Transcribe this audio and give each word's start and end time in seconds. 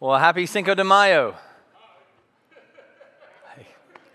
Well, 0.00 0.16
happy 0.16 0.46
Cinco 0.46 0.76
de 0.76 0.84
Mayo. 0.84 1.34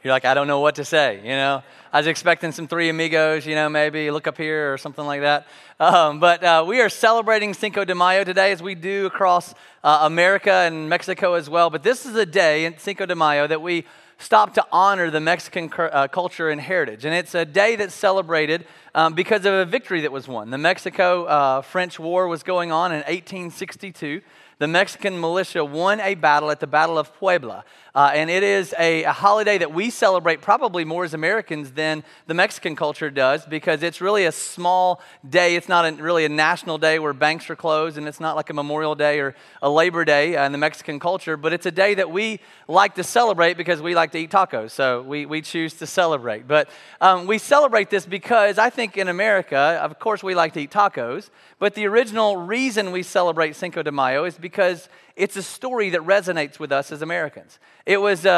You're 0.01 0.13
like, 0.13 0.23
I 0.23 0.33
don't 0.33 0.47
know 0.47 0.61
what 0.61 0.75
to 0.75 0.85
say, 0.85 1.19
you 1.21 1.31
know? 1.31 1.61
I 1.91 1.97
was 1.97 2.07
expecting 2.07 2.53
some 2.53 2.69
Three 2.69 2.87
Amigos, 2.87 3.45
you 3.45 3.53
know, 3.53 3.67
maybe 3.67 4.09
look 4.09 4.25
up 4.25 4.37
here 4.37 4.73
or 4.73 4.77
something 4.77 5.05
like 5.05 5.19
that. 5.21 5.45
Um, 5.81 6.21
but 6.21 6.41
uh, 6.41 6.63
we 6.65 6.79
are 6.79 6.87
celebrating 6.87 7.53
Cinco 7.53 7.83
de 7.83 7.95
Mayo 7.95 8.23
today, 8.23 8.53
as 8.53 8.63
we 8.63 8.75
do 8.75 9.07
across 9.07 9.53
uh, 9.83 9.99
America 10.03 10.53
and 10.53 10.87
Mexico 10.87 11.33
as 11.33 11.49
well. 11.49 11.69
But 11.69 11.83
this 11.83 12.05
is 12.05 12.15
a 12.15 12.25
day 12.25 12.63
in 12.63 12.77
Cinco 12.77 13.05
de 13.05 13.15
Mayo 13.15 13.45
that 13.45 13.61
we 13.61 13.83
stop 14.19 14.53
to 14.53 14.65
honor 14.71 15.09
the 15.09 15.19
Mexican 15.19 15.69
uh, 15.77 16.07
culture 16.07 16.49
and 16.49 16.61
heritage. 16.61 17.03
And 17.03 17.13
it's 17.13 17.35
a 17.35 17.43
day 17.43 17.75
that's 17.75 17.93
celebrated 17.93 18.65
um, 18.95 19.15
because 19.15 19.43
of 19.43 19.53
a 19.53 19.65
victory 19.65 19.99
that 20.01 20.13
was 20.13 20.29
won. 20.29 20.49
The 20.49 20.57
Mexico 20.57 21.25
uh, 21.25 21.61
French 21.61 21.99
War 21.99 22.29
was 22.29 22.41
going 22.41 22.71
on 22.71 22.93
in 22.93 22.99
1862 22.99 24.21
the 24.63 24.67
Mexican 24.69 25.19
militia 25.19 25.65
won 25.65 25.99
a 25.99 26.15
battle 26.15 26.49
at 26.49 26.61
the 26.61 26.67
Battle 26.67 26.97
of 26.97 27.13
Puebla. 27.13 27.65
Uh, 27.95 28.09
and 28.15 28.27
it 28.27 28.41
is 28.41 28.73
a, 28.79 29.03
a, 29.03 29.11
holiday 29.11 29.55
that 29.59 29.71
we 29.71 29.91
celebrate 29.91 30.41
probably 30.41 30.83
more 30.83 31.03
as 31.03 31.13
Americans 31.13 31.73
than 31.73 32.03
the 32.25 32.33
Mexican 32.33 32.75
culture 32.75 33.11
does 33.11 33.45
because 33.45 33.83
it's 33.83 34.01
really 34.01 34.25
a 34.25 34.31
small 34.31 34.99
day. 35.29 35.55
It's 35.55 35.69
not 35.69 35.85
a, 35.85 35.91
really 36.01 36.25
a 36.25 36.29
national 36.29 36.79
day 36.79 36.97
where 36.97 37.13
banks 37.13 37.51
are 37.51 37.55
closed, 37.55 37.99
and 37.99 38.07
it's 38.07 38.19
not 38.19 38.35
like 38.35 38.49
a 38.49 38.53
Memorial 38.53 38.95
Day 38.95 39.19
or 39.19 39.35
a 39.61 39.69
Labor 39.69 40.05
Day 40.05 40.35
uh, 40.35 40.43
in 40.43 40.51
the 40.51 40.57
Mexican 40.57 40.99
culture, 40.99 41.37
but 41.37 41.53
it's 41.53 41.67
a 41.67 41.71
day 41.71 41.93
that 41.93 42.09
we 42.09 42.39
like 42.67 42.95
to 42.95 43.03
celebrate 43.03 43.57
because 43.57 43.79
we 43.79 43.93
like 43.93 44.11
to 44.13 44.17
eat 44.17 44.31
tacos. 44.31 44.71
So 44.71 45.03
we, 45.03 45.27
we 45.27 45.43
choose 45.43 45.75
to 45.75 45.85
celebrate. 45.85 46.47
But 46.47 46.69
um, 46.99 47.27
we 47.27 47.37
celebrate 47.37 47.91
this 47.91 48.07
because 48.07 48.57
I 48.57 48.71
think 48.71 48.97
in 48.97 49.07
America, 49.07 49.79
of 49.83 49.99
course, 49.99 50.23
we 50.23 50.33
like 50.33 50.53
to 50.53 50.61
eat 50.61 50.71
tacos, 50.71 51.29
but 51.59 51.75
the 51.75 51.85
original 51.85 52.37
reason 52.37 52.91
we 52.91 53.03
celebrate 53.03 53.55
Cinco 53.55 53.83
de 53.83 53.91
Mayo 53.91 54.25
is 54.25 54.35
because 54.35 54.89
it's 55.15 55.35
a 55.35 55.43
story 55.43 55.91
that 55.91 56.01
resonates 56.01 56.57
with 56.57 56.71
us 56.71 56.91
as 56.91 57.03
Americans. 57.03 57.59
It 57.85 57.97
was 57.97 58.23
a, 58.23 58.29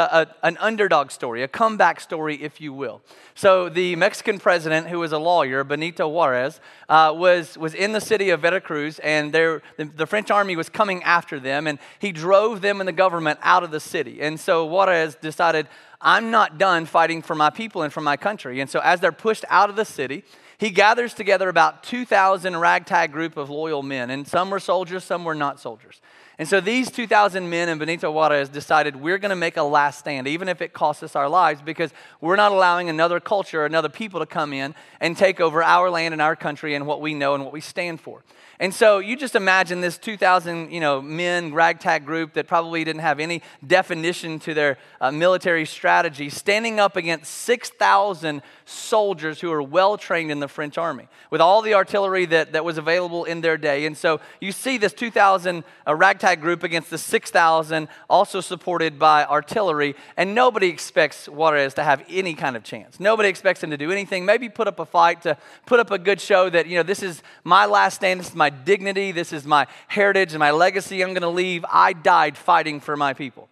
a, 0.42 0.46
an 0.46 0.56
underdog 0.56 1.12
story, 1.12 1.44
a 1.44 1.48
comeback 1.48 2.00
story, 2.00 2.42
if 2.42 2.60
you 2.60 2.72
will. 2.72 3.00
So, 3.36 3.68
the 3.68 3.94
Mexican 3.94 4.40
president, 4.40 4.88
who 4.88 4.98
was 4.98 5.12
a 5.12 5.18
lawyer, 5.18 5.62
Benito 5.62 6.08
Juarez, 6.08 6.60
uh, 6.88 7.14
was, 7.16 7.56
was 7.56 7.72
in 7.72 7.92
the 7.92 8.00
city 8.00 8.30
of 8.30 8.40
Veracruz, 8.40 8.98
and 8.98 9.32
the, 9.32 9.62
the 9.76 10.06
French 10.06 10.32
army 10.32 10.56
was 10.56 10.68
coming 10.68 11.00
after 11.04 11.38
them, 11.38 11.68
and 11.68 11.78
he 12.00 12.10
drove 12.10 12.60
them 12.60 12.80
and 12.80 12.88
the 12.88 12.92
government 12.92 13.38
out 13.40 13.62
of 13.62 13.70
the 13.70 13.78
city. 13.78 14.20
And 14.20 14.40
so, 14.40 14.64
Juarez 14.66 15.14
decided, 15.14 15.68
I'm 16.00 16.32
not 16.32 16.58
done 16.58 16.84
fighting 16.84 17.22
for 17.22 17.36
my 17.36 17.50
people 17.50 17.82
and 17.82 17.92
for 17.92 18.00
my 18.00 18.16
country. 18.16 18.58
And 18.60 18.68
so, 18.68 18.80
as 18.80 18.98
they're 18.98 19.12
pushed 19.12 19.44
out 19.48 19.70
of 19.70 19.76
the 19.76 19.84
city, 19.84 20.24
he 20.58 20.70
gathers 20.70 21.14
together 21.14 21.48
about 21.48 21.84
2,000 21.84 22.56
ragtag 22.56 23.12
group 23.12 23.36
of 23.36 23.48
loyal 23.48 23.84
men, 23.84 24.10
and 24.10 24.26
some 24.26 24.50
were 24.50 24.58
soldiers, 24.58 25.04
some 25.04 25.24
were 25.24 25.36
not 25.36 25.60
soldiers. 25.60 26.00
And 26.38 26.46
so 26.46 26.60
these 26.60 26.90
2,000 26.90 27.48
men 27.48 27.70
in 27.70 27.78
Benito 27.78 28.10
Juarez 28.10 28.50
decided 28.50 28.96
we're 28.96 29.16
going 29.16 29.30
to 29.30 29.36
make 29.36 29.56
a 29.56 29.62
last 29.62 29.98
stand, 29.98 30.28
even 30.28 30.48
if 30.48 30.60
it 30.60 30.74
costs 30.74 31.02
us 31.02 31.16
our 31.16 31.30
lives, 31.30 31.62
because 31.62 31.92
we're 32.20 32.36
not 32.36 32.52
allowing 32.52 32.90
another 32.90 33.20
culture, 33.20 33.64
another 33.64 33.88
people 33.88 34.20
to 34.20 34.26
come 34.26 34.52
in 34.52 34.74
and 35.00 35.16
take 35.16 35.40
over 35.40 35.62
our 35.62 35.88
land 35.88 36.12
and 36.12 36.20
our 36.20 36.36
country 36.36 36.74
and 36.74 36.86
what 36.86 37.00
we 37.00 37.14
know 37.14 37.34
and 37.34 37.42
what 37.42 37.54
we 37.54 37.62
stand 37.62 38.02
for. 38.02 38.22
And 38.58 38.72
so 38.72 38.98
you 38.98 39.16
just 39.16 39.34
imagine 39.34 39.80
this 39.80 39.98
2,000, 39.98 40.72
you 40.72 40.80
know, 40.80 41.02
men 41.02 41.52
ragtag 41.52 42.06
group 42.06 42.32
that 42.34 42.46
probably 42.46 42.84
didn't 42.84 43.02
have 43.02 43.20
any 43.20 43.42
definition 43.66 44.38
to 44.40 44.54
their 44.54 44.78
uh, 45.00 45.10
military 45.12 45.66
strategy 45.66 46.30
standing 46.30 46.80
up 46.80 46.96
against 46.96 47.32
6,000 47.32 48.42
soldiers 48.64 49.40
who 49.40 49.52
are 49.52 49.62
well 49.62 49.96
trained 49.98 50.30
in 50.30 50.40
the 50.40 50.48
French 50.48 50.78
army 50.78 51.08
with 51.30 51.40
all 51.40 51.62
the 51.62 51.74
artillery 51.74 52.24
that, 52.26 52.52
that 52.52 52.64
was 52.64 52.78
available 52.78 53.24
in 53.24 53.40
their 53.40 53.56
day. 53.56 53.86
And 53.86 53.96
so 53.96 54.20
you 54.40 54.52
see 54.52 54.78
this 54.78 54.92
2,000 54.92 55.62
uh, 55.86 55.94
ragtag 55.94 56.40
group 56.40 56.62
against 56.62 56.90
the 56.90 56.98
6,000 56.98 57.88
also 58.08 58.40
supported 58.40 58.98
by 58.98 59.24
artillery. 59.24 59.94
And 60.16 60.34
nobody 60.34 60.68
expects 60.68 61.28
Juarez 61.28 61.74
to 61.74 61.84
have 61.84 62.02
any 62.08 62.34
kind 62.34 62.56
of 62.56 62.64
chance. 62.64 62.98
Nobody 62.98 63.28
expects 63.28 63.62
him 63.62 63.70
to 63.70 63.76
do 63.76 63.90
anything. 63.92 64.24
Maybe 64.24 64.48
put 64.48 64.66
up 64.66 64.78
a 64.78 64.86
fight 64.86 65.22
to 65.22 65.36
put 65.66 65.78
up 65.78 65.90
a 65.90 65.98
good 65.98 66.20
show 66.20 66.50
that, 66.50 66.66
you 66.66 66.76
know, 66.76 66.82
this 66.82 67.02
is 67.02 67.22
my 67.44 67.66
last 67.66 67.96
stand. 67.96 68.20
This 68.20 68.28
is 68.30 68.34
my 68.34 68.45
my 68.46 68.50
dignity, 68.50 69.10
this 69.10 69.32
is 69.32 69.44
my 69.44 69.66
heritage 69.88 70.32
and 70.32 70.38
my 70.38 70.52
legacy 70.52 71.02
I'm 71.02 71.08
going 71.08 71.22
to 71.22 71.28
leave. 71.28 71.64
I 71.68 71.92
died 71.92 72.38
fighting 72.38 72.78
for 72.78 72.96
my 72.96 73.12
people. 73.12 73.48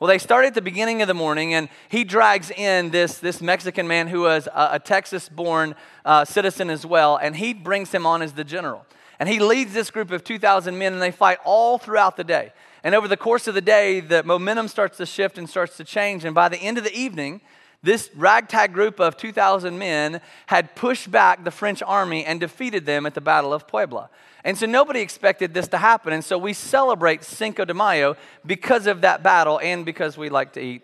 Well, 0.00 0.08
they 0.08 0.16
start 0.16 0.46
at 0.46 0.54
the 0.54 0.62
beginning 0.62 1.02
of 1.02 1.08
the 1.08 1.12
morning, 1.12 1.52
and 1.52 1.68
he 1.90 2.02
drags 2.02 2.50
in 2.50 2.88
this, 2.88 3.18
this 3.18 3.42
Mexican 3.42 3.86
man 3.86 4.08
who 4.08 4.22
was 4.22 4.46
a, 4.46 4.68
a 4.72 4.78
Texas 4.78 5.28
born 5.28 5.74
uh, 6.06 6.24
citizen 6.24 6.70
as 6.70 6.86
well, 6.86 7.18
and 7.18 7.36
he 7.36 7.52
brings 7.52 7.92
him 7.92 8.06
on 8.06 8.22
as 8.22 8.32
the 8.32 8.44
general. 8.44 8.86
And 9.18 9.28
he 9.28 9.38
leads 9.38 9.74
this 9.74 9.90
group 9.90 10.10
of 10.12 10.24
2,000 10.24 10.78
men, 10.78 10.94
and 10.94 11.02
they 11.02 11.10
fight 11.10 11.36
all 11.44 11.76
throughout 11.76 12.16
the 12.16 12.24
day. 12.24 12.52
And 12.82 12.94
over 12.94 13.06
the 13.06 13.18
course 13.18 13.48
of 13.48 13.54
the 13.54 13.60
day, 13.60 14.00
the 14.00 14.22
momentum 14.22 14.68
starts 14.68 14.96
to 14.96 15.04
shift 15.04 15.36
and 15.36 15.46
starts 15.46 15.76
to 15.76 15.84
change. 15.84 16.24
And 16.24 16.34
by 16.34 16.48
the 16.48 16.56
end 16.56 16.78
of 16.78 16.84
the 16.84 16.98
evening, 16.98 17.42
this 17.82 18.10
ragtag 18.16 18.72
group 18.72 18.98
of 18.98 19.16
2,000 19.16 19.78
men 19.78 20.20
had 20.46 20.74
pushed 20.74 21.10
back 21.10 21.44
the 21.44 21.50
French 21.50 21.82
army 21.82 22.24
and 22.24 22.40
defeated 22.40 22.86
them 22.86 23.06
at 23.06 23.14
the 23.14 23.20
Battle 23.20 23.52
of 23.52 23.68
Puebla. 23.68 24.10
And 24.44 24.56
so 24.56 24.66
nobody 24.66 25.00
expected 25.00 25.54
this 25.54 25.68
to 25.68 25.78
happen. 25.78 26.12
And 26.12 26.24
so 26.24 26.38
we 26.38 26.52
celebrate 26.52 27.24
Cinco 27.24 27.64
de 27.64 27.74
Mayo 27.74 28.16
because 28.46 28.86
of 28.86 29.00
that 29.02 29.22
battle 29.22 29.58
and 29.62 29.84
because 29.84 30.16
we 30.16 30.28
like 30.28 30.52
to 30.54 30.60
eat 30.60 30.82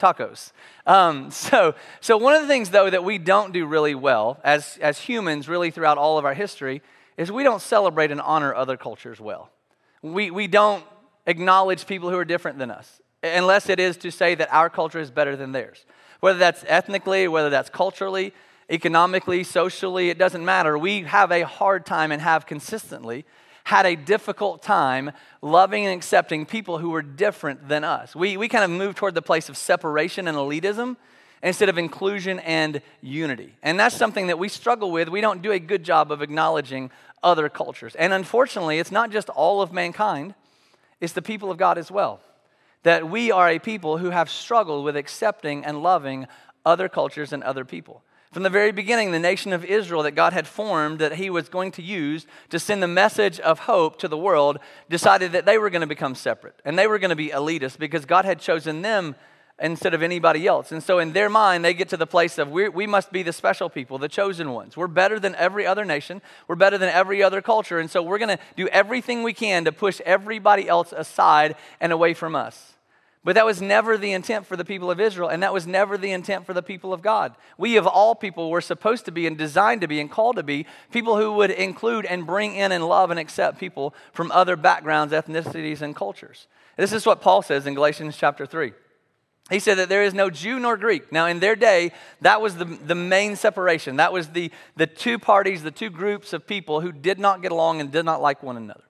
tacos. 0.00 0.52
Um, 0.86 1.30
so, 1.30 1.74
so 2.00 2.16
one 2.16 2.34
of 2.34 2.42
the 2.42 2.48
things, 2.48 2.70
though, 2.70 2.88
that 2.88 3.04
we 3.04 3.18
don't 3.18 3.52
do 3.52 3.66
really 3.66 3.94
well 3.94 4.40
as, 4.42 4.78
as 4.80 4.98
humans, 4.98 5.48
really 5.48 5.70
throughout 5.70 5.98
all 5.98 6.18
of 6.18 6.24
our 6.24 6.34
history, 6.34 6.82
is 7.16 7.30
we 7.30 7.44
don't 7.44 7.62
celebrate 7.62 8.10
and 8.10 8.20
honor 8.20 8.54
other 8.54 8.76
cultures 8.76 9.20
well. 9.20 9.50
We, 10.02 10.30
we 10.30 10.48
don't 10.48 10.84
acknowledge 11.26 11.86
people 11.86 12.10
who 12.10 12.18
are 12.18 12.24
different 12.24 12.58
than 12.58 12.70
us, 12.70 13.00
unless 13.22 13.68
it 13.68 13.78
is 13.78 13.96
to 13.98 14.10
say 14.10 14.34
that 14.34 14.52
our 14.52 14.68
culture 14.68 14.98
is 14.98 15.10
better 15.10 15.36
than 15.36 15.52
theirs 15.52 15.84
whether 16.24 16.38
that's 16.38 16.64
ethnically, 16.68 17.28
whether 17.28 17.50
that's 17.50 17.68
culturally, 17.68 18.32
economically, 18.70 19.44
socially, 19.44 20.10
it 20.10 20.18
doesn't 20.18 20.44
matter. 20.44 20.78
We 20.78 21.02
have 21.02 21.30
a 21.30 21.42
hard 21.42 21.86
time 21.86 22.12
and 22.12 22.20
have 22.22 22.46
consistently 22.46 23.24
had 23.64 23.86
a 23.86 23.96
difficult 23.96 24.62
time 24.62 25.10
loving 25.40 25.86
and 25.86 25.96
accepting 25.96 26.44
people 26.44 26.78
who 26.78 26.90
were 26.90 27.02
different 27.02 27.68
than 27.68 27.82
us. 27.82 28.14
We, 28.14 28.36
we 28.36 28.48
kind 28.48 28.64
of 28.64 28.70
move 28.70 28.94
toward 28.94 29.14
the 29.14 29.22
place 29.22 29.48
of 29.48 29.56
separation 29.56 30.28
and 30.28 30.36
elitism 30.36 30.96
instead 31.42 31.68
of 31.68 31.78
inclusion 31.78 32.40
and 32.40 32.82
unity. 33.00 33.54
And 33.62 33.80
that's 33.80 33.96
something 33.96 34.26
that 34.26 34.38
we 34.38 34.48
struggle 34.48 34.90
with. 34.90 35.08
We 35.08 35.20
don't 35.20 35.42
do 35.42 35.52
a 35.52 35.58
good 35.58 35.82
job 35.82 36.12
of 36.12 36.22
acknowledging 36.22 36.90
other 37.22 37.48
cultures. 37.48 37.94
And 37.94 38.12
unfortunately, 38.12 38.78
it's 38.78 38.92
not 38.92 39.10
just 39.10 39.30
all 39.30 39.62
of 39.62 39.72
mankind, 39.72 40.34
it's 41.00 41.14
the 41.14 41.22
people 41.22 41.50
of 41.50 41.56
God 41.56 41.78
as 41.78 41.90
well 41.90 42.20
that 42.84 43.08
we 43.08 43.32
are 43.32 43.48
a 43.48 43.58
people 43.58 43.98
who 43.98 44.10
have 44.10 44.30
struggled 44.30 44.84
with 44.84 44.94
accepting 44.96 45.64
and 45.64 45.82
loving 45.82 46.26
other 46.64 46.88
cultures 46.88 47.32
and 47.32 47.42
other 47.42 47.64
people. 47.64 48.03
From 48.34 48.42
the 48.42 48.50
very 48.50 48.72
beginning, 48.72 49.12
the 49.12 49.20
nation 49.20 49.52
of 49.52 49.64
Israel 49.64 50.02
that 50.02 50.16
God 50.16 50.32
had 50.32 50.48
formed, 50.48 50.98
that 50.98 51.14
He 51.14 51.30
was 51.30 51.48
going 51.48 51.70
to 51.70 51.82
use 51.82 52.26
to 52.50 52.58
send 52.58 52.82
the 52.82 52.88
message 52.88 53.38
of 53.38 53.60
hope 53.60 53.96
to 54.00 54.08
the 54.08 54.18
world, 54.18 54.58
decided 54.90 55.30
that 55.30 55.46
they 55.46 55.56
were 55.56 55.70
going 55.70 55.82
to 55.82 55.86
become 55.86 56.16
separate 56.16 56.60
and 56.64 56.76
they 56.76 56.88
were 56.88 56.98
going 56.98 57.10
to 57.10 57.16
be 57.16 57.28
elitist 57.28 57.78
because 57.78 58.04
God 58.04 58.24
had 58.24 58.40
chosen 58.40 58.82
them 58.82 59.14
instead 59.60 59.94
of 59.94 60.02
anybody 60.02 60.48
else. 60.48 60.72
And 60.72 60.82
so, 60.82 60.98
in 60.98 61.12
their 61.12 61.30
mind, 61.30 61.64
they 61.64 61.74
get 61.74 61.90
to 61.90 61.96
the 61.96 62.08
place 62.08 62.36
of 62.38 62.50
we 62.50 62.88
must 62.88 63.12
be 63.12 63.22
the 63.22 63.32
special 63.32 63.70
people, 63.70 63.98
the 63.98 64.08
chosen 64.08 64.50
ones. 64.50 64.76
We're 64.76 64.88
better 64.88 65.20
than 65.20 65.36
every 65.36 65.64
other 65.64 65.84
nation, 65.84 66.20
we're 66.48 66.56
better 66.56 66.76
than 66.76 66.88
every 66.88 67.22
other 67.22 67.40
culture. 67.40 67.78
And 67.78 67.88
so, 67.88 68.02
we're 68.02 68.18
going 68.18 68.36
to 68.36 68.42
do 68.56 68.66
everything 68.66 69.22
we 69.22 69.32
can 69.32 69.64
to 69.64 69.70
push 69.70 70.00
everybody 70.04 70.68
else 70.68 70.92
aside 70.92 71.54
and 71.80 71.92
away 71.92 72.14
from 72.14 72.34
us. 72.34 72.74
But 73.24 73.36
that 73.36 73.46
was 73.46 73.62
never 73.62 73.96
the 73.96 74.12
intent 74.12 74.46
for 74.46 74.54
the 74.54 74.66
people 74.66 74.90
of 74.90 75.00
Israel, 75.00 75.30
and 75.30 75.42
that 75.42 75.54
was 75.54 75.66
never 75.66 75.96
the 75.96 76.12
intent 76.12 76.44
for 76.44 76.52
the 76.52 76.62
people 76.62 76.92
of 76.92 77.00
God. 77.00 77.34
We, 77.56 77.78
of 77.78 77.86
all 77.86 78.14
people, 78.14 78.50
were 78.50 78.60
supposed 78.60 79.06
to 79.06 79.12
be 79.12 79.26
and 79.26 79.38
designed 79.38 79.80
to 79.80 79.88
be 79.88 79.98
and 79.98 80.10
called 80.10 80.36
to 80.36 80.42
be 80.42 80.66
people 80.92 81.16
who 81.16 81.32
would 81.32 81.50
include 81.50 82.04
and 82.04 82.26
bring 82.26 82.54
in 82.54 82.70
and 82.70 82.86
love 82.86 83.10
and 83.10 83.18
accept 83.18 83.58
people 83.58 83.94
from 84.12 84.30
other 84.30 84.56
backgrounds, 84.56 85.14
ethnicities, 85.14 85.80
and 85.80 85.96
cultures. 85.96 86.46
This 86.76 86.92
is 86.92 87.06
what 87.06 87.22
Paul 87.22 87.40
says 87.40 87.66
in 87.66 87.74
Galatians 87.74 88.16
chapter 88.16 88.44
3. 88.44 88.74
He 89.50 89.58
said 89.58 89.76
that 89.76 89.88
there 89.88 90.04
is 90.04 90.14
no 90.14 90.30
Jew 90.30 90.58
nor 90.58 90.76
Greek. 90.76 91.12
Now, 91.12 91.26
in 91.26 91.40
their 91.40 91.56
day, 91.56 91.92
that 92.22 92.40
was 92.40 92.56
the, 92.56 92.64
the 92.64 92.94
main 92.94 93.36
separation. 93.36 93.96
That 93.96 94.12
was 94.12 94.28
the, 94.28 94.50
the 94.76 94.86
two 94.86 95.18
parties, 95.18 95.62
the 95.62 95.70
two 95.70 95.90
groups 95.90 96.32
of 96.32 96.46
people 96.46 96.80
who 96.80 96.92
did 96.92 97.18
not 97.18 97.42
get 97.42 97.52
along 97.52 97.80
and 97.80 97.90
did 97.90 98.04
not 98.04 98.22
like 98.22 98.42
one 98.42 98.56
another. 98.56 98.84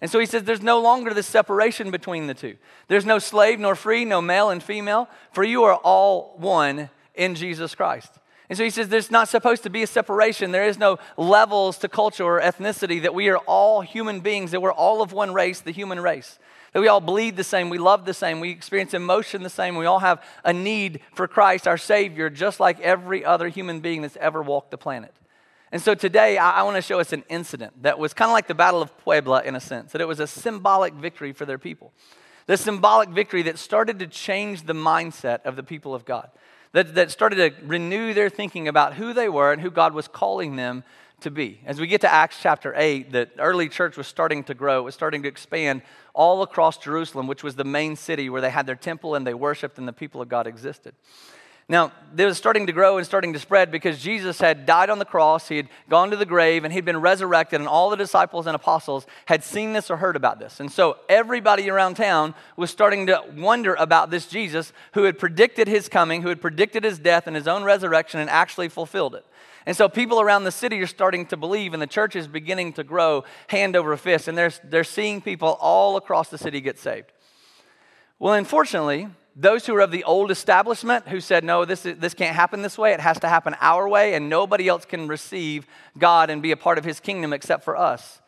And 0.00 0.10
so 0.10 0.18
he 0.18 0.26
says 0.26 0.44
there's 0.44 0.62
no 0.62 0.80
longer 0.80 1.12
this 1.12 1.26
separation 1.26 1.90
between 1.90 2.26
the 2.26 2.34
two. 2.34 2.56
There's 2.86 3.06
no 3.06 3.18
slave 3.18 3.58
nor 3.58 3.74
free, 3.74 4.04
no 4.04 4.20
male 4.20 4.50
and 4.50 4.62
female, 4.62 5.08
for 5.32 5.42
you 5.42 5.64
are 5.64 5.74
all 5.74 6.34
one 6.38 6.90
in 7.14 7.34
Jesus 7.34 7.74
Christ. 7.74 8.12
And 8.48 8.56
so 8.56 8.64
he 8.64 8.70
says 8.70 8.88
there's 8.88 9.10
not 9.10 9.28
supposed 9.28 9.64
to 9.64 9.70
be 9.70 9.82
a 9.82 9.86
separation. 9.86 10.52
There 10.52 10.66
is 10.66 10.78
no 10.78 10.98
levels 11.16 11.78
to 11.78 11.88
culture 11.88 12.24
or 12.24 12.40
ethnicity, 12.40 13.02
that 13.02 13.14
we 13.14 13.28
are 13.28 13.38
all 13.38 13.82
human 13.82 14.20
beings, 14.20 14.52
that 14.52 14.62
we're 14.62 14.72
all 14.72 15.02
of 15.02 15.12
one 15.12 15.34
race, 15.34 15.60
the 15.60 15.72
human 15.72 16.00
race. 16.00 16.38
That 16.72 16.80
we 16.80 16.88
all 16.88 17.00
bleed 17.00 17.36
the 17.36 17.44
same, 17.44 17.70
we 17.70 17.78
love 17.78 18.04
the 18.04 18.14
same, 18.14 18.40
we 18.40 18.50
experience 18.50 18.92
emotion 18.94 19.42
the 19.42 19.50
same, 19.50 19.76
we 19.76 19.86
all 19.86 20.00
have 20.00 20.22
a 20.44 20.52
need 20.52 21.00
for 21.14 21.26
Christ, 21.26 21.66
our 21.66 21.78
Savior, 21.78 22.28
just 22.28 22.60
like 22.60 22.78
every 22.80 23.24
other 23.24 23.48
human 23.48 23.80
being 23.80 24.02
that's 24.02 24.18
ever 24.18 24.42
walked 24.42 24.70
the 24.70 24.78
planet. 24.78 25.14
And 25.70 25.82
so 25.82 25.94
today, 25.94 26.38
I, 26.38 26.60
I 26.60 26.62
want 26.62 26.76
to 26.76 26.82
show 26.82 27.00
us 27.00 27.12
an 27.12 27.24
incident 27.28 27.82
that 27.82 27.98
was 27.98 28.14
kind 28.14 28.30
of 28.30 28.32
like 28.32 28.46
the 28.46 28.54
Battle 28.54 28.80
of 28.80 28.96
Puebla 28.98 29.42
in 29.42 29.54
a 29.54 29.60
sense, 29.60 29.92
that 29.92 30.00
it 30.00 30.08
was 30.08 30.20
a 30.20 30.26
symbolic 30.26 30.94
victory 30.94 31.32
for 31.32 31.44
their 31.44 31.58
people. 31.58 31.92
The 32.46 32.56
symbolic 32.56 33.10
victory 33.10 33.42
that 33.42 33.58
started 33.58 33.98
to 33.98 34.06
change 34.06 34.62
the 34.62 34.72
mindset 34.72 35.42
of 35.44 35.56
the 35.56 35.62
people 35.62 35.94
of 35.94 36.06
God, 36.06 36.30
that, 36.72 36.94
that 36.94 37.10
started 37.10 37.36
to 37.36 37.66
renew 37.66 38.14
their 38.14 38.30
thinking 38.30 38.68
about 38.68 38.94
who 38.94 39.12
they 39.12 39.28
were 39.28 39.52
and 39.52 39.60
who 39.60 39.70
God 39.70 39.92
was 39.92 40.08
calling 40.08 40.56
them 40.56 40.84
to 41.20 41.30
be. 41.30 41.60
As 41.66 41.80
we 41.80 41.86
get 41.86 42.00
to 42.02 42.12
Acts 42.12 42.38
chapter 42.40 42.72
8, 42.76 43.12
the 43.12 43.28
early 43.38 43.68
church 43.68 43.96
was 43.96 44.06
starting 44.06 44.44
to 44.44 44.54
grow, 44.54 44.80
it 44.80 44.84
was 44.84 44.94
starting 44.94 45.22
to 45.24 45.28
expand 45.28 45.82
all 46.14 46.42
across 46.42 46.78
Jerusalem, 46.78 47.26
which 47.26 47.42
was 47.42 47.56
the 47.56 47.64
main 47.64 47.96
city 47.96 48.30
where 48.30 48.40
they 48.40 48.50
had 48.50 48.66
their 48.66 48.76
temple 48.76 49.14
and 49.14 49.26
they 49.26 49.34
worshiped 49.34 49.78
and 49.78 49.88
the 49.88 49.92
people 49.92 50.22
of 50.22 50.28
God 50.28 50.46
existed. 50.46 50.94
Now, 51.70 51.92
it 52.16 52.24
was 52.24 52.38
starting 52.38 52.66
to 52.66 52.72
grow 52.72 52.96
and 52.96 53.06
starting 53.06 53.34
to 53.34 53.38
spread 53.38 53.70
because 53.70 54.02
Jesus 54.02 54.40
had 54.40 54.64
died 54.64 54.88
on 54.88 54.98
the 54.98 55.04
cross, 55.04 55.48
he 55.48 55.58
had 55.58 55.68
gone 55.90 56.10
to 56.10 56.16
the 56.16 56.24
grave, 56.24 56.64
and 56.64 56.72
he'd 56.72 56.86
been 56.86 57.02
resurrected, 57.02 57.60
and 57.60 57.68
all 57.68 57.90
the 57.90 57.96
disciples 57.96 58.46
and 58.46 58.56
apostles 58.56 59.06
had 59.26 59.44
seen 59.44 59.74
this 59.74 59.90
or 59.90 59.98
heard 59.98 60.16
about 60.16 60.38
this. 60.38 60.60
And 60.60 60.72
so 60.72 60.96
everybody 61.10 61.68
around 61.68 61.96
town 61.96 62.34
was 62.56 62.70
starting 62.70 63.06
to 63.08 63.22
wonder 63.36 63.74
about 63.74 64.10
this 64.10 64.26
Jesus 64.26 64.72
who 64.94 65.02
had 65.02 65.18
predicted 65.18 65.68
his 65.68 65.90
coming, 65.90 66.22
who 66.22 66.30
had 66.30 66.40
predicted 66.40 66.84
his 66.84 66.98
death 66.98 67.26
and 67.26 67.36
his 67.36 67.46
own 67.46 67.64
resurrection, 67.64 68.18
and 68.18 68.30
actually 68.30 68.70
fulfilled 68.70 69.14
it. 69.14 69.26
And 69.66 69.76
so 69.76 69.90
people 69.90 70.22
around 70.22 70.44
the 70.44 70.50
city 70.50 70.80
are 70.80 70.86
starting 70.86 71.26
to 71.26 71.36
believe, 71.36 71.74
and 71.74 71.82
the 71.82 71.86
church 71.86 72.16
is 72.16 72.26
beginning 72.26 72.72
to 72.74 72.84
grow 72.84 73.24
hand 73.48 73.76
over 73.76 73.94
fist, 73.98 74.26
and 74.26 74.38
they're, 74.38 74.52
they're 74.64 74.84
seeing 74.84 75.20
people 75.20 75.58
all 75.60 75.98
across 75.98 76.30
the 76.30 76.38
city 76.38 76.62
get 76.62 76.78
saved. 76.78 77.12
Well, 78.18 78.32
unfortunately, 78.32 79.08
those 79.40 79.64
who 79.64 79.74
are 79.76 79.80
of 79.80 79.92
the 79.92 80.02
old 80.02 80.32
establishment 80.32 81.06
who 81.06 81.20
said, 81.20 81.44
no, 81.44 81.64
this, 81.64 81.82
this 81.82 82.12
can't 82.12 82.34
happen 82.34 82.60
this 82.60 82.76
way, 82.76 82.92
it 82.92 82.98
has 82.98 83.20
to 83.20 83.28
happen 83.28 83.54
our 83.60 83.88
way, 83.88 84.14
and 84.14 84.28
nobody 84.28 84.66
else 84.66 84.84
can 84.84 85.06
receive 85.06 85.64
God 85.96 86.28
and 86.28 86.42
be 86.42 86.50
a 86.50 86.56
part 86.56 86.76
of 86.76 86.84
his 86.84 86.98
kingdom 86.98 87.32
except 87.32 87.62
for 87.62 87.76
us. 87.76 88.20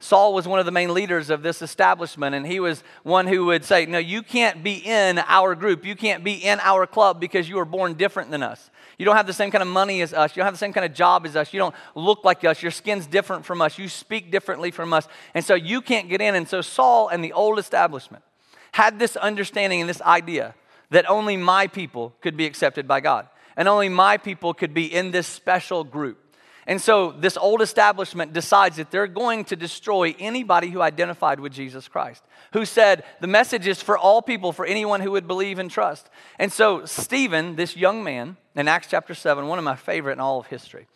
Saul 0.00 0.34
was 0.34 0.48
one 0.48 0.58
of 0.58 0.66
the 0.66 0.72
main 0.72 0.92
leaders 0.92 1.30
of 1.30 1.42
this 1.42 1.62
establishment, 1.62 2.34
and 2.34 2.44
he 2.44 2.58
was 2.58 2.82
one 3.04 3.28
who 3.28 3.46
would 3.46 3.64
say, 3.64 3.84
No, 3.86 3.98
you 3.98 4.22
can't 4.22 4.62
be 4.62 4.74
in 4.74 5.18
our 5.26 5.56
group. 5.56 5.84
You 5.84 5.96
can't 5.96 6.22
be 6.22 6.34
in 6.34 6.60
our 6.60 6.86
club 6.86 7.18
because 7.18 7.48
you 7.48 7.56
were 7.56 7.64
born 7.64 7.94
different 7.94 8.30
than 8.30 8.44
us. 8.44 8.70
You 8.96 9.04
don't 9.04 9.16
have 9.16 9.26
the 9.26 9.32
same 9.32 9.50
kind 9.50 9.62
of 9.62 9.66
money 9.66 10.00
as 10.00 10.14
us. 10.14 10.36
You 10.36 10.40
don't 10.40 10.46
have 10.46 10.54
the 10.54 10.58
same 10.58 10.72
kind 10.72 10.86
of 10.86 10.94
job 10.94 11.26
as 11.26 11.34
us. 11.34 11.52
You 11.52 11.58
don't 11.58 11.74
look 11.96 12.24
like 12.24 12.44
us. 12.44 12.62
Your 12.62 12.70
skin's 12.70 13.08
different 13.08 13.44
from 13.44 13.60
us. 13.60 13.76
You 13.76 13.88
speak 13.88 14.30
differently 14.30 14.70
from 14.70 14.92
us. 14.92 15.08
And 15.34 15.44
so 15.44 15.56
you 15.56 15.80
can't 15.80 16.08
get 16.08 16.20
in. 16.20 16.36
And 16.36 16.48
so 16.48 16.60
Saul 16.60 17.08
and 17.08 17.22
the 17.22 17.32
old 17.32 17.58
establishment 17.58 18.22
had 18.72 18.98
this 18.98 19.16
understanding 19.16 19.80
and 19.80 19.88
this 19.88 20.02
idea 20.02 20.54
that 20.90 21.08
only 21.08 21.36
my 21.36 21.66
people 21.66 22.14
could 22.20 22.36
be 22.36 22.46
accepted 22.46 22.88
by 22.88 23.00
God, 23.00 23.28
and 23.56 23.68
only 23.68 23.88
my 23.88 24.16
people 24.16 24.54
could 24.54 24.72
be 24.72 24.92
in 24.92 25.10
this 25.10 25.26
special 25.26 25.84
group. 25.84 26.18
And 26.68 26.80
so 26.82 27.12
this 27.12 27.38
old 27.38 27.62
establishment 27.62 28.34
decides 28.34 28.76
that 28.76 28.90
they're 28.90 29.06
going 29.06 29.46
to 29.46 29.56
destroy 29.56 30.14
anybody 30.18 30.68
who 30.68 30.82
identified 30.82 31.40
with 31.40 31.50
Jesus 31.50 31.88
Christ, 31.88 32.22
who 32.52 32.66
said 32.66 33.04
the 33.20 33.26
message 33.26 33.66
is 33.66 33.80
for 33.80 33.96
all 33.96 34.20
people, 34.20 34.52
for 34.52 34.66
anyone 34.66 35.00
who 35.00 35.12
would 35.12 35.26
believe 35.26 35.58
and 35.58 35.70
trust. 35.70 36.10
And 36.38 36.52
so 36.52 36.84
Stephen, 36.84 37.56
this 37.56 37.74
young 37.74 38.04
man, 38.04 38.36
in 38.54 38.68
Acts 38.68 38.88
chapter 38.90 39.14
7, 39.14 39.46
one 39.46 39.58
of 39.58 39.64
my 39.64 39.76
favorite 39.76 40.12
in 40.12 40.20
all 40.20 40.40
of 40.40 40.48
history, 40.48 40.86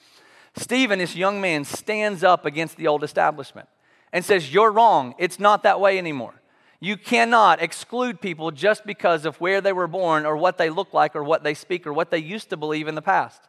Stephen, 0.57 0.99
this 0.99 1.17
young 1.17 1.41
man, 1.41 1.65
stands 1.65 2.23
up 2.23 2.45
against 2.45 2.77
the 2.77 2.87
old 2.87 3.03
establishment 3.03 3.67
and 4.13 4.23
says, 4.23 4.53
You're 4.53 4.71
wrong. 4.71 5.15
It's 5.19 5.41
not 5.41 5.63
that 5.63 5.81
way 5.81 5.97
anymore. 5.97 6.35
You 6.83 6.97
cannot 6.97 7.63
exclude 7.63 8.21
people 8.21 8.51
just 8.51 8.85
because 8.85 9.25
of 9.25 9.41
where 9.41 9.61
they 9.61 9.73
were 9.73 9.87
born 9.87 10.27
or 10.27 10.37
what 10.37 10.59
they 10.59 10.69
look 10.69 10.93
like 10.93 11.15
or 11.15 11.23
what 11.23 11.45
they 11.45 11.55
speak 11.55 11.87
or 11.87 11.93
what 11.93 12.11
they 12.11 12.19
used 12.19 12.51
to 12.51 12.57
believe 12.57 12.89
in 12.89 12.97
the 12.97 13.01
past. 13.01 13.41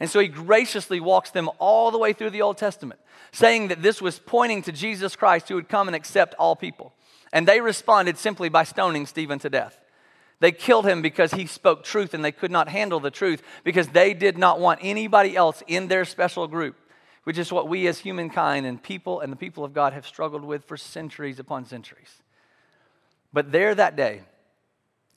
And 0.00 0.10
so 0.10 0.18
he 0.18 0.26
graciously 0.26 0.98
walks 0.98 1.30
them 1.30 1.48
all 1.60 1.92
the 1.92 1.98
way 1.98 2.12
through 2.12 2.30
the 2.30 2.42
Old 2.42 2.58
Testament, 2.58 2.98
saying 3.30 3.68
that 3.68 3.80
this 3.80 4.02
was 4.02 4.18
pointing 4.18 4.62
to 4.62 4.72
Jesus 4.72 5.14
Christ 5.14 5.48
who 5.48 5.54
would 5.54 5.68
come 5.68 5.86
and 5.86 5.94
accept 5.94 6.34
all 6.34 6.56
people. 6.56 6.92
And 7.32 7.46
they 7.46 7.60
responded 7.60 8.18
simply 8.18 8.48
by 8.48 8.64
stoning 8.64 9.06
Stephen 9.06 9.38
to 9.38 9.48
death. 9.48 9.78
They 10.40 10.50
killed 10.50 10.84
him 10.84 11.00
because 11.00 11.30
he 11.30 11.46
spoke 11.46 11.84
truth 11.84 12.12
and 12.12 12.24
they 12.24 12.32
could 12.32 12.50
not 12.50 12.68
handle 12.68 12.98
the 12.98 13.12
truth 13.12 13.40
because 13.62 13.86
they 13.86 14.14
did 14.14 14.36
not 14.36 14.58
want 14.58 14.80
anybody 14.82 15.36
else 15.36 15.62
in 15.68 15.86
their 15.86 16.04
special 16.04 16.48
group, 16.48 16.74
which 17.22 17.38
is 17.38 17.52
what 17.52 17.68
we 17.68 17.86
as 17.86 18.00
humankind 18.00 18.66
and 18.66 18.82
people 18.82 19.20
and 19.20 19.30
the 19.32 19.36
people 19.36 19.64
of 19.64 19.74
God 19.74 19.92
have 19.92 20.08
struggled 20.08 20.42
with 20.42 20.64
for 20.64 20.76
centuries 20.76 21.38
upon 21.38 21.66
centuries. 21.66 22.20
But 23.32 23.52
there 23.52 23.74
that 23.74 23.96
day, 23.96 24.22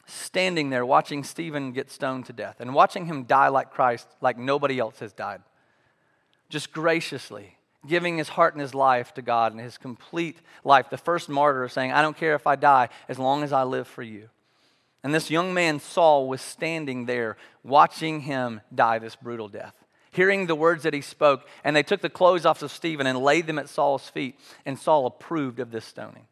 standing 0.06 0.70
there 0.70 0.86
watching 0.86 1.24
Stephen 1.24 1.72
get 1.72 1.90
stoned 1.90 2.26
to 2.28 2.34
death 2.34 2.58
and 2.60 2.74
watching 2.74 3.06
him 3.06 3.24
die 3.24 3.48
like 3.48 3.72
Christ, 3.72 4.08
like 4.22 4.38
nobody 4.38 4.80
else 4.80 5.00
has 5.00 5.14
died, 5.14 5.42
just 6.50 6.72
graciously 6.72 7.58
giving 7.88 8.18
his 8.18 8.30
heart 8.30 8.54
and 8.54 8.62
his 8.62 8.74
life 8.74 9.14
to 9.14 9.22
God 9.22 9.52
and 9.52 9.62
his 9.62 9.78
complete 9.78 10.38
life, 10.64 10.90
the 10.90 10.98
first 10.98 11.30
martyr 11.30 11.68
saying, 11.68 11.92
I 11.92 12.02
don't 12.02 12.18
care 12.18 12.36
if 12.36 12.48
I 12.48 12.56
die 12.56 12.90
as 13.10 13.20
long 13.20 13.44
as 13.44 13.52
I 13.52 13.64
live 13.64 13.88
for 13.88 14.04
you. 14.04 14.30
And 15.04 15.14
this 15.14 15.30
young 15.30 15.54
man, 15.54 15.80
Saul, 15.80 16.28
was 16.28 16.42
standing 16.42 17.06
there 17.06 17.36
watching 17.64 18.22
him 18.22 18.62
die 18.74 19.00
this 19.00 19.18
brutal 19.18 19.50
death, 19.50 19.76
hearing 20.12 20.48
the 20.48 20.56
words 20.56 20.84
that 20.84 20.94
he 20.94 21.02
spoke. 21.02 21.46
And 21.64 21.76
they 21.76 21.84
took 21.84 22.00
the 22.00 22.10
clothes 22.10 22.46
off 22.46 22.62
of 22.62 22.72
Stephen 22.72 23.06
and 23.06 23.20
laid 23.20 23.48
them 23.48 23.60
at 23.60 23.68
Saul's 23.68 24.08
feet. 24.10 24.40
And 24.66 24.80
Saul 24.80 25.06
approved 25.06 25.60
of 25.60 25.72
this 25.72 25.86
stoning. 25.86 26.28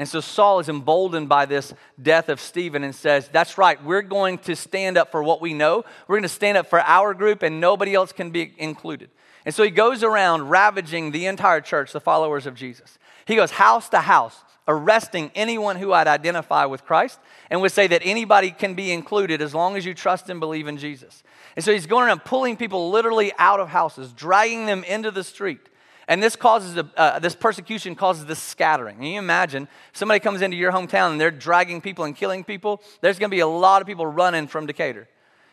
And 0.00 0.08
so 0.08 0.20
Saul 0.22 0.60
is 0.60 0.70
emboldened 0.70 1.28
by 1.28 1.44
this 1.44 1.74
death 2.00 2.30
of 2.30 2.40
Stephen 2.40 2.84
and 2.84 2.94
says, 2.94 3.28
That's 3.28 3.58
right, 3.58 3.84
we're 3.84 4.00
going 4.00 4.38
to 4.38 4.56
stand 4.56 4.96
up 4.96 5.10
for 5.10 5.22
what 5.22 5.42
we 5.42 5.52
know. 5.52 5.84
We're 6.08 6.16
going 6.16 6.22
to 6.22 6.28
stand 6.30 6.56
up 6.56 6.68
for 6.68 6.80
our 6.80 7.12
group, 7.12 7.42
and 7.42 7.60
nobody 7.60 7.92
else 7.92 8.10
can 8.10 8.30
be 8.30 8.54
included. 8.56 9.10
And 9.44 9.54
so 9.54 9.62
he 9.62 9.68
goes 9.68 10.02
around 10.02 10.48
ravaging 10.48 11.10
the 11.10 11.26
entire 11.26 11.60
church, 11.60 11.92
the 11.92 12.00
followers 12.00 12.46
of 12.46 12.54
Jesus. 12.54 12.98
He 13.26 13.36
goes 13.36 13.50
house 13.50 13.90
to 13.90 13.98
house, 13.98 14.42
arresting 14.66 15.32
anyone 15.34 15.76
who 15.76 15.88
would 15.88 16.06
identify 16.06 16.64
with 16.64 16.86
Christ 16.86 17.18
and 17.50 17.60
would 17.60 17.72
say 17.72 17.86
that 17.86 18.00
anybody 18.02 18.52
can 18.52 18.72
be 18.72 18.92
included 18.92 19.42
as 19.42 19.54
long 19.54 19.76
as 19.76 19.84
you 19.84 19.92
trust 19.92 20.30
and 20.30 20.40
believe 20.40 20.66
in 20.66 20.78
Jesus. 20.78 21.22
And 21.56 21.62
so 21.62 21.74
he's 21.74 21.84
going 21.84 22.06
around 22.06 22.24
pulling 22.24 22.56
people 22.56 22.88
literally 22.88 23.32
out 23.38 23.60
of 23.60 23.68
houses, 23.68 24.14
dragging 24.14 24.64
them 24.64 24.82
into 24.84 25.10
the 25.10 25.24
street 25.24 25.68
and 26.10 26.20
this 26.20 26.34
causes 26.34 26.76
a, 26.76 26.88
uh, 26.96 27.20
this 27.20 27.36
persecution 27.36 27.94
causes 27.94 28.26
this 28.26 28.40
scattering. 28.40 28.96
Can 28.96 29.04
you 29.04 29.20
imagine 29.20 29.68
somebody 29.92 30.18
comes 30.18 30.42
into 30.42 30.56
your 30.56 30.72
hometown 30.72 31.12
and 31.12 31.20
they're 31.20 31.30
dragging 31.30 31.80
people 31.80 32.04
and 32.04 32.16
killing 32.16 32.42
people? 32.42 32.82
There's 33.00 33.20
going 33.20 33.30
to 33.30 33.34
be 33.34 33.40
a 33.40 33.46
lot 33.46 33.80
of 33.80 33.86
people 33.86 34.04
running 34.04 34.48
from 34.48 34.66
Decatur. 34.66 35.08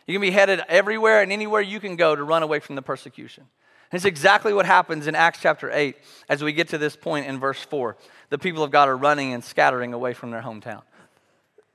You 0.08 0.14
can 0.14 0.20
be 0.20 0.32
headed 0.32 0.60
everywhere 0.68 1.22
and 1.22 1.30
anywhere 1.30 1.60
you 1.60 1.78
can 1.78 1.94
go 1.94 2.16
to 2.16 2.24
run 2.24 2.42
away 2.42 2.58
from 2.58 2.74
the 2.74 2.82
persecution. 2.82 3.44
It's 3.92 4.04
exactly 4.04 4.52
what 4.52 4.66
happens 4.66 5.06
in 5.06 5.14
Acts 5.14 5.38
chapter 5.40 5.70
8 5.70 5.96
as 6.28 6.42
we 6.42 6.52
get 6.52 6.70
to 6.70 6.78
this 6.78 6.96
point 6.96 7.26
in 7.26 7.38
verse 7.38 7.60
4. 7.60 7.96
The 8.30 8.38
people 8.38 8.64
of 8.64 8.72
God 8.72 8.88
are 8.88 8.96
running 8.96 9.32
and 9.32 9.44
scattering 9.44 9.94
away 9.94 10.12
from 10.12 10.32
their 10.32 10.42
hometown. 10.42 10.82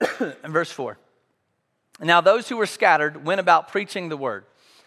in 0.44 0.52
verse 0.52 0.74
4. 0.74 0.98
Now, 2.02 2.20
those 2.20 2.50
who 2.50 2.58
were 2.58 2.66
scattered 2.66 3.24
went 3.24 3.40
about 3.40 3.70
preaching 3.70 4.10
the 4.10 4.18
word. 4.18 4.44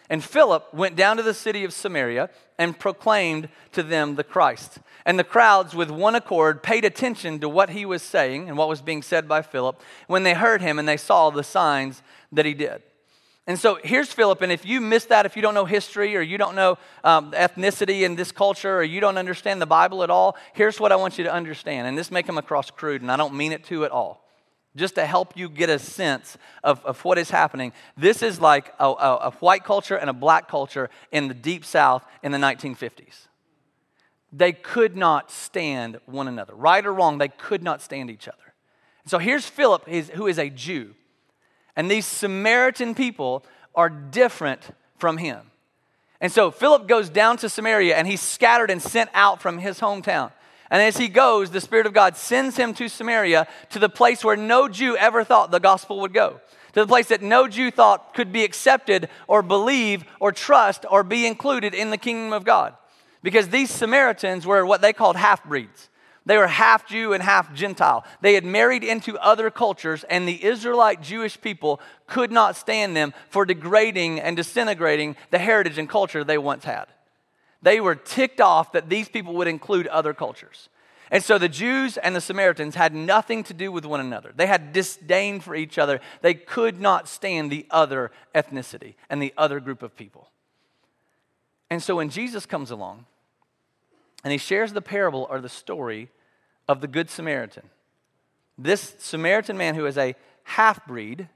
And 0.09 0.23
Philip 0.23 0.73
went 0.73 0.95
down 0.95 1.17
to 1.17 1.23
the 1.23 1.33
city 1.33 1.63
of 1.63 1.73
Samaria 1.73 2.29
and 2.57 2.77
proclaimed 2.77 3.49
to 3.73 3.83
them 3.83 4.15
the 4.15 4.23
Christ. 4.23 4.79
And 5.05 5.19
the 5.19 5.23
crowds, 5.23 5.75
with 5.75 5.89
one 5.89 6.15
accord, 6.15 6.63
paid 6.63 6.85
attention 6.85 7.39
to 7.39 7.49
what 7.49 7.71
he 7.71 7.85
was 7.85 8.01
saying 8.01 8.47
and 8.47 8.57
what 8.57 8.69
was 8.69 8.81
being 8.81 9.01
said 9.01 9.27
by 9.27 9.41
Philip 9.41 9.81
when 10.07 10.23
they 10.23 10.33
heard 10.33 10.61
him 10.61 10.79
and 10.79 10.87
they 10.87 10.97
saw 10.97 11.29
the 11.29 11.43
signs 11.43 12.01
that 12.31 12.45
he 12.45 12.53
did. 12.53 12.81
And 13.47 13.57
so 13.57 13.79
here's 13.81 14.11
Philip, 14.11 14.41
and 14.41 14.51
if 14.51 14.65
you 14.65 14.81
miss 14.81 15.05
that, 15.05 15.25
if 15.25 15.37
you 15.37 15.41
don't 15.41 15.53
know 15.53 15.63
history 15.63 16.17
or 16.17 16.21
you 16.21 16.37
don't 16.37 16.55
know 16.55 16.77
um, 17.05 17.31
ethnicity 17.31 18.01
in 18.01 18.17
this 18.17 18.33
culture 18.33 18.77
or 18.77 18.83
you 18.83 18.99
don't 18.99 19.17
understand 19.17 19.61
the 19.61 19.65
Bible 19.65 20.03
at 20.03 20.09
all, 20.09 20.35
here's 20.53 20.81
what 20.81 20.91
I 20.91 20.97
want 20.97 21.17
you 21.17 21.23
to 21.23 21.31
understand. 21.31 21.87
And 21.87 21.97
this 21.97 22.11
may 22.11 22.23
come 22.23 22.37
across 22.37 22.69
crude, 22.69 23.01
and 23.01 23.09
I 23.09 23.15
don't 23.15 23.35
mean 23.35 23.53
it 23.53 23.63
to 23.65 23.85
at 23.85 23.91
all 23.91 24.26
just 24.77 24.95
to 24.95 25.05
help 25.05 25.35
you 25.35 25.49
get 25.49 25.69
a 25.69 25.79
sense 25.79 26.37
of, 26.63 26.83
of 26.85 27.03
what 27.03 27.17
is 27.17 27.29
happening. 27.29 27.73
This 27.97 28.21
is 28.21 28.39
like 28.39 28.73
a, 28.79 28.85
a, 28.85 29.17
a 29.23 29.31
white 29.39 29.63
culture 29.63 29.95
and 29.95 30.09
a 30.09 30.13
black 30.13 30.47
culture 30.47 30.89
in 31.11 31.27
the 31.27 31.33
deep 31.33 31.65
south 31.65 32.05
in 32.23 32.31
the 32.31 32.37
1950s. 32.37 33.27
They 34.31 34.53
could 34.53 34.95
not 34.95 35.31
stand 35.31 35.99
one 36.05 36.27
another. 36.27 36.53
Right 36.53 36.85
or 36.85 36.93
wrong, 36.93 37.17
they 37.17 37.29
could 37.29 37.63
not 37.63 37.81
stand 37.81 38.09
each 38.09 38.27
other. 38.27 38.37
So 39.05 39.19
here's 39.19 39.45
Philip, 39.45 39.87
who 39.87 40.27
is 40.27 40.37
a 40.37 40.49
Jew. 40.49 40.93
And 41.75 41.89
these 41.89 42.05
Samaritan 42.05 42.93
people 42.93 43.45
are 43.73 43.89
different 43.89 44.61
from 44.97 45.17
him. 45.17 45.51
And 46.19 46.31
so 46.31 46.51
Philip 46.51 46.87
goes 46.87 47.09
down 47.09 47.37
to 47.37 47.49
Samaria 47.49 47.95
and 47.95 48.07
he's 48.07 48.21
scattered 48.21 48.71
and 48.71 48.81
sent 48.81 49.09
out 49.13 49.41
from 49.41 49.59
his 49.59 49.79
hometown. 49.79 50.31
And 50.69 50.81
as 50.81 50.97
he 50.97 51.07
goes, 51.07 51.51
the 51.51 51.61
Spirit 51.61 51.85
of 51.85 51.93
God 51.93 52.17
sends 52.17 52.57
him 52.57 52.73
to 52.75 52.89
Samaria, 52.89 53.47
to 53.69 53.79
the 53.79 53.89
place 53.89 54.23
where 54.23 54.35
no 54.35 54.67
Jew 54.67 54.97
ever 54.97 55.23
thought 55.23 55.51
the 55.51 55.59
gospel 55.59 56.01
would 56.01 56.13
go, 56.13 56.41
to 56.73 56.81
the 56.81 56.87
place 56.87 57.07
that 57.07 57.21
no 57.21 57.47
Jew 57.47 57.71
thought 57.71 58.13
could 58.13 58.31
be 58.31 58.43
accepted 58.43 59.09
or 59.27 59.41
believe 59.41 60.03
or 60.19 60.31
trust 60.31 60.85
or 60.89 61.03
be 61.03 61.25
included 61.25 61.73
in 61.73 61.89
the 61.89 61.97
kingdom 61.97 62.33
of 62.33 62.43
God. 62.43 62.75
Because 63.23 63.49
these 63.49 63.71
Samaritans 63.71 64.45
were 64.45 64.65
what 64.65 64.81
they 64.81 64.93
called 64.93 65.15
half 65.15 65.43
breeds. 65.43 65.89
They 66.25 66.37
were 66.37 66.47
half 66.47 66.85
Jew 66.85 67.13
and 67.13 67.23
half 67.23 67.53
Gentile. 67.53 68.03
They 68.19 68.33
had 68.33 68.43
married 68.43 68.83
into 68.83 69.17
other 69.19 69.49
cultures, 69.49 70.03
and 70.09 70.27
the 70.27 70.43
Israelite 70.43 71.01
Jewish 71.01 71.39
people 71.39 71.79
could 72.05 72.33
not 72.33 72.57
stand 72.57 72.97
them 72.97 73.13
for 73.29 73.45
degrading 73.45 74.19
and 74.19 74.35
disintegrating 74.35 75.15
the 75.31 75.39
heritage 75.39 75.77
and 75.77 75.87
culture 75.87 76.25
they 76.25 76.37
once 76.37 76.65
had. 76.65 76.87
They 77.61 77.79
were 77.79 77.95
ticked 77.95 78.39
off 78.41 78.71
that 78.73 78.89
these 78.89 79.09
people 79.09 79.33
would 79.35 79.47
include 79.47 79.87
other 79.87 80.13
cultures. 80.13 80.69
And 81.09 81.23
so 81.23 81.37
the 81.37 81.49
Jews 81.49 81.97
and 81.97 82.15
the 82.15 82.21
Samaritans 82.21 82.75
had 82.75 82.93
nothing 82.93 83.43
to 83.45 83.53
do 83.53 83.71
with 83.71 83.85
one 83.85 83.99
another. 83.99 84.33
They 84.35 84.47
had 84.47 84.73
disdain 84.73 85.39
for 85.39 85.55
each 85.55 85.77
other. 85.77 86.01
They 86.21 86.33
could 86.33 86.81
not 86.81 87.07
stand 87.07 87.49
the 87.49 87.65
other 87.71 88.11
ethnicity 88.35 88.95
and 89.09 89.21
the 89.21 89.33
other 89.37 89.59
group 89.59 89.81
of 89.81 89.95
people. 89.95 90.29
And 91.69 91.81
so 91.81 91.95
when 91.95 92.09
Jesus 92.09 92.45
comes 92.45 92.71
along 92.71 93.05
and 94.23 94.31
he 94.31 94.37
shares 94.37 94.73
the 94.73 94.81
parable 94.81 95.27
or 95.29 95.39
the 95.39 95.49
story 95.49 96.09
of 96.67 96.81
the 96.81 96.87
Good 96.87 97.09
Samaritan, 97.09 97.69
this 98.57 98.95
Samaritan 98.99 99.57
man 99.57 99.75
who 99.75 99.85
is 99.85 99.97
a 99.97 100.15
half 100.43 100.85
breed, 100.85 101.29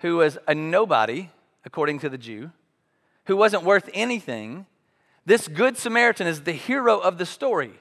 who 0.00 0.16
was 0.16 0.38
a 0.48 0.54
nobody, 0.54 1.30
according 1.64 2.00
to 2.00 2.08
the 2.08 2.18
Jew, 2.18 2.50
who 3.26 3.36
wasn't 3.36 3.62
worth 3.62 3.88
anything, 3.94 4.66
this 5.26 5.48
Good 5.48 5.76
Samaritan 5.76 6.26
is 6.26 6.42
the 6.42 6.52
hero 6.52 6.98
of 6.98 7.18
the 7.18 7.26
story 7.26 7.72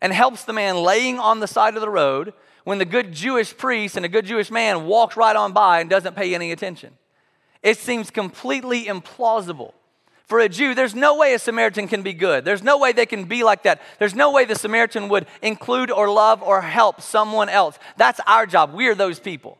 and 0.00 0.12
helps 0.12 0.44
the 0.44 0.52
man 0.52 0.76
laying 0.76 1.18
on 1.18 1.40
the 1.40 1.46
side 1.46 1.74
of 1.74 1.80
the 1.80 1.88
road 1.88 2.32
when 2.64 2.78
the 2.78 2.84
good 2.84 3.12
Jewish 3.12 3.56
priest 3.56 3.96
and 3.96 4.04
a 4.04 4.08
good 4.08 4.26
Jewish 4.26 4.50
man 4.50 4.86
walks 4.86 5.16
right 5.16 5.36
on 5.36 5.52
by 5.52 5.80
and 5.80 5.88
doesn't 5.88 6.16
pay 6.16 6.34
any 6.34 6.52
attention. 6.52 6.94
It 7.62 7.78
seems 7.78 8.10
completely 8.10 8.84
implausible. 8.84 9.72
For 10.26 10.38
a 10.38 10.48
Jew, 10.48 10.74
there's 10.74 10.94
no 10.94 11.16
way 11.16 11.34
a 11.34 11.38
Samaritan 11.38 11.88
can 11.88 12.02
be 12.02 12.12
good. 12.12 12.44
There's 12.44 12.62
no 12.62 12.78
way 12.78 12.92
they 12.92 13.06
can 13.06 13.24
be 13.24 13.42
like 13.42 13.64
that. 13.64 13.82
There's 13.98 14.14
no 14.14 14.30
way 14.30 14.44
the 14.44 14.54
Samaritan 14.54 15.08
would 15.08 15.26
include 15.42 15.90
or 15.90 16.08
love 16.08 16.40
or 16.42 16.60
help 16.60 17.00
someone 17.00 17.48
else. 17.48 17.78
That's 17.96 18.20
our 18.26 18.46
job. 18.46 18.72
We're 18.72 18.94
those 18.94 19.18
people. 19.18 19.58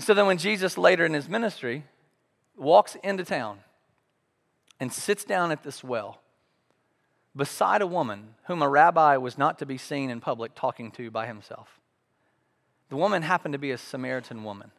So 0.00 0.12
then, 0.12 0.26
when 0.26 0.38
Jesus 0.38 0.76
later 0.76 1.04
in 1.04 1.14
his 1.14 1.28
ministry 1.28 1.84
walks 2.56 2.96
into 3.04 3.24
town 3.24 3.60
and 4.80 4.92
sits 4.92 5.24
down 5.24 5.50
at 5.50 5.62
this 5.62 5.82
well, 5.84 6.20
beside 7.36 7.82
a 7.82 7.86
woman 7.86 8.34
whom 8.44 8.62
a 8.62 8.68
rabbi 8.68 9.16
was 9.16 9.38
not 9.38 9.58
to 9.58 9.66
be 9.66 9.78
seen 9.78 10.10
in 10.10 10.20
public 10.20 10.54
talking 10.54 10.90
to 10.92 11.10
by 11.10 11.26
himself. 11.26 11.80
The 12.88 12.96
woman 12.96 13.22
happened 13.22 13.52
to 13.52 13.58
be 13.58 13.70
a 13.70 13.78
Samaritan 13.78 14.44
woman. 14.44 14.70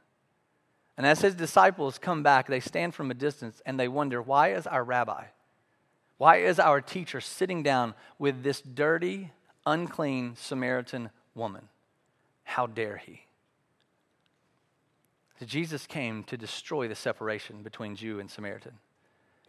And 0.98 1.06
as 1.06 1.22
his 1.22 1.36
disciples 1.36 1.98
come 1.98 2.24
back, 2.24 2.48
they 2.48 2.62
stand 2.62 2.96
from 2.96 3.12
a 3.12 3.16
distance 3.16 3.62
and 3.66 3.80
they 3.80 3.88
wonder 3.88 4.22
why 4.22 4.54
is 4.54 4.66
our 4.66 4.84
rabbi, 4.84 5.26
why 6.18 6.38
is 6.38 6.60
our 6.60 6.80
teacher 6.80 7.20
sitting 7.20 7.64
down 7.64 7.94
with 8.18 8.44
this 8.44 8.62
dirty, 8.62 9.32
unclean 9.66 10.36
Samaritan 10.38 11.10
woman? 11.34 11.68
How 12.44 12.68
dare 12.68 12.98
he? 12.98 13.26
Jesus 15.44 15.86
came 15.86 16.24
to 16.26 16.38
destroy 16.38 16.88
the 16.88 16.96
separation 16.96 17.62
between 17.62 17.96
Jew 17.96 18.20
and 18.20 18.32
Samaritan. 18.32 18.74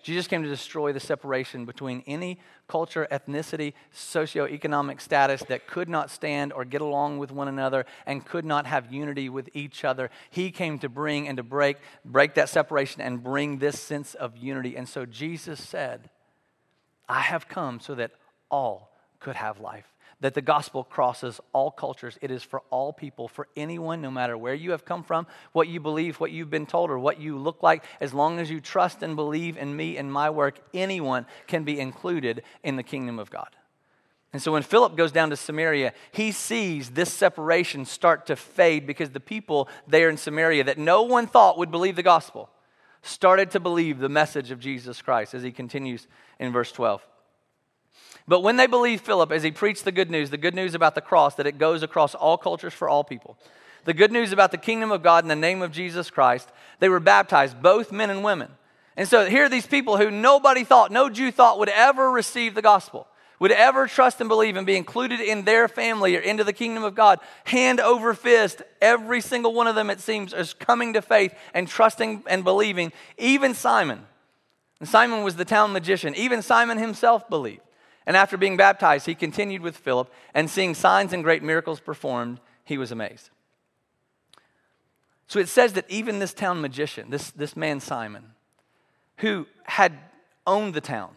Jesus 0.02 0.26
came 0.26 0.42
to 0.42 0.48
destroy 0.48 0.92
the 0.92 1.00
separation 1.00 1.64
between 1.64 2.02
any 2.06 2.38
culture, 2.68 3.08
ethnicity, 3.10 3.72
socioeconomic 3.94 5.00
status 5.00 5.42
that 5.48 5.66
could 5.66 5.88
not 5.88 6.10
stand 6.10 6.52
or 6.52 6.64
get 6.64 6.80
along 6.80 7.18
with 7.18 7.32
one 7.32 7.48
another 7.48 7.86
and 8.06 8.24
could 8.24 8.44
not 8.44 8.66
have 8.66 8.92
unity 8.92 9.28
with 9.28 9.48
each 9.52 9.84
other. 9.84 10.10
He 10.30 10.50
came 10.50 10.78
to 10.80 10.88
bring 10.88 11.26
and 11.26 11.36
to 11.38 11.42
break, 11.42 11.78
break 12.04 12.34
that 12.34 12.48
separation 12.48 13.00
and 13.00 13.22
bring 13.22 13.58
this 13.58 13.80
sense 13.80 14.14
of 14.14 14.36
unity. 14.36 14.76
And 14.76 14.88
so 14.88 15.06
Jesus 15.06 15.60
said, 15.60 16.08
I 17.08 17.20
have 17.20 17.48
come 17.48 17.80
so 17.80 17.94
that 17.96 18.12
all 18.50 18.92
could 19.18 19.36
have 19.36 19.58
life 19.60 19.95
that 20.20 20.34
the 20.34 20.42
gospel 20.42 20.82
crosses 20.82 21.40
all 21.52 21.70
cultures. 21.70 22.18
It 22.22 22.30
is 22.30 22.42
for 22.42 22.62
all 22.70 22.92
people, 22.92 23.28
for 23.28 23.48
anyone, 23.56 24.00
no 24.00 24.10
matter 24.10 24.36
where 24.36 24.54
you 24.54 24.70
have 24.70 24.84
come 24.84 25.02
from, 25.02 25.26
what 25.52 25.68
you 25.68 25.78
believe, 25.80 26.18
what 26.18 26.32
you've 26.32 26.50
been 26.50 26.66
told, 26.66 26.90
or 26.90 26.98
what 26.98 27.20
you 27.20 27.38
look 27.38 27.62
like. 27.62 27.84
As 28.00 28.14
long 28.14 28.38
as 28.38 28.50
you 28.50 28.60
trust 28.60 29.02
and 29.02 29.14
believe 29.14 29.58
in 29.58 29.76
me 29.76 29.96
and 29.96 30.10
my 30.10 30.30
work, 30.30 30.58
anyone 30.72 31.26
can 31.46 31.64
be 31.64 31.78
included 31.78 32.42
in 32.62 32.76
the 32.76 32.82
kingdom 32.82 33.18
of 33.18 33.30
God. 33.30 33.50
And 34.32 34.42
so 34.42 34.52
when 34.52 34.62
Philip 34.62 34.96
goes 34.96 35.12
down 35.12 35.30
to 35.30 35.36
Samaria, 35.36 35.92
he 36.12 36.32
sees 36.32 36.90
this 36.90 37.12
separation 37.12 37.84
start 37.84 38.26
to 38.26 38.36
fade 38.36 38.86
because 38.86 39.10
the 39.10 39.20
people 39.20 39.68
there 39.86 40.08
in 40.08 40.16
Samaria 40.16 40.64
that 40.64 40.78
no 40.78 41.02
one 41.02 41.26
thought 41.26 41.58
would 41.58 41.70
believe 41.70 41.96
the 41.96 42.02
gospel 42.02 42.50
started 43.02 43.52
to 43.52 43.60
believe 43.60 43.98
the 43.98 44.08
message 44.08 44.50
of 44.50 44.58
Jesus 44.58 45.00
Christ 45.00 45.32
as 45.32 45.42
he 45.42 45.52
continues 45.52 46.06
in 46.38 46.52
verse 46.52 46.72
12. 46.72 47.06
But 48.28 48.40
when 48.40 48.56
they 48.56 48.66
believed 48.66 49.04
Philip 49.04 49.30
as 49.30 49.42
he 49.42 49.50
preached 49.50 49.84
the 49.84 49.92
good 49.92 50.10
news, 50.10 50.30
the 50.30 50.36
good 50.36 50.54
news 50.54 50.74
about 50.74 50.94
the 50.94 51.00
cross, 51.00 51.36
that 51.36 51.46
it 51.46 51.58
goes 51.58 51.82
across 51.82 52.14
all 52.14 52.36
cultures 52.36 52.74
for 52.74 52.88
all 52.88 53.04
people, 53.04 53.38
the 53.84 53.94
good 53.94 54.10
news 54.10 54.32
about 54.32 54.50
the 54.50 54.58
kingdom 54.58 54.90
of 54.90 55.02
God 55.02 55.24
in 55.24 55.28
the 55.28 55.36
name 55.36 55.62
of 55.62 55.70
Jesus 55.70 56.10
Christ, 56.10 56.48
they 56.80 56.88
were 56.88 57.00
baptized, 57.00 57.62
both 57.62 57.92
men 57.92 58.10
and 58.10 58.24
women. 58.24 58.50
And 58.96 59.06
so 59.06 59.26
here 59.26 59.44
are 59.44 59.48
these 59.48 59.66
people 59.66 59.96
who 59.96 60.10
nobody 60.10 60.64
thought, 60.64 60.90
no 60.90 61.08
Jew 61.08 61.30
thought 61.30 61.58
would 61.58 61.68
ever 61.68 62.10
receive 62.10 62.54
the 62.54 62.62
gospel, 62.62 63.06
would 63.38 63.52
ever 63.52 63.86
trust 63.86 64.20
and 64.20 64.28
believe 64.28 64.56
and 64.56 64.66
be 64.66 64.76
included 64.76 65.20
in 65.20 65.44
their 65.44 65.68
family 65.68 66.16
or 66.16 66.20
into 66.20 66.42
the 66.42 66.52
kingdom 66.52 66.82
of 66.82 66.94
God. 66.94 67.20
Hand 67.44 67.78
over 67.78 68.14
fist, 68.14 68.62
every 68.80 69.20
single 69.20 69.52
one 69.52 69.66
of 69.66 69.74
them, 69.74 69.90
it 69.90 70.00
seems, 70.00 70.32
is 70.32 70.54
coming 70.54 70.94
to 70.94 71.02
faith 71.02 71.34
and 71.52 71.68
trusting 71.68 72.24
and 72.26 72.42
believing. 72.42 72.92
Even 73.18 73.54
Simon. 73.54 74.06
And 74.80 74.88
Simon 74.88 75.22
was 75.22 75.36
the 75.36 75.44
town 75.44 75.72
magician. 75.72 76.14
Even 76.14 76.42
Simon 76.42 76.78
himself 76.78 77.28
believed. 77.28 77.60
And 78.06 78.16
after 78.16 78.36
being 78.36 78.56
baptized, 78.56 79.06
he 79.06 79.14
continued 79.14 79.62
with 79.62 79.76
Philip, 79.76 80.12
and 80.32 80.48
seeing 80.48 80.74
signs 80.74 81.12
and 81.12 81.24
great 81.24 81.42
miracles 81.42 81.80
performed, 81.80 82.40
he 82.64 82.78
was 82.78 82.92
amazed. 82.92 83.30
So 85.26 85.40
it 85.40 85.48
says 85.48 85.72
that 85.72 85.90
even 85.90 86.20
this 86.20 86.32
town 86.32 86.60
magician, 86.60 87.10
this, 87.10 87.30
this 87.32 87.56
man 87.56 87.80
Simon, 87.80 88.24
who 89.18 89.46
had 89.64 89.92
owned 90.46 90.74
the 90.74 90.80
town, 90.80 91.10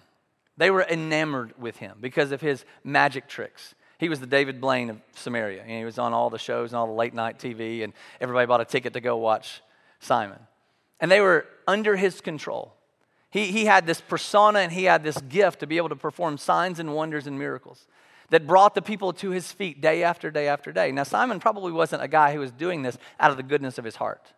they 0.58 0.72
were 0.72 0.82
enamored 0.82 1.54
with 1.60 1.78
him 1.78 1.98
because 2.02 2.32
of 2.32 2.42
his 2.42 2.66
magic 2.84 3.28
tricks. 3.28 3.76
He 4.00 4.10
was 4.10 4.20
the 4.20 4.28
David 4.28 4.60
Blaine 4.60 4.90
of 4.90 4.98
Samaria. 5.14 5.62
And 5.62 5.72
he 5.72 5.86
was 5.86 6.00
on 6.00 6.14
all 6.14 6.30
the 6.30 6.40
shows 6.40 6.72
and 6.72 6.78
all 6.78 6.88
the 6.88 6.94
late 6.94 7.14
night 7.14 7.38
TV, 7.38 7.84
and 7.84 7.94
everybody 8.20 8.48
bought 8.48 8.62
a 8.62 8.66
ticket 8.66 8.94
to 8.94 9.02
go 9.02 9.18
watch 9.18 9.62
Simon. 10.00 10.40
And 11.00 11.12
they 11.12 11.22
were 11.22 11.46
under 11.68 11.96
his 11.96 12.20
control. 12.20 12.74
He, 13.32 13.52
he 13.52 13.66
had 13.66 13.86
this 13.86 14.02
persona 14.02 14.60
and 14.60 14.72
he 14.72 14.86
had 14.86 15.04
this 15.04 15.20
gift 15.22 15.60
to 15.60 15.68
be 15.68 15.78
able 15.78 15.90
to 15.90 15.96
perform 15.96 16.38
signs 16.38 16.80
and 16.80 16.96
wonders 16.96 17.28
and 17.28 17.38
miracles 17.38 17.86
that 18.30 18.48
brought 18.48 18.76
the 18.76 18.82
people 18.82 19.14
to 19.14 19.30
his 19.32 19.52
feet 19.52 19.82
day 19.82 20.04
after 20.04 20.32
day 20.32 20.48
after 20.48 20.72
day. 20.72 20.92
Now, 20.92 21.04
Simon 21.04 21.40
probably 21.40 21.72
wasn't 21.72 22.04
a 22.04 22.08
guy 22.08 22.34
who 22.34 22.40
was 22.40 22.52
doing 22.52 22.82
this 22.84 22.98
out 23.20 23.32
of 23.32 23.38
the 23.38 23.44
goodness 23.44 23.78
of 23.78 23.86
his 23.86 23.96
heart. 23.96 24.34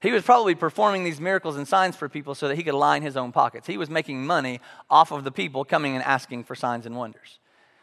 He 0.00 0.12
was 0.12 0.22
probably 0.22 0.54
performing 0.54 1.04
these 1.04 1.20
miracles 1.20 1.56
and 1.56 1.68
signs 1.68 1.94
for 1.94 2.08
people 2.08 2.34
so 2.34 2.48
that 2.48 2.56
he 2.56 2.62
could 2.62 2.74
line 2.74 3.02
his 3.02 3.18
own 3.18 3.32
pockets. 3.32 3.66
He 3.66 3.76
was 3.76 3.90
making 3.90 4.24
money 4.24 4.60
off 4.88 5.12
of 5.12 5.24
the 5.24 5.30
people 5.30 5.64
coming 5.64 5.94
and 5.94 6.02
asking 6.04 6.44
for 6.44 6.54
signs 6.54 6.86
and 6.86 6.96
wonders. 6.96 7.38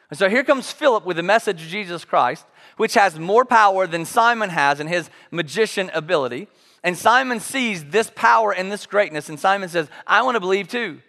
And 0.09 0.17
so 0.17 0.29
here 0.29 0.43
comes 0.43 0.71
Philip 0.71 1.05
with 1.05 1.17
the 1.17 1.23
message 1.23 1.61
of 1.61 1.67
Jesus 1.67 2.05
Christ, 2.05 2.45
which 2.77 2.95
has 2.95 3.19
more 3.19 3.45
power 3.45 3.85
than 3.85 4.05
Simon 4.05 4.49
has 4.49 4.79
in 4.79 4.87
his 4.87 5.09
magician 5.29 5.91
ability. 5.93 6.47
And 6.87 6.97
Simon 6.97 7.41
sees 7.41 7.83
this 7.83 8.09
power 8.15 8.53
and 8.53 8.71
this 8.71 8.85
greatness, 8.85 9.27
and 9.27 9.37
Simon 9.37 9.67
says, 9.67 9.89
I 10.07 10.21
want 10.21 10.35
to 10.35 10.39
believe 10.39 10.69
too. 10.69 11.01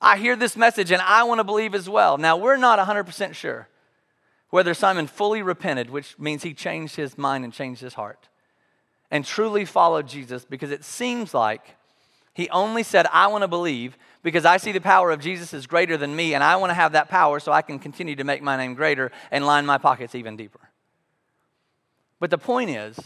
I 0.00 0.16
hear 0.16 0.34
this 0.36 0.56
message 0.56 0.90
and 0.90 1.02
I 1.02 1.24
want 1.24 1.38
to 1.38 1.44
believe 1.44 1.74
as 1.74 1.86
well. 1.86 2.16
Now, 2.16 2.38
we're 2.38 2.56
not 2.56 2.78
100% 2.78 3.34
sure 3.34 3.68
whether 4.48 4.72
Simon 4.72 5.06
fully 5.06 5.42
repented, 5.42 5.90
which 5.90 6.18
means 6.18 6.44
he 6.44 6.54
changed 6.54 6.96
his 6.96 7.18
mind 7.18 7.44
and 7.44 7.52
changed 7.52 7.82
his 7.82 7.92
heart, 7.92 8.30
and 9.10 9.22
truly 9.22 9.66
followed 9.66 10.08
Jesus 10.08 10.46
because 10.46 10.70
it 10.70 10.82
seems 10.82 11.34
like 11.34 11.76
he 12.32 12.48
only 12.48 12.82
said, 12.82 13.06
I 13.12 13.26
want 13.26 13.42
to 13.42 13.48
believe 13.48 13.98
because 14.22 14.46
I 14.46 14.56
see 14.56 14.72
the 14.72 14.80
power 14.80 15.10
of 15.10 15.20
Jesus 15.20 15.52
is 15.52 15.66
greater 15.66 15.98
than 15.98 16.16
me, 16.16 16.32
and 16.32 16.42
I 16.42 16.56
want 16.56 16.70
to 16.70 16.74
have 16.74 16.92
that 16.92 17.10
power 17.10 17.38
so 17.38 17.52
I 17.52 17.60
can 17.60 17.78
continue 17.78 18.16
to 18.16 18.24
make 18.24 18.40
my 18.40 18.56
name 18.56 18.72
greater 18.72 19.12
and 19.30 19.44
line 19.44 19.66
my 19.66 19.76
pockets 19.76 20.14
even 20.14 20.38
deeper. 20.38 20.70
But 22.18 22.30
the 22.30 22.38
point 22.38 22.70
is, 22.70 22.98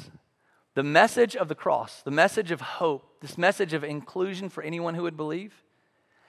the 0.74 0.82
message 0.82 1.36
of 1.36 1.48
the 1.48 1.54
cross, 1.54 2.02
the 2.02 2.10
message 2.10 2.50
of 2.50 2.60
hope, 2.60 3.20
this 3.20 3.36
message 3.36 3.72
of 3.72 3.84
inclusion 3.84 4.48
for 4.48 4.62
anyone 4.62 4.94
who 4.94 5.02
would 5.02 5.16
believe, 5.16 5.52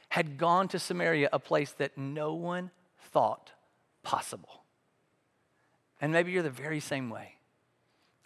had 0.09 0.37
gone 0.37 0.67
to 0.67 0.79
Samaria, 0.79 1.29
a 1.31 1.39
place 1.39 1.71
that 1.73 1.97
no 1.97 2.33
one 2.33 2.71
thought 3.11 3.51
possible. 4.03 4.63
And 6.01 6.11
maybe 6.11 6.31
you're 6.31 6.43
the 6.43 6.49
very 6.49 6.79
same 6.79 7.09
way. 7.09 7.35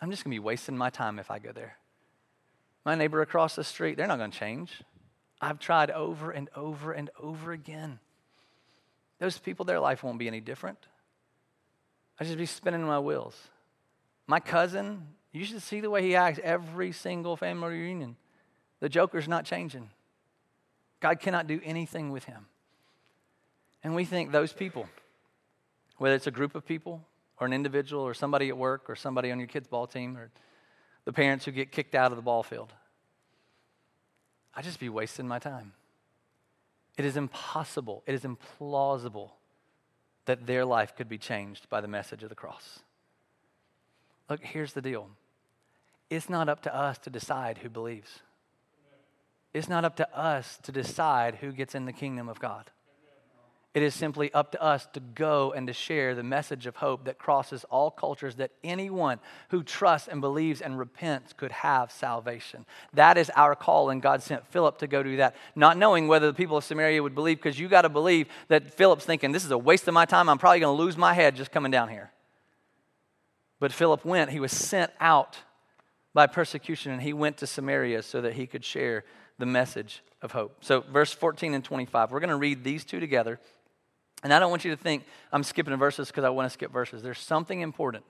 I'm 0.02 0.12
just 0.12 0.24
going 0.24 0.32
to 0.32 0.36
be 0.36 0.46
wasting 0.46 0.78
my 0.78 0.90
time 0.90 1.20
if 1.20 1.32
I 1.32 1.40
go 1.40 1.52
there. 1.52 1.78
My 2.84 2.96
neighbor 2.96 3.22
across 3.22 3.56
the 3.56 3.64
street, 3.64 3.98
they're 3.98 4.08
not 4.08 4.18
going 4.18 4.32
to 4.32 4.38
change. 4.38 4.72
I've 5.40 5.60
tried 5.60 5.92
over 5.92 6.32
and 6.32 6.50
over 6.56 6.92
and 6.92 7.10
over 7.20 7.52
again. 7.52 8.00
Those 9.20 9.38
people, 9.38 9.66
their 9.66 9.80
life 9.80 10.04
won't 10.04 10.20
be 10.20 10.28
any 10.28 10.42
different. 10.42 10.80
I 12.20 12.24
just 12.24 12.38
be 12.38 12.46
spinning 12.46 12.84
my 12.84 13.00
wheels. 13.00 13.36
My 14.26 14.40
cousin, 14.40 15.08
you 15.38 15.46
should 15.46 15.62
see 15.62 15.82
the 15.82 15.90
way 15.90 16.02
he 16.02 16.16
acts 16.16 16.40
every 16.44 16.92
single 16.92 17.36
family 17.36 17.70
reunion. 17.70 18.16
The 18.80 18.90
joker's 18.90 19.28
not 19.28 19.46
changing. 19.46 19.90
God 21.00 21.20
cannot 21.20 21.48
do 21.48 21.62
anything 21.64 22.12
with 22.12 22.24
him. 22.24 22.48
And 23.84 23.96
we 23.96 24.04
think 24.04 24.32
those 24.32 24.52
people, 24.52 24.90
whether 25.98 26.16
it's 26.16 26.28
a 26.28 26.32
group 26.32 26.56
of 26.56 26.66
people 26.66 27.04
or 27.40 27.46
an 27.46 27.54
individual 27.54 28.02
or 28.02 28.14
somebody 28.14 28.50
at 28.50 28.58
work 28.58 28.90
or 28.90 28.96
somebody 28.96 29.32
on 29.32 29.38
your 29.38 29.48
kid's 29.48 29.68
ball 29.68 29.86
team 29.86 30.18
or 30.18 30.32
the 31.06 31.14
parents 31.14 31.46
who 31.46 31.52
get 31.52 31.72
kicked 31.72 31.94
out 31.94 32.12
of 32.12 32.16
the 32.16 32.24
ball 32.24 32.42
field, 32.42 32.74
I 34.56 34.64
just 34.64 34.80
be 34.80 34.90
wasting 34.90 35.28
my 35.28 35.38
time. 35.38 35.74
It 36.98 37.06
is 37.06 37.16
impossible, 37.16 38.02
it 38.08 38.16
is 38.16 38.24
implausible 38.24 39.30
that 40.26 40.48
their 40.48 40.66
life 40.66 40.96
could 40.96 41.08
be 41.08 41.20
changed 41.20 41.70
by 41.70 41.80
the 41.80 41.88
message 41.88 42.24
of 42.24 42.30
the 42.30 42.36
cross. 42.36 42.80
Look, 44.30 44.44
here's 44.44 44.74
the 44.74 44.82
deal 44.82 45.10
it's 46.10 46.30
not 46.30 46.50
up 46.50 46.62
to 46.64 46.76
us 46.76 46.98
to 47.00 47.10
decide 47.10 47.60
who 47.60 47.70
believes, 47.70 48.20
it's 49.54 49.70
not 49.70 49.86
up 49.86 49.96
to 49.98 50.18
us 50.18 50.60
to 50.64 50.72
decide 50.72 51.36
who 51.36 51.52
gets 51.52 51.76
in 51.76 51.86
the 51.86 51.94
kingdom 51.94 52.30
of 52.30 52.40
God. 52.40 52.70
It 53.78 53.84
is 53.84 53.94
simply 53.94 54.34
up 54.34 54.54
to 54.54 54.64
us 54.64 54.88
to 54.94 55.00
go 55.00 55.54
and 55.54 55.68
to 55.68 55.74
share 55.74 56.16
the 56.16 56.24
message 56.24 56.66
of 56.66 56.78
hope 56.78 57.06
that 57.06 57.20
crosses 57.20 57.64
all 57.66 57.92
cultures 57.92 58.38
that 58.38 58.50
anyone 58.64 59.20
who 59.50 59.62
trusts 59.62 60.08
and 60.08 60.20
believes 60.20 60.62
and 60.62 60.80
repents 60.80 61.32
could 61.32 61.52
have 61.52 61.92
salvation. 61.92 62.66
That 62.94 63.20
is 63.20 63.30
our 63.36 63.56
call, 63.56 63.92
and 63.92 64.02
God 64.02 64.24
sent 64.24 64.48
Philip 64.48 64.80
to 64.80 64.88
go 64.88 65.04
do 65.04 65.18
that, 65.18 65.36
not 65.56 65.78
knowing 65.78 66.08
whether 66.08 66.26
the 66.26 66.34
people 66.34 66.58
of 66.58 66.64
Samaria 66.64 67.04
would 67.04 67.14
believe, 67.14 67.38
because 67.38 67.60
you 67.60 67.68
got 67.68 67.84
to 67.84 67.90
believe 67.90 68.28
that 68.48 68.74
Philip's 68.74 69.06
thinking, 69.06 69.32
This 69.32 69.46
is 69.46 69.52
a 69.52 69.58
waste 69.60 69.88
of 69.88 69.94
my 69.94 70.06
time. 70.06 70.28
I'm 70.28 70.40
probably 70.40 70.62
going 70.62 70.76
to 70.76 70.84
lose 70.84 70.98
my 70.98 71.14
head 71.14 71.36
just 71.36 71.52
coming 71.52 71.72
down 71.72 71.90
here. 71.90 72.12
But 73.60 73.72
Philip 73.72 74.04
went, 74.04 74.32
he 74.32 74.40
was 74.40 74.52
sent 74.52 74.92
out 75.00 75.38
by 76.18 76.26
persecution, 76.26 76.92
and 76.92 77.00
he 77.00 77.14
went 77.14 77.38
to 77.38 77.46
Samaria 77.46 78.02
so 78.02 78.22
that 78.22 78.34
he 78.34 78.48
could 78.48 78.66
share 78.66 79.04
the 79.38 79.46
message 79.46 80.02
of 80.24 80.32
hope. 80.32 80.66
So, 80.66 80.82
verse 80.82 81.14
14 81.14 81.54
and 81.54 81.64
25, 81.64 82.12
we're 82.12 82.20
going 82.20 82.32
to 82.32 82.38
read 82.38 82.64
these 82.64 82.84
two 82.84 83.00
together. 83.00 83.40
And 84.24 84.34
I 84.34 84.40
don't 84.40 84.50
want 84.50 84.66
you 84.66 84.72
to 84.72 84.82
think 84.82 85.04
I'm 85.32 85.44
skipping 85.44 85.78
verses 85.78 86.08
because 86.08 86.24
I 86.24 86.30
want 86.30 86.48
to 86.48 86.50
skip 86.50 86.74
verses. 86.74 87.04
There's 87.04 87.20
something 87.20 87.62
important 87.62 88.04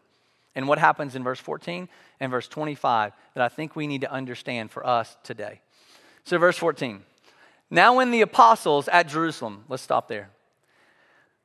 in 0.55 0.67
what 0.67 0.77
happens 0.77 1.17
in 1.17 1.23
verse 1.25 1.41
14 1.41 1.89
and 2.21 2.31
verse 2.31 2.47
25 2.47 3.11
that 3.33 3.43
I 3.43 3.49
think 3.49 3.75
we 3.75 3.87
need 3.87 3.99
to 3.99 4.09
understand 4.09 4.71
for 4.71 4.87
us 4.87 5.17
today. 5.23 5.59
So, 6.23 6.37
verse 6.37 6.57
14. 6.57 7.01
Now, 7.69 7.97
when 7.97 8.11
the 8.11 8.21
apostles 8.21 8.87
at 8.87 9.09
Jerusalem, 9.09 9.65
let's 9.67 9.83
stop 9.83 10.07
there. 10.07 10.29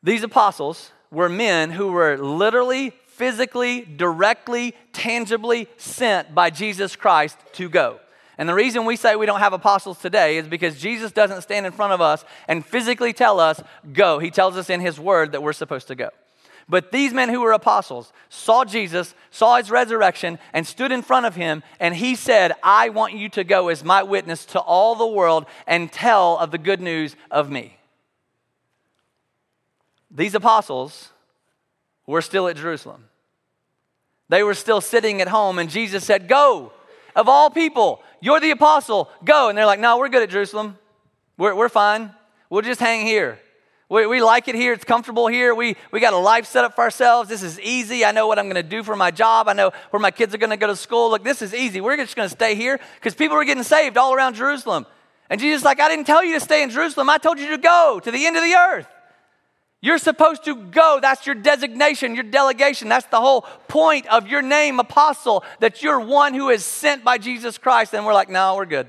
These 0.00 0.22
apostles 0.22 0.92
were 1.10 1.28
men 1.28 1.72
who 1.72 1.90
were 1.90 2.16
literally, 2.16 2.92
physically, 3.14 3.82
directly, 3.82 4.74
tangibly 4.92 5.68
sent 5.76 6.34
by 6.34 6.50
Jesus 6.50 6.96
Christ 6.96 7.38
to 7.54 7.68
go. 7.68 8.00
And 8.38 8.48
the 8.48 8.54
reason 8.54 8.84
we 8.84 8.96
say 8.96 9.14
we 9.14 9.26
don't 9.26 9.40
have 9.40 9.52
apostles 9.52 9.98
today 9.98 10.38
is 10.38 10.48
because 10.48 10.80
Jesus 10.80 11.12
doesn't 11.12 11.42
stand 11.42 11.66
in 11.66 11.72
front 11.72 11.92
of 11.92 12.00
us 12.00 12.24
and 12.48 12.64
physically 12.64 13.12
tell 13.12 13.38
us, 13.38 13.62
go. 13.92 14.18
He 14.18 14.30
tells 14.30 14.56
us 14.56 14.70
in 14.70 14.80
His 14.80 14.98
Word 14.98 15.32
that 15.32 15.42
we're 15.42 15.52
supposed 15.52 15.88
to 15.88 15.94
go. 15.94 16.08
But 16.68 16.90
these 16.90 17.12
men 17.12 17.28
who 17.28 17.40
were 17.40 17.52
apostles 17.52 18.12
saw 18.28 18.64
Jesus, 18.64 19.14
saw 19.30 19.56
his 19.56 19.70
resurrection, 19.70 20.38
and 20.52 20.66
stood 20.66 20.90
in 20.92 21.02
front 21.02 21.26
of 21.26 21.34
him, 21.34 21.62
and 21.78 21.94
he 21.94 22.14
said, 22.14 22.52
I 22.62 22.88
want 22.88 23.14
you 23.14 23.28
to 23.30 23.44
go 23.44 23.68
as 23.68 23.84
my 23.84 24.02
witness 24.02 24.44
to 24.46 24.60
all 24.60 24.94
the 24.94 25.06
world 25.06 25.46
and 25.66 25.92
tell 25.92 26.38
of 26.38 26.50
the 26.50 26.58
good 26.58 26.80
news 26.80 27.14
of 27.30 27.50
me. 27.50 27.76
These 30.10 30.34
apostles 30.34 31.11
were 32.06 32.22
still 32.22 32.48
at 32.48 32.56
Jerusalem. 32.56 33.04
They 34.28 34.42
were 34.42 34.54
still 34.54 34.80
sitting 34.80 35.20
at 35.20 35.28
home, 35.28 35.58
and 35.58 35.68
Jesus 35.68 36.04
said, 36.04 36.28
Go, 36.28 36.72
of 37.14 37.28
all 37.28 37.50
people, 37.50 38.02
you're 38.20 38.40
the 38.40 38.50
apostle, 38.50 39.10
go. 39.24 39.48
And 39.48 39.58
they're 39.58 39.66
like, 39.66 39.80
no, 39.80 39.98
we're 39.98 40.08
good 40.08 40.22
at 40.22 40.30
Jerusalem. 40.30 40.78
We're, 41.36 41.54
we're 41.54 41.68
fine. 41.68 42.12
We'll 42.50 42.62
just 42.62 42.80
hang 42.80 43.06
here. 43.06 43.38
We, 43.88 44.06
we 44.06 44.22
like 44.22 44.48
it 44.48 44.54
here. 44.54 44.72
It's 44.72 44.84
comfortable 44.84 45.26
here. 45.26 45.54
We, 45.54 45.76
we 45.90 46.00
got 46.00 46.14
a 46.14 46.18
life 46.18 46.46
set 46.46 46.64
up 46.64 46.74
for 46.74 46.82
ourselves. 46.82 47.28
This 47.28 47.42
is 47.42 47.60
easy. 47.60 48.04
I 48.04 48.12
know 48.12 48.26
what 48.26 48.38
I'm 48.38 48.46
going 48.46 48.56
to 48.56 48.62
do 48.62 48.82
for 48.82 48.96
my 48.96 49.10
job. 49.10 49.48
I 49.48 49.52
know 49.52 49.72
where 49.90 50.00
my 50.00 50.10
kids 50.10 50.34
are 50.34 50.38
going 50.38 50.50
to 50.50 50.56
go 50.56 50.66
to 50.66 50.76
school. 50.76 51.10
Look, 51.10 51.24
this 51.24 51.42
is 51.42 51.52
easy. 51.52 51.80
We're 51.80 51.98
just 51.98 52.16
going 52.16 52.28
to 52.28 52.34
stay 52.34 52.54
here 52.54 52.80
because 52.94 53.14
people 53.14 53.36
are 53.36 53.44
getting 53.44 53.62
saved 53.62 53.98
all 53.98 54.14
around 54.14 54.34
Jerusalem. 54.34 54.86
And 55.28 55.40
Jesus 55.40 55.64
like, 55.64 55.80
I 55.80 55.88
didn't 55.88 56.06
tell 56.06 56.24
you 56.24 56.34
to 56.34 56.40
stay 56.40 56.62
in 56.62 56.70
Jerusalem. 56.70 57.10
I 57.10 57.18
told 57.18 57.38
you 57.38 57.50
to 57.50 57.58
go 57.58 58.00
to 58.02 58.10
the 58.10 58.24
end 58.24 58.36
of 58.36 58.42
the 58.42 58.54
earth. 58.54 58.86
You're 59.84 59.98
supposed 59.98 60.44
to 60.44 60.54
go. 60.54 61.00
That's 61.02 61.26
your 61.26 61.34
designation, 61.34 62.14
your 62.14 62.24
delegation. 62.24 62.88
That's 62.88 63.06
the 63.06 63.20
whole 63.20 63.42
point 63.66 64.06
of 64.06 64.28
your 64.28 64.40
name, 64.40 64.78
apostle, 64.78 65.44
that 65.58 65.82
you're 65.82 65.98
one 65.98 66.34
who 66.34 66.50
is 66.50 66.64
sent 66.64 67.02
by 67.02 67.18
Jesus 67.18 67.58
Christ. 67.58 67.92
And 67.92 68.06
we're 68.06 68.14
like, 68.14 68.30
no, 68.30 68.54
we're 68.54 68.64
good. 68.64 68.86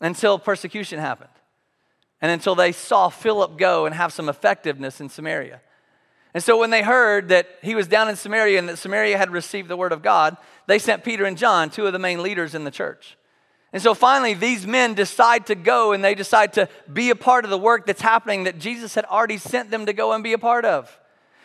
Until 0.00 0.38
persecution 0.38 1.00
happened. 1.00 1.30
And 2.22 2.30
until 2.30 2.54
they 2.54 2.70
saw 2.70 3.08
Philip 3.08 3.58
go 3.58 3.84
and 3.84 3.94
have 3.94 4.12
some 4.12 4.28
effectiveness 4.28 5.00
in 5.00 5.08
Samaria. 5.08 5.60
And 6.32 6.42
so 6.42 6.58
when 6.58 6.70
they 6.70 6.82
heard 6.82 7.30
that 7.30 7.48
he 7.62 7.74
was 7.74 7.88
down 7.88 8.08
in 8.08 8.14
Samaria 8.14 8.58
and 8.58 8.68
that 8.68 8.76
Samaria 8.76 9.18
had 9.18 9.30
received 9.30 9.68
the 9.68 9.76
word 9.76 9.92
of 9.92 10.02
God, 10.02 10.36
they 10.68 10.78
sent 10.78 11.02
Peter 11.02 11.24
and 11.24 11.36
John, 11.36 11.68
two 11.68 11.86
of 11.86 11.92
the 11.92 11.98
main 11.98 12.22
leaders 12.22 12.54
in 12.54 12.62
the 12.62 12.70
church. 12.70 13.16
And 13.76 13.82
so 13.82 13.92
finally, 13.92 14.32
these 14.32 14.66
men 14.66 14.94
decide 14.94 15.48
to 15.48 15.54
go 15.54 15.92
and 15.92 16.02
they 16.02 16.14
decide 16.14 16.54
to 16.54 16.66
be 16.90 17.10
a 17.10 17.14
part 17.14 17.44
of 17.44 17.50
the 17.50 17.58
work 17.58 17.84
that's 17.84 18.00
happening 18.00 18.44
that 18.44 18.58
Jesus 18.58 18.94
had 18.94 19.04
already 19.04 19.36
sent 19.36 19.70
them 19.70 19.84
to 19.84 19.92
go 19.92 20.14
and 20.14 20.24
be 20.24 20.32
a 20.32 20.38
part 20.38 20.64
of. 20.64 20.98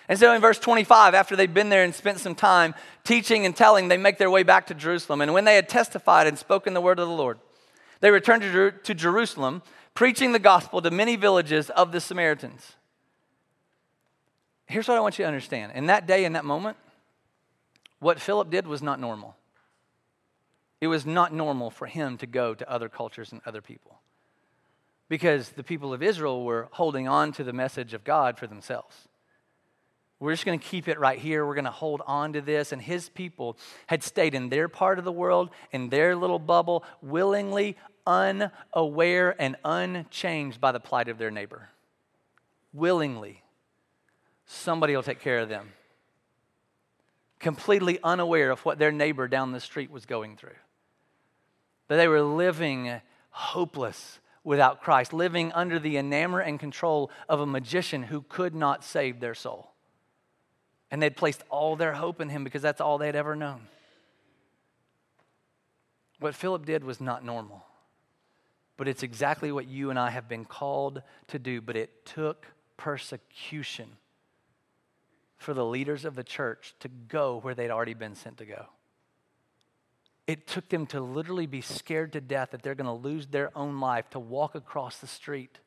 And 0.07 0.17
so 0.17 0.33
in 0.33 0.39
verse 0.39 0.57
25, 0.57 1.13
after 1.13 1.35
they've 1.35 1.53
been 1.53 1.67
there 1.67 1.83
and 1.83 1.93
spent 1.93 2.21
some 2.21 2.33
time 2.33 2.73
teaching 3.03 3.45
and 3.45 3.53
telling, 3.53 3.89
they 3.89 3.97
make 3.97 4.17
their 4.17 4.29
way 4.29 4.43
back 4.43 4.67
to 4.67 4.73
Jerusalem. 4.73 5.19
And 5.19 5.33
when 5.33 5.43
they 5.43 5.55
had 5.55 5.67
testified 5.67 6.25
and 6.25 6.39
spoken 6.39 6.73
the 6.73 6.79
word 6.79 6.99
of 6.99 7.09
the 7.09 7.13
Lord, 7.13 7.37
they 7.99 8.11
returned 8.11 8.43
to, 8.43 8.93
Jerusalem, 8.95 9.61
preaching 9.93 10.31
the 10.31 10.39
gospel 10.39 10.81
to 10.83 10.89
many 10.89 11.17
villages 11.17 11.69
of 11.71 11.91
the 11.91 11.99
Samaritans. 11.99 12.75
Here's 14.67 14.87
what 14.87 14.95
I 14.95 15.01
want 15.01 15.19
you 15.19 15.23
to 15.23 15.27
understand. 15.27 15.73
In 15.75 15.87
that 15.87 16.07
day, 16.07 16.23
in 16.23 16.31
that 16.31 16.45
moment, 16.45 16.77
what 17.99 18.21
Philip 18.21 18.49
did 18.49 18.67
was 18.67 18.81
not 18.81 19.01
normal. 19.01 19.35
It 20.81 20.87
was 20.87 21.05
not 21.05 21.31
normal 21.31 21.69
for 21.69 21.85
him 21.85 22.17
to 22.17 22.25
go 22.25 22.55
to 22.55 22.69
other 22.69 22.89
cultures 22.89 23.31
and 23.31 23.39
other 23.45 23.61
people 23.61 23.99
because 25.11 25.49
the 25.49 25.63
people 25.63 25.93
of 25.93 26.01
Israel 26.01 26.43
were 26.43 26.69
holding 26.71 27.07
on 27.07 27.31
to 27.33 27.43
the 27.43 27.53
message 27.53 27.93
of 27.93 28.03
God 28.03 28.39
for 28.39 28.47
themselves. 28.47 28.95
We're 30.19 30.31
just 30.31 30.45
going 30.45 30.57
to 30.57 30.65
keep 30.65 30.87
it 30.87 30.99
right 30.99 31.19
here. 31.19 31.45
We're 31.45 31.55
going 31.55 31.65
to 31.65 31.71
hold 31.71 32.01
on 32.07 32.33
to 32.33 32.41
this. 32.41 32.71
And 32.71 32.81
his 32.81 33.09
people 33.09 33.57
had 33.87 34.03
stayed 34.03 34.33
in 34.33 34.49
their 34.49 34.69
part 34.69 34.99
of 34.99 35.05
the 35.05 35.11
world, 35.11 35.49
in 35.71 35.89
their 35.89 36.15
little 36.15 36.39
bubble, 36.39 36.83
willingly, 37.01 37.75
unaware, 38.07 39.35
and 39.37 39.57
unchanged 39.65 40.61
by 40.61 40.71
the 40.71 40.79
plight 40.79 41.09
of 41.09 41.17
their 41.17 41.31
neighbor. 41.31 41.69
Willingly. 42.71 43.43
Somebody 44.45 44.95
will 44.95 45.03
take 45.03 45.19
care 45.19 45.39
of 45.39 45.49
them. 45.49 45.73
Completely 47.39 47.99
unaware 48.03 48.51
of 48.51 48.63
what 48.63 48.79
their 48.79 48.91
neighbor 48.91 49.27
down 49.27 49.51
the 49.51 49.59
street 49.59 49.91
was 49.91 50.05
going 50.05 50.37
through 50.37 50.55
that 51.87 51.97
they 51.97 52.07
were 52.07 52.21
living 52.21 53.01
hopeless 53.31 54.19
without 54.43 54.81
Christ, 54.81 55.13
living 55.13 55.51
under 55.53 55.79
the 55.79 55.95
enamor 55.95 56.45
and 56.45 56.59
control 56.59 57.11
of 57.29 57.39
a 57.39 57.45
magician 57.45 58.03
who 58.03 58.21
could 58.21 58.55
not 58.55 58.83
save 58.83 59.19
their 59.19 59.35
soul. 59.35 59.71
And 60.89 61.01
they'd 61.01 61.15
placed 61.15 61.43
all 61.49 61.75
their 61.75 61.93
hope 61.93 62.19
in 62.19 62.29
him 62.29 62.43
because 62.43 62.61
that's 62.61 62.81
all 62.81 62.97
they'd 62.97 63.15
ever 63.15 63.35
known. 63.35 63.67
What 66.19 66.35
Philip 66.35 66.65
did 66.65 66.83
was 66.83 66.99
not 66.99 67.23
normal, 67.23 67.65
but 68.77 68.87
it's 68.87 69.03
exactly 69.03 69.51
what 69.51 69.67
you 69.67 69.89
and 69.89 69.97
I 69.97 70.09
have 70.09 70.27
been 70.27 70.45
called 70.45 71.01
to 71.27 71.39
do. 71.39 71.61
But 71.61 71.75
it 71.75 72.05
took 72.05 72.45
persecution 72.77 73.97
for 75.37 75.53
the 75.53 75.65
leaders 75.65 76.05
of 76.05 76.15
the 76.15 76.23
church 76.23 76.75
to 76.79 76.87
go 76.87 77.39
where 77.39 77.55
they'd 77.55 77.71
already 77.71 77.95
been 77.95 78.15
sent 78.15 78.37
to 78.37 78.45
go. 78.45 78.67
It 80.31 80.47
took 80.47 80.69
them 80.69 80.85
to 80.87 81.01
literally 81.01 81.45
be 81.45 81.59
scared 81.59 82.13
to 82.13 82.21
death 82.21 82.51
that 82.51 82.63
they're 82.63 82.73
going 82.73 82.85
to 82.85 82.93
lose 82.93 83.27
their 83.27 83.51
own 83.53 83.81
life 83.81 84.09
to 84.11 84.19
walk 84.19 84.55
across 84.55 84.97
the 84.99 85.07
street, 85.07 85.59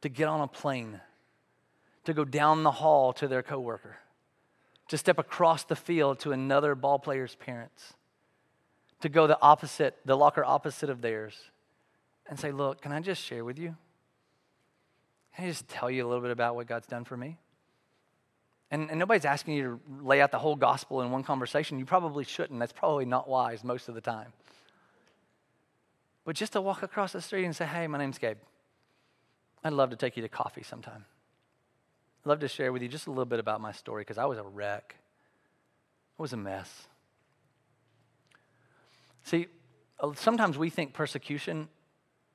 to 0.00 0.08
get 0.08 0.26
on 0.26 0.40
a 0.40 0.48
plane, 0.48 1.00
to 2.02 2.12
go 2.12 2.24
down 2.24 2.64
the 2.64 2.72
hall 2.72 3.12
to 3.12 3.28
their 3.28 3.40
coworker, 3.40 3.98
to 4.88 4.98
step 4.98 5.16
across 5.16 5.62
the 5.62 5.76
field 5.76 6.18
to 6.18 6.32
another 6.32 6.74
ball 6.74 6.98
player's 6.98 7.36
parents, 7.36 7.94
to 9.00 9.08
go 9.08 9.28
the 9.28 9.40
opposite, 9.40 9.96
the 10.04 10.16
locker 10.16 10.44
opposite 10.44 10.90
of 10.90 11.00
theirs, 11.00 11.36
and 12.28 12.40
say, 12.40 12.50
Look, 12.50 12.80
can 12.80 12.90
I 12.90 12.98
just 12.98 13.22
share 13.22 13.44
with 13.44 13.60
you? 13.60 13.76
Can 15.36 15.44
I 15.44 15.48
just 15.48 15.68
tell 15.68 15.88
you 15.88 16.04
a 16.04 16.08
little 16.08 16.22
bit 16.22 16.32
about 16.32 16.56
what 16.56 16.66
God's 16.66 16.88
done 16.88 17.04
for 17.04 17.16
me? 17.16 17.38
And, 18.72 18.88
and 18.88 18.98
nobody's 18.98 19.26
asking 19.26 19.54
you 19.54 19.80
to 19.98 20.04
lay 20.04 20.22
out 20.22 20.30
the 20.30 20.38
whole 20.38 20.56
gospel 20.56 21.02
in 21.02 21.10
one 21.10 21.22
conversation. 21.22 21.78
You 21.78 21.84
probably 21.84 22.24
shouldn't. 22.24 22.58
That's 22.58 22.72
probably 22.72 23.04
not 23.04 23.28
wise 23.28 23.62
most 23.62 23.90
of 23.90 23.94
the 23.94 24.00
time. 24.00 24.32
But 26.24 26.36
just 26.36 26.54
to 26.54 26.60
walk 26.62 26.82
across 26.82 27.12
the 27.12 27.20
street 27.20 27.44
and 27.44 27.54
say, 27.54 27.66
hey, 27.66 27.86
my 27.86 27.98
name's 27.98 28.16
Gabe. 28.16 28.38
I'd 29.62 29.74
love 29.74 29.90
to 29.90 29.96
take 29.96 30.16
you 30.16 30.22
to 30.22 30.28
coffee 30.28 30.62
sometime. 30.62 31.04
I'd 32.24 32.28
love 32.28 32.40
to 32.40 32.48
share 32.48 32.72
with 32.72 32.80
you 32.80 32.88
just 32.88 33.06
a 33.08 33.10
little 33.10 33.26
bit 33.26 33.40
about 33.40 33.60
my 33.60 33.72
story 33.72 34.00
because 34.02 34.16
I 34.16 34.24
was 34.24 34.38
a 34.38 34.42
wreck. 34.42 34.96
I 36.18 36.22
was 36.22 36.32
a 36.32 36.38
mess. 36.38 36.88
See, 39.24 39.48
uh, 40.00 40.12
sometimes 40.14 40.56
we 40.56 40.70
think 40.70 40.94
persecution 40.94 41.68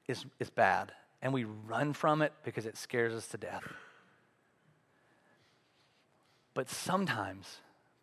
is, 0.08 0.24
is 0.40 0.52
bad 0.52 0.92
and 1.24 1.34
we 1.34 1.46
run 1.46 1.94
from 1.94 2.22
it 2.22 2.32
because 2.44 2.68
it 2.68 2.78
scares 2.78 3.16
us 3.16 3.28
to 3.30 3.38
death. 3.38 3.64
But 6.58 6.72
sometimes 6.72 7.60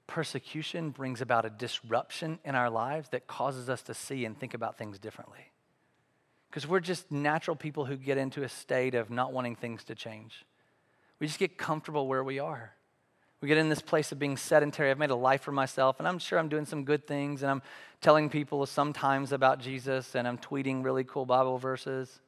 persecution 0.06 0.90
brings 0.90 1.20
about 1.20 1.44
a 1.44 1.50
disruption 1.50 2.38
in 2.44 2.54
our 2.54 2.70
lives 2.70 3.08
that 3.08 3.26
causes 3.26 3.68
us 3.68 3.82
to 3.82 3.94
see 3.94 4.24
and 4.24 4.38
think 4.38 4.54
about 4.54 4.78
things 4.78 5.00
differently. 5.00 5.50
Because 6.48 6.64
we're 6.64 6.78
just 6.78 7.10
natural 7.10 7.56
people 7.56 7.84
who 7.84 7.96
get 7.96 8.16
into 8.16 8.44
a 8.44 8.48
state 8.48 8.94
of 8.94 9.10
not 9.10 9.32
wanting 9.32 9.56
things 9.56 9.82
to 9.82 9.96
change. 9.96 10.46
We 11.18 11.26
just 11.26 11.40
get 11.40 11.58
comfortable 11.58 12.06
where 12.06 12.22
we 12.22 12.38
are. 12.38 12.74
We 13.40 13.48
get 13.48 13.58
in 13.58 13.70
this 13.70 13.82
place 13.82 14.12
of 14.12 14.20
being 14.20 14.36
sedentary. 14.36 14.88
I've 14.88 14.98
made 14.98 15.10
a 15.10 15.16
life 15.16 15.42
for 15.42 15.50
myself, 15.50 15.98
and 15.98 16.06
I'm 16.06 16.20
sure 16.20 16.38
I'm 16.38 16.48
doing 16.48 16.64
some 16.64 16.84
good 16.84 17.08
things, 17.08 17.42
and 17.42 17.50
I'm 17.50 17.62
telling 18.00 18.30
people 18.30 18.64
sometimes 18.66 19.32
about 19.32 19.58
Jesus, 19.58 20.14
and 20.14 20.28
I'm 20.28 20.38
tweeting 20.38 20.84
really 20.84 21.02
cool 21.02 21.26
Bible 21.26 21.58
verses. 21.58 22.20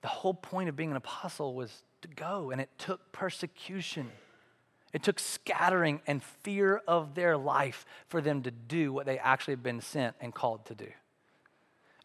The 0.00 0.08
whole 0.08 0.34
point 0.34 0.68
of 0.68 0.74
being 0.74 0.90
an 0.90 0.96
apostle 0.96 1.54
was 1.54 1.84
to 2.00 2.08
go, 2.08 2.50
and 2.50 2.60
it 2.60 2.70
took 2.76 3.12
persecution. 3.12 4.10
It 4.92 5.02
took 5.02 5.18
scattering 5.18 6.00
and 6.06 6.22
fear 6.22 6.82
of 6.86 7.14
their 7.14 7.36
life 7.36 7.86
for 8.08 8.20
them 8.20 8.42
to 8.42 8.50
do 8.50 8.92
what 8.92 9.06
they 9.06 9.18
actually 9.18 9.52
had 9.52 9.62
been 9.62 9.80
sent 9.80 10.16
and 10.20 10.34
called 10.34 10.66
to 10.66 10.74
do. 10.74 10.88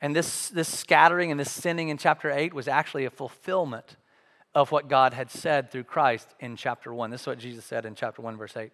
And 0.02 0.15
this, 0.15 0.50
this 0.50 0.69
scattering 0.69 1.32
and 1.32 1.39
this 1.39 1.52
sinning 1.52 1.89
in 1.89 1.97
chapter 1.97 2.32
8 2.32 2.54
was 2.54 2.67
actually 2.67 3.06
a 3.06 3.10
fulfillment 3.10 3.97
of 4.54 4.71
what 4.71 4.88
God 4.88 5.13
had 5.13 5.30
said 5.30 5.71
through 5.71 5.84
Christ 5.84 6.34
in 6.39 6.56
chapter 6.56 6.93
1. 6.93 7.10
This 7.10 7.21
is 7.21 7.28
what 7.28 7.39
Jesus 7.39 7.65
said 7.65 7.86
in 7.86 7.95
chapter 7.95 8.21
1, 8.21 8.38
verse 8.38 8.56
8. 8.56 8.71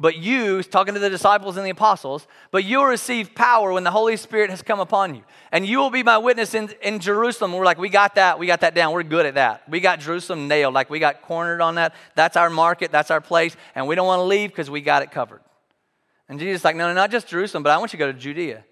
But 0.00 0.16
you, 0.16 0.62
talking 0.64 0.94
to 0.94 1.00
the 1.00 1.08
disciples 1.08 1.56
and 1.56 1.64
the 1.64 1.70
apostles, 1.70 2.26
but 2.50 2.64
you 2.64 2.78
will 2.78 2.86
receive 2.86 3.34
power 3.34 3.72
when 3.72 3.84
the 3.84 3.92
Holy 3.92 4.16
Spirit 4.16 4.50
has 4.50 4.60
come 4.60 4.80
upon 4.80 5.14
you. 5.14 5.22
And 5.52 5.64
you 5.64 5.78
will 5.78 5.90
be 5.90 6.02
my 6.02 6.18
witness 6.18 6.52
in, 6.52 6.70
in 6.82 6.98
Jerusalem. 6.98 7.52
We're 7.52 7.64
like, 7.64 7.78
we 7.78 7.88
got 7.88 8.16
that. 8.16 8.38
We 8.38 8.48
got 8.48 8.62
that 8.62 8.74
down. 8.74 8.92
We're 8.92 9.04
good 9.04 9.24
at 9.24 9.34
that. 9.34 9.68
We 9.68 9.78
got 9.78 10.00
Jerusalem 10.00 10.48
nailed. 10.48 10.74
Like, 10.74 10.90
we 10.90 10.98
got 10.98 11.22
cornered 11.22 11.60
on 11.60 11.76
that. 11.76 11.94
That's 12.16 12.36
our 12.36 12.50
market. 12.50 12.90
That's 12.90 13.12
our 13.12 13.20
place. 13.20 13.56
And 13.76 13.86
we 13.86 13.94
don't 13.94 14.06
want 14.06 14.18
to 14.18 14.24
leave 14.24 14.50
because 14.50 14.68
we 14.68 14.80
got 14.80 15.02
it 15.02 15.12
covered. 15.12 15.42
And 16.28 16.40
Jesus 16.40 16.60
is 16.60 16.64
like, 16.64 16.74
no, 16.74 16.88
no, 16.88 16.94
not 16.94 17.12
just 17.12 17.28
Jerusalem, 17.28 17.62
but 17.62 17.70
I 17.70 17.78
want 17.78 17.92
you 17.92 17.98
to 17.98 18.04
go 18.06 18.10
to 18.10 18.18
Judea. 18.18 18.64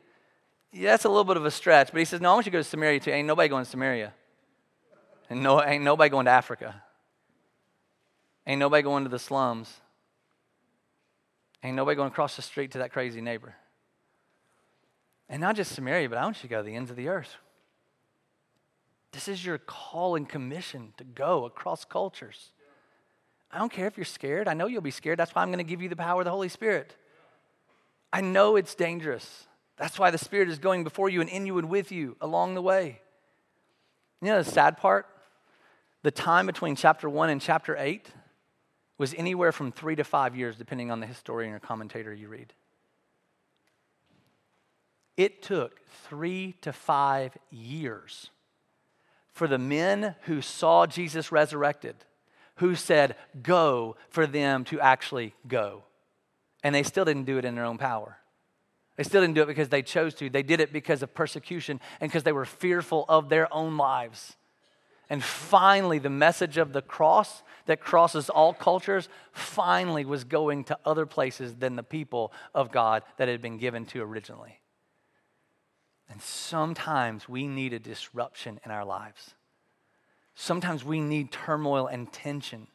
Yeah, 0.72 0.90
that's 0.90 1.04
a 1.04 1.08
little 1.08 1.24
bit 1.24 1.36
of 1.36 1.44
a 1.44 1.50
stretch. 1.50 1.92
But 1.92 1.98
he 1.98 2.04
says, 2.04 2.20
no, 2.20 2.30
I 2.30 2.34
want 2.34 2.46
you 2.46 2.50
to 2.50 2.58
go 2.58 2.60
to 2.60 2.64
Samaria 2.64 2.98
too. 2.98 3.10
Ain't 3.10 3.28
nobody 3.28 3.48
going 3.48 3.64
to 3.64 3.70
Samaria. 3.70 4.12
And 5.30 5.42
no, 5.42 5.62
ain't 5.62 5.84
nobody 5.84 6.10
going 6.10 6.24
to 6.24 6.32
Africa. 6.32 6.82
Ain't 8.46 8.58
nobody 8.58 8.82
going 8.82 9.04
to 9.04 9.10
the 9.10 9.18
slums. 9.18 9.72
Ain't 11.62 11.76
nobody 11.76 11.96
going 11.96 12.10
across 12.10 12.36
the 12.36 12.42
street 12.42 12.72
to 12.72 12.78
that 12.78 12.92
crazy 12.92 13.20
neighbor. 13.20 13.54
And 15.28 15.40
not 15.40 15.56
just 15.56 15.72
Samaria, 15.72 16.08
but 16.08 16.18
I 16.18 16.24
want 16.24 16.36
you 16.38 16.42
to 16.42 16.48
go 16.48 16.58
to 16.58 16.62
the 16.62 16.74
ends 16.74 16.90
of 16.90 16.96
the 16.96 17.08
earth. 17.08 17.36
This 19.12 19.28
is 19.28 19.44
your 19.44 19.58
call 19.58 20.16
and 20.16 20.28
commission 20.28 20.92
to 20.96 21.04
go 21.04 21.44
across 21.44 21.84
cultures. 21.84 22.50
I 23.50 23.58
don't 23.58 23.70
care 23.70 23.86
if 23.86 23.96
you're 23.96 24.04
scared. 24.04 24.48
I 24.48 24.54
know 24.54 24.66
you'll 24.66 24.80
be 24.80 24.90
scared. 24.90 25.18
That's 25.18 25.34
why 25.34 25.42
I'm 25.42 25.48
going 25.48 25.58
to 25.58 25.64
give 25.64 25.82
you 25.82 25.88
the 25.88 25.96
power 25.96 26.22
of 26.22 26.24
the 26.24 26.30
Holy 26.30 26.48
Spirit. 26.48 26.96
I 28.12 28.22
know 28.22 28.56
it's 28.56 28.74
dangerous. 28.74 29.46
That's 29.76 29.98
why 29.98 30.10
the 30.10 30.18
Spirit 30.18 30.48
is 30.48 30.58
going 30.58 30.84
before 30.84 31.08
you 31.08 31.20
and 31.20 31.30
in 31.30 31.46
you 31.46 31.58
and 31.58 31.68
with 31.68 31.92
you 31.92 32.16
along 32.20 32.54
the 32.54 32.62
way. 32.62 33.00
You 34.20 34.28
know 34.28 34.42
the 34.42 34.50
sad 34.50 34.78
part? 34.78 35.06
The 36.02 36.10
time 36.10 36.46
between 36.46 36.76
chapter 36.76 37.08
1 37.08 37.30
and 37.30 37.40
chapter 37.40 37.76
8 37.78 38.08
was 39.02 39.14
anywhere 39.14 39.50
from 39.50 39.72
three 39.72 39.96
to 39.96 40.04
five 40.04 40.36
years, 40.36 40.56
depending 40.56 40.92
on 40.92 41.00
the 41.00 41.08
historian 41.08 41.52
or 41.52 41.58
commentator 41.58 42.14
you 42.14 42.28
read. 42.28 42.52
It 45.16 45.42
took 45.42 45.80
three 46.08 46.54
to 46.60 46.72
five 46.72 47.36
years 47.50 48.30
for 49.32 49.48
the 49.48 49.58
men 49.58 50.14
who 50.26 50.40
saw 50.40 50.86
Jesus 50.86 51.32
resurrected, 51.32 51.96
who 52.58 52.76
said, 52.76 53.16
Go, 53.42 53.96
for 54.08 54.24
them 54.24 54.62
to 54.66 54.78
actually 54.78 55.34
go. 55.48 55.82
And 56.62 56.72
they 56.72 56.84
still 56.84 57.04
didn't 57.04 57.24
do 57.24 57.38
it 57.38 57.44
in 57.44 57.56
their 57.56 57.64
own 57.64 57.78
power. 57.78 58.18
They 58.94 59.02
still 59.02 59.20
didn't 59.20 59.34
do 59.34 59.42
it 59.42 59.46
because 59.46 59.68
they 59.68 59.82
chose 59.82 60.14
to. 60.14 60.30
They 60.30 60.44
did 60.44 60.60
it 60.60 60.72
because 60.72 61.02
of 61.02 61.12
persecution 61.12 61.80
and 62.00 62.08
because 62.08 62.22
they 62.22 62.30
were 62.30 62.44
fearful 62.44 63.04
of 63.08 63.30
their 63.30 63.52
own 63.52 63.76
lives. 63.76 64.36
And 65.12 65.22
finally, 65.22 65.98
the 65.98 66.08
message 66.08 66.56
of 66.56 66.72
the 66.72 66.80
cross 66.80 67.42
that 67.66 67.82
crosses 67.82 68.30
all 68.30 68.54
cultures 68.54 69.10
finally 69.32 70.06
was 70.06 70.24
going 70.24 70.64
to 70.64 70.78
other 70.86 71.04
places 71.04 71.54
than 71.54 71.76
the 71.76 71.82
people 71.82 72.32
of 72.54 72.72
God 72.72 73.02
that 73.18 73.28
had 73.28 73.42
been 73.42 73.58
given 73.58 73.84
to 73.88 74.00
originally. 74.00 74.62
And 76.08 76.22
sometimes 76.22 77.28
we 77.28 77.46
need 77.46 77.74
a 77.74 77.78
disruption 77.78 78.58
in 78.64 78.70
our 78.70 78.86
lives. 78.86 79.34
Sometimes 80.34 80.82
we 80.82 80.98
need 80.98 81.30
turmoil 81.30 81.88
and 81.88 82.10
tension. 82.10 82.68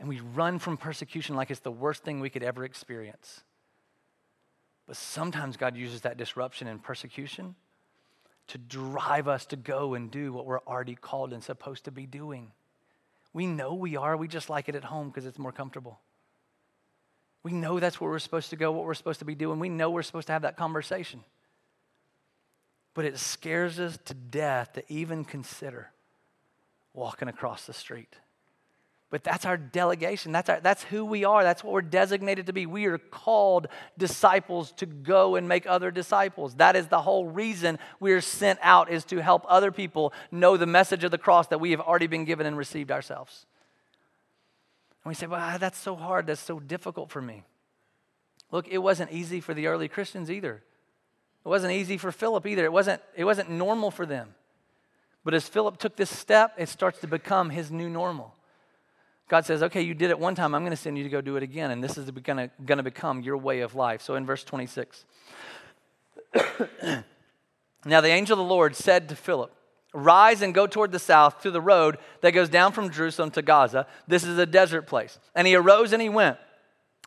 And 0.00 0.08
we 0.08 0.18
run 0.18 0.58
from 0.58 0.76
persecution 0.76 1.36
like 1.36 1.52
it's 1.52 1.60
the 1.60 1.70
worst 1.70 2.02
thing 2.02 2.18
we 2.18 2.30
could 2.30 2.42
ever 2.42 2.64
experience. 2.64 3.44
But 4.88 4.96
sometimes 4.96 5.56
God 5.56 5.76
uses 5.76 6.00
that 6.00 6.16
disruption 6.16 6.66
and 6.66 6.82
persecution 6.82 7.54
to 8.48 8.58
drive 8.58 9.28
us 9.28 9.46
to 9.46 9.56
go 9.56 9.94
and 9.94 10.10
do 10.10 10.32
what 10.32 10.46
we're 10.46 10.60
already 10.60 10.94
called 10.94 11.32
and 11.32 11.42
supposed 11.42 11.84
to 11.84 11.90
be 11.90 12.06
doing. 12.06 12.50
We 13.32 13.46
know 13.46 13.74
we 13.74 13.96
are, 13.96 14.16
we 14.16 14.28
just 14.28 14.50
like 14.50 14.68
it 14.68 14.74
at 14.74 14.84
home 14.84 15.08
because 15.08 15.26
it's 15.26 15.38
more 15.38 15.52
comfortable. 15.52 16.00
We 17.42 17.52
know 17.52 17.78
that's 17.78 18.00
where 18.00 18.10
we're 18.10 18.18
supposed 18.18 18.50
to 18.50 18.56
go, 18.56 18.72
what 18.72 18.84
we're 18.84 18.94
supposed 18.94 19.20
to 19.20 19.24
be 19.24 19.34
doing. 19.34 19.58
We 19.58 19.68
know 19.68 19.90
we're 19.90 20.02
supposed 20.02 20.26
to 20.26 20.32
have 20.32 20.42
that 20.42 20.56
conversation. 20.56 21.20
But 22.94 23.04
it 23.04 23.18
scares 23.18 23.78
us 23.78 23.98
to 24.06 24.14
death 24.14 24.72
to 24.72 24.92
even 24.92 25.24
consider 25.24 25.90
walking 26.94 27.28
across 27.28 27.66
the 27.66 27.72
street. 27.72 28.16
But 29.10 29.24
that's 29.24 29.46
our 29.46 29.56
delegation. 29.56 30.32
That's, 30.32 30.50
our, 30.50 30.60
that's 30.60 30.82
who 30.84 31.04
we 31.04 31.24
are. 31.24 31.42
That's 31.42 31.64
what 31.64 31.72
we're 31.72 31.80
designated 31.80 32.46
to 32.46 32.52
be. 32.52 32.66
We 32.66 32.86
are 32.86 32.98
called 32.98 33.68
disciples 33.96 34.72
to 34.72 34.86
go 34.86 35.36
and 35.36 35.48
make 35.48 35.66
other 35.66 35.90
disciples. 35.90 36.56
That 36.56 36.76
is 36.76 36.88
the 36.88 37.00
whole 37.00 37.26
reason 37.26 37.78
we 38.00 38.12
are 38.12 38.20
sent 38.20 38.58
out 38.62 38.90
is 38.90 39.04
to 39.06 39.22
help 39.22 39.46
other 39.48 39.72
people 39.72 40.12
know 40.30 40.58
the 40.58 40.66
message 40.66 41.04
of 41.04 41.10
the 41.10 41.16
cross 41.16 41.46
that 41.46 41.58
we 41.58 41.70
have 41.70 41.80
already 41.80 42.06
been 42.06 42.26
given 42.26 42.46
and 42.46 42.58
received 42.58 42.90
ourselves. 42.90 43.46
And 45.04 45.10
we 45.10 45.14
say, 45.14 45.26
well, 45.26 45.58
that's 45.58 45.78
so 45.78 45.96
hard. 45.96 46.26
That's 46.26 46.40
so 46.40 46.60
difficult 46.60 47.10
for 47.10 47.22
me. 47.22 47.44
Look, 48.50 48.68
it 48.68 48.78
wasn't 48.78 49.10
easy 49.10 49.40
for 49.40 49.54
the 49.54 49.68
early 49.68 49.88
Christians 49.88 50.30
either. 50.30 50.62
It 51.46 51.48
wasn't 51.48 51.72
easy 51.72 51.96
for 51.96 52.12
Philip 52.12 52.46
either. 52.46 52.64
It 52.66 52.72
wasn't, 52.72 53.00
it 53.16 53.24
wasn't 53.24 53.48
normal 53.48 53.90
for 53.90 54.04
them. 54.04 54.34
But 55.24 55.32
as 55.32 55.48
Philip 55.48 55.78
took 55.78 55.96
this 55.96 56.14
step, 56.14 56.52
it 56.58 56.68
starts 56.68 57.00
to 57.00 57.06
become 57.06 57.48
his 57.48 57.70
new 57.70 57.88
normal. 57.88 58.34
God 59.28 59.44
says, 59.44 59.62
okay, 59.62 59.82
you 59.82 59.94
did 59.94 60.10
it 60.10 60.18
one 60.18 60.34
time. 60.34 60.54
I'm 60.54 60.62
going 60.62 60.70
to 60.70 60.76
send 60.76 60.96
you 60.96 61.04
to 61.04 61.10
go 61.10 61.20
do 61.20 61.36
it 61.36 61.42
again. 61.42 61.70
And 61.70 61.84
this 61.84 61.98
is 61.98 62.10
going 62.10 62.50
to 62.66 62.82
become 62.82 63.20
your 63.22 63.36
way 63.36 63.60
of 63.60 63.74
life. 63.74 64.00
So 64.00 64.14
in 64.14 64.24
verse 64.24 64.42
26, 64.42 65.04
now 67.84 68.00
the 68.00 68.08
angel 68.08 68.40
of 68.40 68.46
the 68.46 68.54
Lord 68.54 68.74
said 68.74 69.08
to 69.10 69.16
Philip, 69.16 69.52
Rise 69.94 70.42
and 70.42 70.52
go 70.54 70.66
toward 70.66 70.92
the 70.92 70.98
south 70.98 71.42
to 71.42 71.50
the 71.50 71.60
road 71.60 71.98
that 72.20 72.32
goes 72.32 72.48
down 72.48 72.72
from 72.72 72.90
Jerusalem 72.90 73.30
to 73.32 73.42
Gaza. 73.42 73.86
This 74.06 74.24
is 74.24 74.38
a 74.38 74.46
desert 74.46 74.86
place. 74.86 75.18
And 75.34 75.46
he 75.46 75.54
arose 75.54 75.92
and 75.92 76.02
he 76.02 76.08
went. 76.08 76.38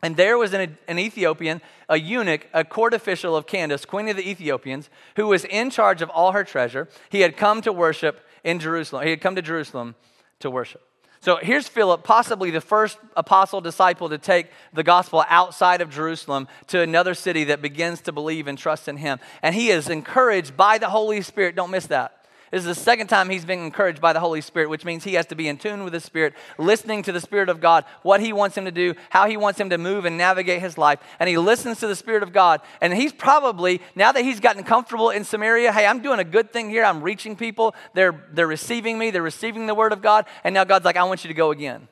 And 0.02 0.16
there 0.16 0.36
was 0.36 0.52
an, 0.52 0.76
an, 0.88 0.98
Ethiopian, 0.98 1.60
a 1.88 1.96
eunuch, 1.96 2.48
a 2.52 2.64
court 2.64 2.92
official 2.92 3.36
of 3.36 3.46
Candace, 3.46 3.84
queen 3.84 4.08
of 4.08 4.16
the 4.16 4.28
Ethiopians, 4.28 4.90
who 5.14 5.28
was 5.28 5.44
in 5.44 5.70
charge 5.70 6.02
of 6.02 6.10
all 6.10 6.32
her 6.32 6.42
treasure. 6.42 6.88
He 7.08 7.20
had 7.20 7.36
come 7.36 7.62
to 7.62 7.72
worship 7.72 8.20
in 8.42 8.58
Jerusalem. 8.58 9.04
He 9.04 9.10
had 9.10 9.20
come 9.20 9.36
to 9.36 9.42
Jerusalem 9.42 9.94
to 10.40 10.50
worship. 10.50 10.82
So 11.22 11.36
here's 11.36 11.68
Philip, 11.68 12.02
possibly 12.02 12.50
the 12.50 12.60
first 12.60 12.98
apostle 13.16 13.60
disciple 13.60 14.08
to 14.08 14.18
take 14.18 14.48
the 14.72 14.82
gospel 14.82 15.24
outside 15.28 15.80
of 15.80 15.88
Jerusalem 15.88 16.48
to 16.66 16.80
another 16.80 17.14
city 17.14 17.44
that 17.44 17.62
begins 17.62 18.00
to 18.02 18.12
believe 18.12 18.48
and 18.48 18.58
trust 18.58 18.88
in 18.88 18.96
him. 18.96 19.20
And 19.40 19.54
he 19.54 19.70
is 19.70 19.88
encouraged 19.88 20.56
by 20.56 20.78
the 20.78 20.88
Holy 20.88 21.22
Spirit. 21.22 21.54
Don't 21.54 21.70
miss 21.70 21.86
that. 21.86 22.21
This 22.52 22.66
is 22.66 22.76
the 22.76 22.82
second 22.82 23.06
time 23.06 23.30
he's 23.30 23.46
been 23.46 23.60
encouraged 23.60 24.02
by 24.02 24.12
the 24.12 24.20
Holy 24.20 24.42
Spirit, 24.42 24.68
which 24.68 24.84
means 24.84 25.04
he 25.04 25.14
has 25.14 25.24
to 25.28 25.34
be 25.34 25.48
in 25.48 25.56
tune 25.56 25.84
with 25.84 25.94
the 25.94 26.00
Spirit, 26.00 26.34
listening 26.58 27.02
to 27.04 27.10
the 27.10 27.20
Spirit 27.20 27.48
of 27.48 27.62
God, 27.62 27.86
what 28.02 28.20
he 28.20 28.34
wants 28.34 28.58
him 28.58 28.66
to 28.66 28.70
do, 28.70 28.94
how 29.08 29.26
he 29.26 29.38
wants 29.38 29.58
him 29.58 29.70
to 29.70 29.78
move 29.78 30.04
and 30.04 30.18
navigate 30.18 30.60
his 30.60 30.76
life. 30.76 31.00
And 31.18 31.30
he 31.30 31.38
listens 31.38 31.80
to 31.80 31.86
the 31.86 31.96
Spirit 31.96 32.22
of 32.22 32.34
God. 32.34 32.60
And 32.82 32.92
he's 32.92 33.10
probably, 33.10 33.80
now 33.94 34.12
that 34.12 34.22
he's 34.22 34.38
gotten 34.38 34.64
comfortable 34.64 35.08
in 35.08 35.24
Samaria, 35.24 35.72
hey, 35.72 35.86
I'm 35.86 36.02
doing 36.02 36.20
a 36.20 36.24
good 36.24 36.52
thing 36.52 36.68
here. 36.68 36.84
I'm 36.84 37.00
reaching 37.00 37.36
people. 37.36 37.74
They're, 37.94 38.22
they're 38.34 38.46
receiving 38.46 38.98
me, 38.98 39.10
they're 39.10 39.22
receiving 39.22 39.66
the 39.66 39.74
Word 39.74 39.94
of 39.94 40.02
God. 40.02 40.26
And 40.44 40.52
now 40.52 40.64
God's 40.64 40.84
like, 40.84 40.98
I 40.98 41.04
want 41.04 41.24
you 41.24 41.28
to 41.28 41.34
go 41.34 41.52
again. 41.52 41.88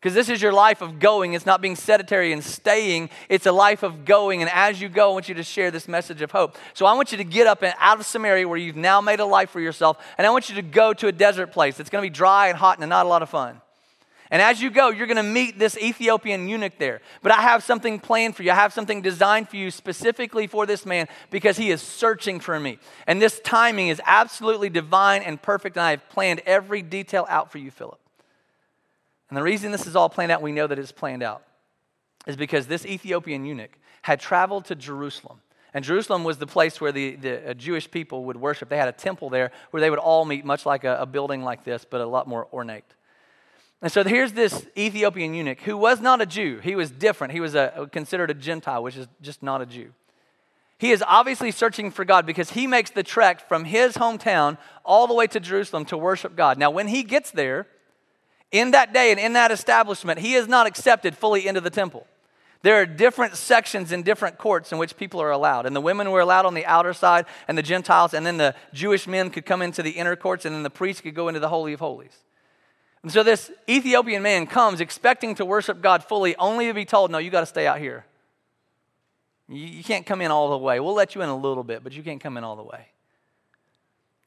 Because 0.00 0.14
this 0.14 0.30
is 0.30 0.40
your 0.40 0.52
life 0.52 0.80
of 0.80 0.98
going. 0.98 1.34
It's 1.34 1.44
not 1.44 1.60
being 1.60 1.76
sedentary 1.76 2.32
and 2.32 2.42
staying. 2.42 3.10
It's 3.28 3.44
a 3.44 3.52
life 3.52 3.82
of 3.82 4.06
going. 4.06 4.40
And 4.40 4.50
as 4.50 4.80
you 4.80 4.88
go, 4.88 5.10
I 5.10 5.12
want 5.12 5.28
you 5.28 5.34
to 5.34 5.42
share 5.42 5.70
this 5.70 5.86
message 5.86 6.22
of 6.22 6.30
hope. 6.30 6.56
So 6.72 6.86
I 6.86 6.94
want 6.94 7.12
you 7.12 7.18
to 7.18 7.24
get 7.24 7.46
up 7.46 7.62
and 7.62 7.74
out 7.78 8.00
of 8.00 8.06
Samaria 8.06 8.48
where 8.48 8.56
you've 8.56 8.76
now 8.76 9.02
made 9.02 9.20
a 9.20 9.26
life 9.26 9.50
for 9.50 9.60
yourself. 9.60 10.02
And 10.16 10.26
I 10.26 10.30
want 10.30 10.48
you 10.48 10.54
to 10.54 10.62
go 10.62 10.94
to 10.94 11.08
a 11.08 11.12
desert 11.12 11.48
place 11.48 11.76
that's 11.76 11.90
going 11.90 12.02
to 12.02 12.10
be 12.10 12.14
dry 12.14 12.48
and 12.48 12.56
hot 12.56 12.78
and 12.78 12.88
not 12.88 13.04
a 13.04 13.08
lot 13.10 13.20
of 13.20 13.28
fun. 13.28 13.60
And 14.30 14.40
as 14.40 14.62
you 14.62 14.70
go, 14.70 14.88
you're 14.88 15.06
going 15.08 15.18
to 15.18 15.22
meet 15.22 15.58
this 15.58 15.76
Ethiopian 15.76 16.48
eunuch 16.48 16.78
there. 16.78 17.02
But 17.20 17.32
I 17.32 17.42
have 17.42 17.62
something 17.62 17.98
planned 17.98 18.36
for 18.36 18.42
you. 18.42 18.52
I 18.52 18.54
have 18.54 18.72
something 18.72 19.02
designed 19.02 19.50
for 19.50 19.56
you 19.56 19.70
specifically 19.70 20.46
for 20.46 20.64
this 20.64 20.86
man 20.86 21.08
because 21.30 21.58
he 21.58 21.70
is 21.70 21.82
searching 21.82 22.40
for 22.40 22.58
me. 22.58 22.78
And 23.06 23.20
this 23.20 23.38
timing 23.40 23.88
is 23.88 24.00
absolutely 24.06 24.70
divine 24.70 25.22
and 25.24 25.42
perfect. 25.42 25.76
And 25.76 25.84
I 25.84 25.90
have 25.90 26.08
planned 26.08 26.40
every 26.46 26.80
detail 26.80 27.26
out 27.28 27.52
for 27.52 27.58
you, 27.58 27.70
Philip. 27.70 27.99
And 29.30 29.36
the 29.36 29.42
reason 29.42 29.72
this 29.72 29.86
is 29.86 29.96
all 29.96 30.10
planned 30.10 30.32
out, 30.32 30.42
we 30.42 30.52
know 30.52 30.66
that 30.66 30.78
it's 30.78 30.92
planned 30.92 31.22
out, 31.22 31.42
is 32.26 32.36
because 32.36 32.66
this 32.66 32.84
Ethiopian 32.84 33.44
eunuch 33.44 33.78
had 34.02 34.20
traveled 34.20 34.66
to 34.66 34.74
Jerusalem. 34.74 35.40
And 35.72 35.84
Jerusalem 35.84 36.24
was 36.24 36.38
the 36.38 36.48
place 36.48 36.80
where 36.80 36.90
the, 36.90 37.14
the 37.14 37.50
uh, 37.50 37.54
Jewish 37.54 37.88
people 37.88 38.24
would 38.24 38.36
worship. 38.36 38.68
They 38.68 38.76
had 38.76 38.88
a 38.88 38.92
temple 38.92 39.30
there 39.30 39.52
where 39.70 39.80
they 39.80 39.88
would 39.88 40.00
all 40.00 40.24
meet, 40.24 40.44
much 40.44 40.66
like 40.66 40.82
a, 40.82 40.96
a 40.96 41.06
building 41.06 41.42
like 41.42 41.64
this, 41.64 41.86
but 41.88 42.00
a 42.00 42.06
lot 42.06 42.26
more 42.26 42.48
ornate. 42.52 42.84
And 43.80 43.90
so 43.90 44.02
here's 44.02 44.32
this 44.32 44.66
Ethiopian 44.76 45.32
eunuch 45.32 45.60
who 45.60 45.76
was 45.76 46.00
not 46.00 46.20
a 46.20 46.26
Jew. 46.26 46.58
He 46.58 46.74
was 46.74 46.90
different. 46.90 47.32
He 47.32 47.40
was 47.40 47.54
a, 47.54 47.88
considered 47.92 48.30
a 48.30 48.34
Gentile, 48.34 48.82
which 48.82 48.96
is 48.96 49.06
just 49.22 49.42
not 49.42 49.62
a 49.62 49.66
Jew. 49.66 49.92
He 50.76 50.90
is 50.90 51.04
obviously 51.06 51.50
searching 51.50 51.90
for 51.90 52.04
God 52.04 52.26
because 52.26 52.50
he 52.50 52.66
makes 52.66 52.90
the 52.90 53.02
trek 53.02 53.46
from 53.46 53.64
his 53.64 53.94
hometown 53.94 54.58
all 54.84 55.06
the 55.06 55.14
way 55.14 55.26
to 55.28 55.38
Jerusalem 55.38 55.84
to 55.86 55.96
worship 55.96 56.36
God. 56.36 56.58
Now, 56.58 56.70
when 56.70 56.88
he 56.88 57.02
gets 57.02 57.30
there, 57.30 57.66
in 58.52 58.72
that 58.72 58.92
day 58.92 59.10
and 59.10 59.20
in 59.20 59.34
that 59.34 59.50
establishment, 59.50 60.18
he 60.18 60.34
is 60.34 60.48
not 60.48 60.66
accepted 60.66 61.16
fully 61.16 61.46
into 61.46 61.60
the 61.60 61.70
temple. 61.70 62.06
There 62.62 62.76
are 62.80 62.86
different 62.86 63.36
sections 63.36 63.90
in 63.90 64.02
different 64.02 64.36
courts 64.36 64.70
in 64.70 64.78
which 64.78 64.96
people 64.96 65.20
are 65.22 65.30
allowed. 65.30 65.64
And 65.64 65.74
the 65.74 65.80
women 65.80 66.10
were 66.10 66.20
allowed 66.20 66.44
on 66.44 66.54
the 66.54 66.66
outer 66.66 66.92
side, 66.92 67.24
and 67.48 67.56
the 67.56 67.62
Gentiles, 67.62 68.12
and 68.12 68.26
then 68.26 68.36
the 68.36 68.54
Jewish 68.74 69.06
men 69.06 69.30
could 69.30 69.46
come 69.46 69.62
into 69.62 69.82
the 69.82 69.92
inner 69.92 70.14
courts, 70.14 70.44
and 70.44 70.54
then 70.54 70.62
the 70.62 70.70
priests 70.70 71.00
could 71.00 71.14
go 71.14 71.28
into 71.28 71.40
the 71.40 71.48
Holy 71.48 71.72
of 71.72 71.80
Holies. 71.80 72.16
And 73.02 73.10
so 73.10 73.22
this 73.22 73.50
Ethiopian 73.66 74.22
man 74.22 74.46
comes 74.46 74.82
expecting 74.82 75.34
to 75.36 75.44
worship 75.46 75.80
God 75.80 76.04
fully, 76.04 76.36
only 76.36 76.66
to 76.66 76.74
be 76.74 76.84
told, 76.84 77.10
no, 77.10 77.16
you 77.16 77.30
got 77.30 77.40
to 77.40 77.46
stay 77.46 77.66
out 77.66 77.78
here. 77.78 78.04
You, 79.48 79.64
you 79.64 79.82
can't 79.82 80.04
come 80.04 80.20
in 80.20 80.30
all 80.30 80.50
the 80.50 80.58
way. 80.58 80.80
We'll 80.80 80.94
let 80.94 81.14
you 81.14 81.22
in 81.22 81.30
a 81.30 81.36
little 81.36 81.64
bit, 81.64 81.82
but 81.82 81.94
you 81.94 82.02
can't 82.02 82.20
come 82.20 82.36
in 82.36 82.44
all 82.44 82.56
the 82.56 82.62
way. 82.62 82.88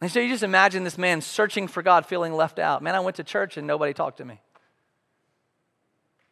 And 0.03 0.11
so 0.11 0.19
you 0.19 0.27
just 0.27 0.43
imagine 0.43 0.83
this 0.83 0.97
man 0.97 1.21
searching 1.21 1.69
for 1.69 1.81
God, 1.81 2.05
feeling 2.05 2.33
left 2.33 2.59
out. 2.59 2.83
Man, 2.83 2.93
I 2.93 2.99
went 2.99 3.15
to 3.15 3.23
church 3.23 3.55
and 3.55 3.65
nobody 3.65 3.93
talked 3.93 4.17
to 4.17 4.25
me. 4.25 4.41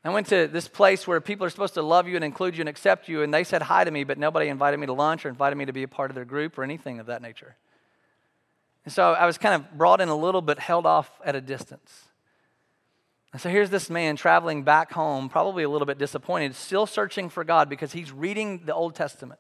I 0.03 0.09
went 0.09 0.27
to 0.27 0.49
this 0.49 0.67
place 0.67 1.07
where 1.07 1.21
people 1.21 1.45
are 1.45 1.49
supposed 1.49 1.75
to 1.75 1.81
love 1.81 2.05
you 2.05 2.17
and 2.17 2.25
include 2.25 2.57
you 2.57 2.63
and 2.63 2.67
accept 2.67 3.07
you, 3.07 3.23
and 3.23 3.33
they 3.33 3.45
said 3.45 3.61
hi 3.61 3.85
to 3.85 3.89
me, 3.89 4.03
but 4.03 4.17
nobody 4.17 4.49
invited 4.49 4.77
me 4.77 4.87
to 4.87 4.93
lunch 4.93 5.25
or 5.25 5.29
invited 5.29 5.55
me 5.55 5.67
to 5.67 5.71
be 5.71 5.83
a 5.83 5.87
part 5.87 6.11
of 6.11 6.15
their 6.15 6.25
group 6.25 6.57
or 6.57 6.65
anything 6.65 6.99
of 6.99 7.05
that 7.05 7.21
nature. 7.21 7.55
And 8.83 8.93
so 8.93 9.13
I 9.13 9.25
was 9.25 9.37
kind 9.37 9.55
of 9.55 9.77
brought 9.77 10.01
in 10.01 10.09
a 10.09 10.17
little 10.17 10.41
bit, 10.41 10.59
held 10.59 10.85
off 10.85 11.09
at 11.23 11.37
a 11.37 11.41
distance. 11.41 12.09
And 13.31 13.41
so 13.41 13.47
here's 13.47 13.69
this 13.69 13.89
man 13.89 14.17
traveling 14.17 14.63
back 14.63 14.91
home, 14.91 15.29
probably 15.29 15.63
a 15.63 15.69
little 15.69 15.85
bit 15.85 15.97
disappointed, 15.97 16.55
still 16.55 16.85
searching 16.85 17.29
for 17.29 17.45
God 17.45 17.69
because 17.69 17.93
he's 17.93 18.11
reading 18.11 18.63
the 18.65 18.73
Old 18.73 18.95
Testament. 18.95 19.39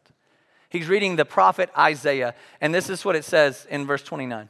He's 0.71 0.87
reading 0.87 1.17
the 1.17 1.25
prophet 1.25 1.69
Isaiah, 1.77 2.33
and 2.61 2.73
this 2.73 2.89
is 2.89 3.03
what 3.03 3.17
it 3.17 3.25
says 3.25 3.67
in 3.69 3.85
verse 3.85 4.03
29. 4.03 4.47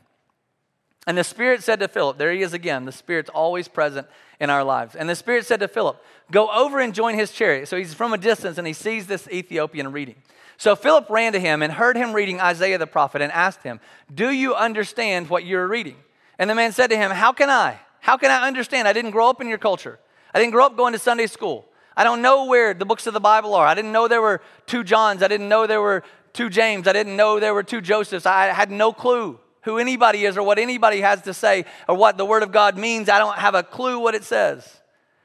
And 1.07 1.17
the 1.17 1.23
Spirit 1.23 1.63
said 1.63 1.79
to 1.79 1.87
Philip, 1.87 2.19
there 2.19 2.31
he 2.31 2.43
is 2.43 2.53
again, 2.53 2.85
the 2.85 2.91
Spirit's 2.91 3.31
always 3.31 3.67
present 3.67 4.07
in 4.39 4.51
our 4.51 4.63
lives. 4.63 4.95
And 4.95 5.09
the 5.09 5.15
Spirit 5.15 5.47
said 5.47 5.59
to 5.61 5.67
Philip, 5.67 5.99
Go 6.29 6.49
over 6.51 6.79
and 6.79 6.93
join 6.93 7.15
his 7.15 7.31
chariot. 7.31 7.67
So 7.67 7.75
he's 7.75 7.95
from 7.95 8.13
a 8.13 8.19
distance 8.19 8.59
and 8.59 8.67
he 8.67 8.73
sees 8.73 9.07
this 9.07 9.27
Ethiopian 9.29 9.91
reading. 9.91 10.15
So 10.57 10.75
Philip 10.75 11.09
ran 11.09 11.33
to 11.33 11.39
him 11.39 11.63
and 11.63 11.73
heard 11.73 11.97
him 11.97 12.13
reading 12.13 12.39
Isaiah 12.39 12.77
the 12.77 12.85
prophet 12.85 13.23
and 13.23 13.31
asked 13.31 13.63
him, 13.63 13.79
Do 14.13 14.29
you 14.29 14.53
understand 14.53 15.27
what 15.27 15.43
you're 15.43 15.67
reading? 15.67 15.97
And 16.37 16.47
the 16.47 16.55
man 16.55 16.71
said 16.71 16.91
to 16.91 16.97
him, 16.97 17.09
How 17.09 17.33
can 17.33 17.49
I? 17.49 17.79
How 17.99 18.15
can 18.15 18.29
I 18.29 18.47
understand? 18.47 18.87
I 18.87 18.93
didn't 18.93 19.11
grow 19.11 19.27
up 19.27 19.41
in 19.41 19.47
your 19.47 19.57
culture. 19.57 19.99
I 20.35 20.39
didn't 20.39 20.53
grow 20.53 20.67
up 20.67 20.77
going 20.77 20.93
to 20.93 20.99
Sunday 20.99 21.25
school. 21.25 21.65
I 21.95 22.03
don't 22.03 22.21
know 22.21 22.45
where 22.45 22.73
the 22.73 22.85
books 22.85 23.07
of 23.07 23.13
the 23.13 23.19
Bible 23.19 23.53
are. 23.53 23.65
I 23.65 23.73
didn't 23.73 23.91
know 23.91 24.07
there 24.07 24.21
were 24.21 24.41
two 24.65 24.83
Johns. 24.83 25.21
I 25.21 25.27
didn't 25.27 25.49
know 25.49 25.67
there 25.67 25.81
were 25.81 26.03
two 26.33 26.49
James. 26.49 26.87
I 26.87 26.93
didn't 26.93 27.15
know 27.15 27.39
there 27.39 27.53
were 27.53 27.63
two 27.63 27.81
Josephs. 27.81 28.25
I 28.25 28.47
had 28.47 28.71
no 28.71 28.93
clue 28.93 29.39
who 29.63 29.77
anybody 29.77 30.25
is 30.25 30.37
or 30.37 30.43
what 30.43 30.57
anybody 30.57 31.01
has 31.01 31.21
to 31.23 31.33
say 31.33 31.65
or 31.87 31.95
what 31.95 32.17
the 32.17 32.25
Word 32.25 32.43
of 32.43 32.51
God 32.51 32.77
means. 32.77 33.09
I 33.09 33.19
don't 33.19 33.37
have 33.37 33.55
a 33.55 33.63
clue 33.63 33.99
what 33.99 34.15
it 34.15 34.23
says. 34.23 34.81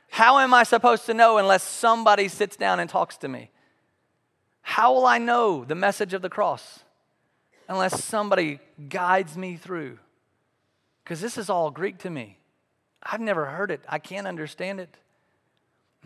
How 0.08 0.38
am 0.38 0.54
I 0.54 0.62
supposed 0.62 1.06
to 1.06 1.14
know 1.14 1.38
unless 1.38 1.62
somebody 1.62 2.28
sits 2.28 2.56
down 2.56 2.80
and 2.80 2.88
talks 2.88 3.16
to 3.18 3.28
me? 3.28 3.50
How 4.62 4.92
will 4.92 5.06
I 5.06 5.18
know 5.18 5.64
the 5.64 5.74
message 5.74 6.12
of 6.12 6.22
the 6.22 6.28
cross 6.28 6.80
unless 7.68 8.02
somebody 8.02 8.58
guides 8.88 9.36
me 9.36 9.56
through? 9.56 9.98
Because 11.04 11.20
this 11.20 11.38
is 11.38 11.48
all 11.48 11.70
Greek 11.70 11.98
to 11.98 12.10
me. 12.10 12.38
I've 13.02 13.20
never 13.20 13.46
heard 13.46 13.70
it, 13.70 13.80
I 13.88 13.98
can't 14.00 14.26
understand 14.26 14.80
it. 14.80 14.96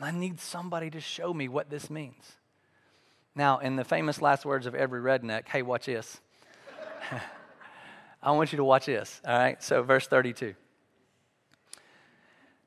I 0.03 0.11
need 0.11 0.41
somebody 0.41 0.91
to 0.91 1.01
show 1.01 1.35
me 1.35 1.49
what 1.49 1.71
this 1.71 1.91
means. 1.91 2.37
Now, 3.35 3.59
in 3.59 3.77
the 3.77 3.85
famous 3.85 4.21
last 4.21 4.45
words 4.45 4.67
of 4.67 4.75
every 4.75 5.01
redneck, 5.01 5.49
hey, 5.49 5.63
watch 5.63 5.87
this. 5.87 6.21
I 8.23 8.33
want 8.33 8.53
you 8.53 8.57
to 8.57 8.65
watch 8.65 8.87
this. 8.87 9.21
All 9.27 9.39
right. 9.39 9.63
So, 9.63 9.83
verse 9.83 10.07
32. 10.07 10.55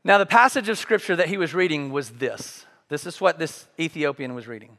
Now, 0.03 0.17
the 0.17 0.25
passage 0.25 0.69
of 0.69 0.77
scripture 0.77 1.15
that 1.15 1.29
he 1.29 1.37
was 1.37 1.53
reading 1.53 1.91
was 1.91 2.11
this. 2.11 2.65
This 2.89 3.05
is 3.05 3.21
what 3.21 3.39
this 3.39 3.67
Ethiopian 3.79 4.35
was 4.35 4.47
reading. 4.47 4.77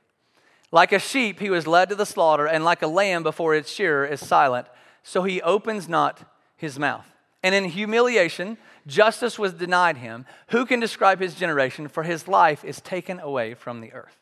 Like 0.71 0.93
a 0.93 0.99
sheep, 0.99 1.41
he 1.41 1.51
was 1.51 1.67
led 1.67 1.89
to 1.91 1.95
the 1.95 2.05
slaughter, 2.05 2.47
and 2.47 2.65
like 2.65 2.83
a 2.83 2.87
lamb 2.87 3.23
before 3.23 3.55
its 3.55 3.71
shearer 3.71 4.05
is 4.05 4.25
silent, 4.25 4.67
so 5.03 5.23
he 5.23 5.41
opens 5.43 5.89
not 5.89 6.23
his 6.57 6.79
mouth. 6.79 7.07
And 7.43 7.55
in 7.55 7.65
humiliation, 7.67 8.59
justice 8.87 9.39
was 9.39 9.53
denied 9.53 9.99
him. 9.99 10.27
Who 10.49 10.67
can 10.67 10.81
describe 10.81 11.21
his 11.21 11.35
generation? 11.35 11.89
For 11.89 12.03
his 12.03 12.29
life 12.29 12.65
is 12.65 12.81
taken 12.81 13.21
away 13.21 13.55
from 13.55 13.81
the 13.81 13.93
earth. 13.93 14.19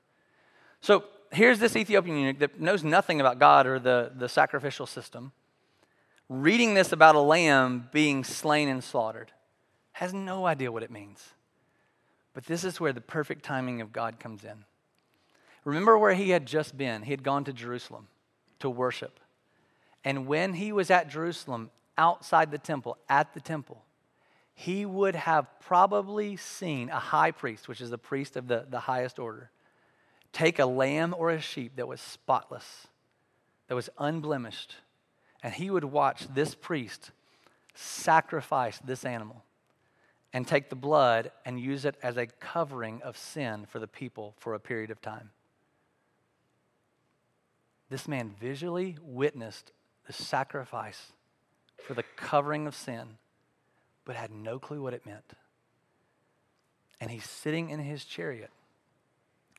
So 0.80 1.04
here's 1.30 1.58
this 1.58 1.76
Ethiopian 1.76 2.16
eunuch 2.16 2.38
that 2.40 2.60
knows 2.60 2.84
nothing 2.84 3.20
about 3.20 3.38
God 3.38 3.66
or 3.66 3.78
the, 3.78 4.12
the 4.14 4.28
sacrificial 4.28 4.86
system 4.86 5.32
reading 6.32 6.72
this 6.72 6.92
about 6.92 7.14
a 7.14 7.20
lamb 7.20 7.88
being 7.92 8.24
slain 8.24 8.68
and 8.68 8.82
slaughtered, 8.82 9.30
has 9.92 10.14
no 10.14 10.46
idea 10.46 10.72
what 10.72 10.82
it 10.82 10.90
means. 10.90 11.22
But 12.32 12.46
this 12.46 12.64
is 12.64 12.80
where 12.80 12.94
the 12.94 13.02
perfect 13.02 13.44
timing 13.44 13.82
of 13.82 13.92
God 13.92 14.18
comes 14.18 14.42
in. 14.42 14.64
Remember 15.64 15.98
where 15.98 16.14
he 16.14 16.30
had 16.30 16.46
just 16.46 16.76
been. 16.76 17.02
He 17.02 17.10
had 17.10 17.22
gone 17.22 17.44
to 17.44 17.52
Jerusalem 17.52 18.08
to 18.60 18.70
worship. 18.70 19.20
And 20.04 20.26
when 20.26 20.54
he 20.54 20.72
was 20.72 20.90
at 20.90 21.10
Jerusalem, 21.10 21.70
outside 21.98 22.50
the 22.50 22.58
temple, 22.58 22.96
at 23.08 23.34
the 23.34 23.40
temple, 23.40 23.82
he 24.54 24.84
would 24.84 25.14
have 25.14 25.46
probably 25.60 26.36
seen 26.36 26.90
a 26.90 26.98
high 26.98 27.30
priest, 27.30 27.68
which 27.68 27.80
is 27.80 27.90
the 27.90 27.98
priest 27.98 28.36
of 28.36 28.48
the, 28.48 28.66
the 28.68 28.80
highest 28.80 29.18
order, 29.18 29.50
take 30.32 30.58
a 30.58 30.66
lamb 30.66 31.14
or 31.16 31.30
a 31.30 31.40
sheep 31.40 31.76
that 31.76 31.88
was 31.88 32.00
spotless, 32.00 32.86
that 33.68 33.74
was 33.74 33.88
unblemished, 33.98 34.76
and 35.42 35.54
he 35.54 35.70
would 35.70 35.84
watch 35.84 36.26
this 36.34 36.54
priest 36.54 37.10
sacrifice 37.74 38.78
this 38.84 39.04
animal 39.04 39.44
and 40.32 40.46
take 40.46 40.70
the 40.70 40.76
blood 40.76 41.30
and 41.44 41.60
use 41.60 41.84
it 41.84 41.96
as 42.02 42.16
a 42.16 42.26
covering 42.26 43.02
of 43.02 43.16
sin 43.16 43.66
for 43.66 43.78
the 43.78 43.86
people 43.86 44.34
for 44.38 44.54
a 44.54 44.60
period 44.60 44.90
of 44.90 45.00
time. 45.00 45.30
This 47.90 48.08
man 48.08 48.34
visually 48.40 48.96
witnessed 49.02 49.72
the 50.06 50.12
sacrifice 50.12 51.12
for 51.76 51.94
the 51.94 52.04
covering 52.16 52.66
of 52.66 52.74
sin, 52.74 53.18
but 54.04 54.16
had 54.16 54.30
no 54.30 54.58
clue 54.58 54.82
what 54.82 54.94
it 54.94 55.06
meant. 55.06 55.34
And 57.00 57.10
he's 57.10 57.28
sitting 57.28 57.70
in 57.70 57.80
his 57.80 58.04
chariot 58.04 58.50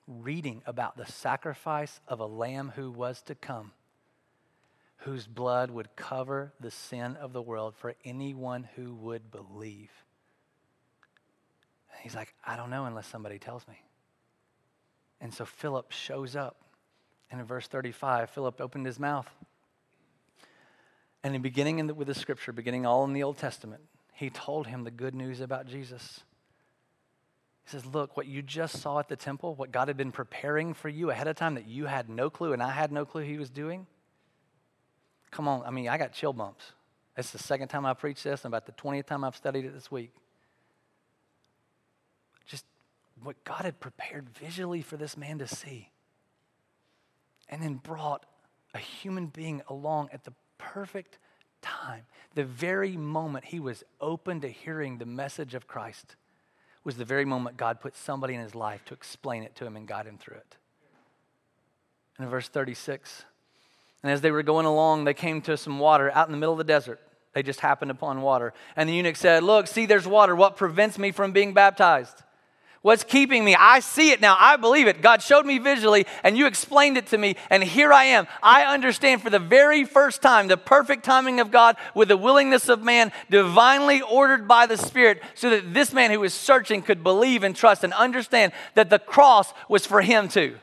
reading 0.08 0.62
about 0.66 0.98
the 0.98 1.06
sacrifice 1.06 2.00
of 2.08 2.20
a 2.20 2.26
lamb 2.26 2.74
who 2.76 2.92
was 2.92 3.22
to 3.24 3.36
come 3.36 3.72
whose 5.04 5.28
blood 5.28 5.70
would 5.70 5.96
cover 5.96 6.54
the 6.60 6.72
sin 6.72 7.18
of 7.18 7.34
the 7.34 7.42
world 7.42 7.76
for 7.76 7.94
anyone 8.06 8.68
who 8.76 8.94
would 8.96 9.32
believe. 9.32 9.92
And 11.92 12.00
he's 12.02 12.16
like, 12.16 12.34
I 12.46 12.56
don't 12.56 12.70
know 12.70 12.86
unless 12.86 13.08
somebody 13.08 13.38
tells 13.38 13.68
me. 13.68 13.82
And 15.20 15.34
so 15.34 15.46
Philip 15.46 15.92
shows 15.92 16.36
up. 16.36 16.58
And 17.30 17.42
in 17.42 17.46
verse 17.46 17.68
35, 17.68 18.30
Philip 18.30 18.62
opened 18.62 18.86
his 18.86 19.00
mouth. 19.00 19.28
And 21.22 21.36
in 21.36 21.42
beginning 21.42 21.80
in 21.80 21.88
the, 21.88 21.94
with 21.94 22.08
the 22.08 22.16
scripture, 22.16 22.54
beginning 22.54 22.86
all 22.86 23.04
in 23.04 23.14
the 23.14 23.24
Old 23.24 23.38
Testament, 23.38 23.82
he 24.14 24.30
told 24.30 24.68
him 24.68 24.84
the 24.84 24.92
good 24.92 25.16
news 25.16 25.42
about 25.42 25.68
Jesus. 25.68 26.22
He 27.66 27.72
says, 27.72 27.86
Look, 27.86 28.16
what 28.16 28.28
you 28.28 28.42
just 28.42 28.82
saw 28.82 29.00
at 29.00 29.08
the 29.08 29.16
temple, 29.16 29.56
what 29.56 29.72
God 29.72 29.88
had 29.88 29.98
been 29.98 30.12
preparing 30.12 30.74
for 30.74 30.90
you 30.90 31.10
ahead 31.10 31.28
of 31.28 31.36
time 31.36 31.56
that 31.56 31.68
you 31.68 31.86
had 31.86 32.10
no 32.10 32.30
clue 32.30 32.54
and 32.54 32.62
I 32.62 32.72
had 32.72 32.92
no 32.92 33.06
clue 33.06 33.24
he 33.24 33.38
was 33.38 33.50
doing, 33.50 33.88
Come 35.32 35.48
on, 35.48 35.64
I 35.66 35.72
mean, 35.72 35.90
I 35.90 35.98
got 35.98 36.14
chill 36.14 36.32
bumps. 36.32 36.74
It's 37.18 37.32
the 37.32 37.40
second 37.40 37.68
time 37.68 37.86
I've 37.86 38.00
preached 38.00 38.24
this, 38.24 38.44
and 38.44 38.54
about 38.54 38.66
the 38.66 38.72
20th 38.72 39.06
time 39.06 39.24
I've 39.24 39.36
studied 39.36 39.66
it 39.66 39.74
this 39.74 39.92
week. 39.92 40.12
Just 42.46 42.66
what 43.22 43.44
God 43.44 43.66
had 43.66 43.80
prepared 43.80 44.30
visually 44.30 44.82
for 44.82 44.98
this 44.98 45.18
man 45.18 45.40
to 45.40 45.48
see. 45.48 45.90
And 47.50 47.62
then 47.62 47.76
brought 47.76 48.26
a 48.74 48.80
human 48.80 49.28
being 49.28 49.62
along 49.68 50.10
at 50.12 50.24
the 50.24 50.34
perfect 50.58 51.20
time. 51.64 52.04
The 52.36 52.44
very 52.44 52.96
moment 52.96 53.46
he 53.46 53.60
was 53.60 53.84
open 54.00 54.42
to 54.42 54.50
hearing 54.50 54.98
the 55.00 55.06
message 55.06 55.56
of 55.56 55.68
Christ 55.68 56.16
was 56.84 56.98
the 56.98 57.06
very 57.06 57.26
moment 57.26 57.58
God 57.58 57.80
put 57.80 57.96
somebody 57.96 58.34
in 58.34 58.42
his 58.42 58.54
life 58.54 58.84
to 58.86 58.94
explain 58.94 59.44
it 59.44 59.56
to 59.56 59.66
him 59.66 59.76
and 59.76 59.88
guide 59.88 60.06
him 60.06 60.18
through 60.18 60.38
it. 60.38 60.58
And 62.18 62.26
in 62.26 62.30
verse 62.30 62.48
36, 62.48 63.24
and 64.04 64.12
as 64.12 64.22
they 64.22 64.32
were 64.32 64.44
going 64.44 64.66
along, 64.66 65.06
they 65.06 65.14
came 65.14 65.42
to 65.44 65.56
some 65.56 65.80
water 65.80 66.12
out 66.12 66.28
in 66.28 66.34
the 66.34 66.38
middle 66.38 66.54
of 66.54 66.58
the 66.58 66.66
desert. 66.66 67.00
They 67.34 67.42
just 67.42 67.62
happened 67.62 67.90
upon 67.90 68.22
water. 68.22 68.54
And 68.76 68.88
the 68.88 68.94
eunuch 68.94 69.16
said, 69.16 69.44
Look, 69.44 69.68
see, 69.68 69.86
there's 69.86 70.06
water. 70.06 70.36
What 70.36 70.58
prevents 70.58 71.00
me 71.00 71.12
from 71.12 71.32
being 71.32 71.54
baptized? 71.54 72.22
What's 72.84 73.06
keeping 73.06 73.46
me? 73.46 73.56
I 73.56 73.80
see 73.80 74.12
it 74.12 74.20
now. 74.20 74.36
I 74.38 74.58
believe 74.58 74.88
it. 74.88 75.02
God 75.02 75.22
showed 75.22 75.46
me 75.46 75.58
visually, 75.58 76.06
and 76.22 76.38
you 76.38 76.48
explained 76.48 76.98
it 76.98 77.08
to 77.08 77.18
me, 77.18 77.38
and 77.50 77.64
here 77.64 77.94
I 77.94 78.04
am. 78.04 78.28
I 78.44 78.66
understand 78.66 79.22
for 79.22 79.30
the 79.30 79.40
very 79.40 79.86
first 79.86 80.22
time 80.22 80.50
the 80.50 80.58
perfect 80.58 81.06
timing 81.06 81.40
of 81.40 81.50
God 81.50 81.78
with 81.96 82.10
the 82.10 82.18
willingness 82.18 82.68
of 82.68 82.84
man, 82.84 83.14
divinely 83.30 84.02
ordered 84.02 84.50
by 84.50 84.66
the 84.66 84.76
Spirit, 84.76 85.24
so 85.34 85.50
that 85.50 85.74
this 85.74 85.94
man 85.94 86.12
who 86.12 86.20
was 86.20 86.34
searching 86.34 86.82
could 86.82 87.04
believe 87.04 87.44
and 87.44 87.56
trust 87.56 87.86
and 87.86 87.94
understand 87.94 88.52
that 88.76 88.90
the 88.90 89.00
cross 89.00 89.54
was 89.70 89.86
for 89.86 90.02
him 90.02 90.28
too. 90.28 90.58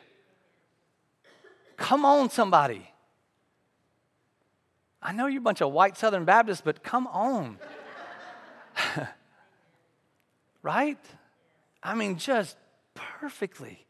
Come 1.78 2.04
on, 2.04 2.28
somebody. 2.28 2.86
I 5.00 5.12
know 5.12 5.26
you're 5.26 5.40
a 5.40 5.42
bunch 5.42 5.62
of 5.62 5.72
white 5.72 5.96
Southern 5.96 6.26
Baptists, 6.26 6.60
but 6.62 6.82
come 6.82 7.06
on. 7.06 7.56
right? 10.62 10.98
I 11.82 11.94
mean, 11.94 12.16
just 12.16 12.56
perfectly. 12.94 13.86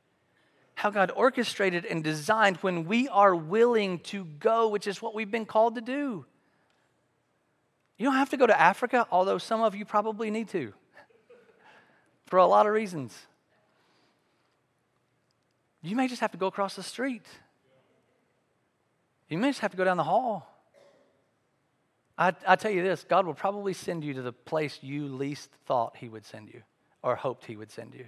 How 0.75 0.91
God 0.91 1.13
orchestrated 1.15 1.85
and 1.85 2.03
designed 2.03 2.57
when 2.59 2.87
we 2.87 3.09
are 3.09 3.35
willing 3.35 3.99
to 4.01 4.25
go, 4.25 4.69
which 4.69 4.87
is 4.87 5.03
what 5.03 5.15
we've 5.15 5.31
been 5.31 5.45
called 5.45 5.75
to 5.75 5.81
do. 5.81 6.25
You 7.99 8.07
don't 8.07 8.15
have 8.15 8.31
to 8.31 8.39
go 8.39 8.47
to 8.47 8.59
Africa, 8.59 9.07
although 9.11 9.37
some 9.37 9.61
of 9.61 9.75
you 9.75 9.85
probably 9.85 10.31
need 10.31 10.49
to 10.51 10.73
for 12.27 12.39
a 12.39 12.47
lot 12.47 12.67
of 12.67 12.73
reasons. 12.73 13.15
You 15.83 15.97
may 15.97 16.09
just 16.09 16.21
have 16.21 16.33
to 16.33 16.39
go 16.39 16.47
across 16.47 16.77
the 16.77 16.83
street. 16.83 17.27
You 19.29 19.39
may 19.39 19.51
just 19.51 19.61
have 19.61 19.71
to 19.73 19.77
go 19.77 19.85
down 19.85 19.97
the 19.97 20.05
hall. 20.05 20.47
I, 22.17 22.35
I 22.47 22.57
tell 22.57 22.71
you 22.71 22.83
this 22.83 23.05
God 23.09 23.27
will 23.27 23.35
probably 23.35 23.73
send 23.73 24.05
you 24.05 24.15
to 24.15 24.23
the 24.23 24.33
place 24.33 24.79
you 24.83 25.09
least 25.09 25.51
thought 25.67 25.97
He 25.97 26.09
would 26.09 26.25
send 26.25 26.49
you 26.49 26.63
or 27.03 27.17
hoped 27.17 27.45
He 27.45 27.57
would 27.57 27.71
send 27.71 27.95
you. 27.95 28.07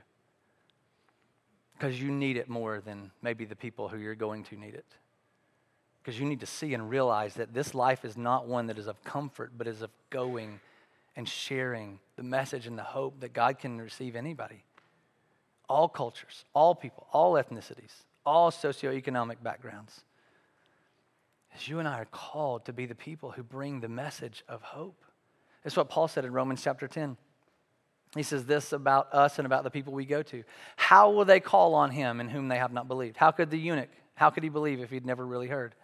Because 1.74 2.00
you 2.00 2.10
need 2.10 2.36
it 2.36 2.48
more 2.48 2.80
than 2.80 3.10
maybe 3.22 3.44
the 3.44 3.56
people 3.56 3.88
who 3.88 3.98
you're 3.98 4.14
going 4.14 4.44
to 4.44 4.56
need 4.56 4.74
it. 4.74 4.86
Because 6.02 6.18
you 6.18 6.26
need 6.26 6.40
to 6.40 6.46
see 6.46 6.74
and 6.74 6.90
realize 6.90 7.34
that 7.34 7.54
this 7.54 7.74
life 7.74 8.04
is 8.04 8.16
not 8.16 8.46
one 8.46 8.66
that 8.66 8.78
is 8.78 8.86
of 8.86 9.02
comfort, 9.04 9.52
but 9.56 9.66
is 9.66 9.82
of 9.82 9.90
going 10.10 10.60
and 11.16 11.28
sharing 11.28 11.98
the 12.16 12.22
message 12.22 12.66
and 12.66 12.78
the 12.78 12.82
hope 12.82 13.20
that 13.20 13.32
God 13.32 13.58
can 13.58 13.80
receive 13.80 14.16
anybody. 14.16 14.64
All 15.68 15.88
cultures, 15.88 16.44
all 16.54 16.74
people, 16.74 17.06
all 17.12 17.34
ethnicities, 17.34 17.92
all 18.24 18.50
socioeconomic 18.50 19.42
backgrounds. 19.42 20.02
As 21.54 21.68
you 21.68 21.78
and 21.78 21.88
I 21.88 21.98
are 21.98 22.06
called 22.06 22.64
to 22.64 22.72
be 22.72 22.86
the 22.86 22.94
people 22.94 23.30
who 23.30 23.42
bring 23.42 23.80
the 23.80 23.88
message 23.88 24.42
of 24.48 24.62
hope. 24.62 25.04
That's 25.62 25.76
what 25.76 25.90
Paul 25.90 26.08
said 26.08 26.24
in 26.24 26.32
Romans 26.32 26.62
chapter 26.62 26.88
10. 26.88 27.16
He 28.14 28.22
says 28.22 28.44
this 28.44 28.72
about 28.72 29.12
us 29.14 29.38
and 29.38 29.46
about 29.46 29.64
the 29.64 29.70
people 29.70 29.92
we 29.92 30.04
go 30.04 30.22
to. 30.22 30.44
How 30.76 31.10
will 31.10 31.24
they 31.24 31.40
call 31.40 31.74
on 31.74 31.90
him 31.90 32.20
in 32.20 32.28
whom 32.28 32.48
they 32.48 32.58
have 32.58 32.72
not 32.72 32.86
believed? 32.86 33.16
How 33.16 33.30
could 33.30 33.50
the 33.50 33.58
eunuch, 33.58 33.88
how 34.14 34.30
could 34.30 34.42
he 34.42 34.50
believe 34.50 34.80
if 34.80 34.90
he'd 34.90 35.06
never 35.06 35.24
really 35.26 35.48
heard? 35.48 35.74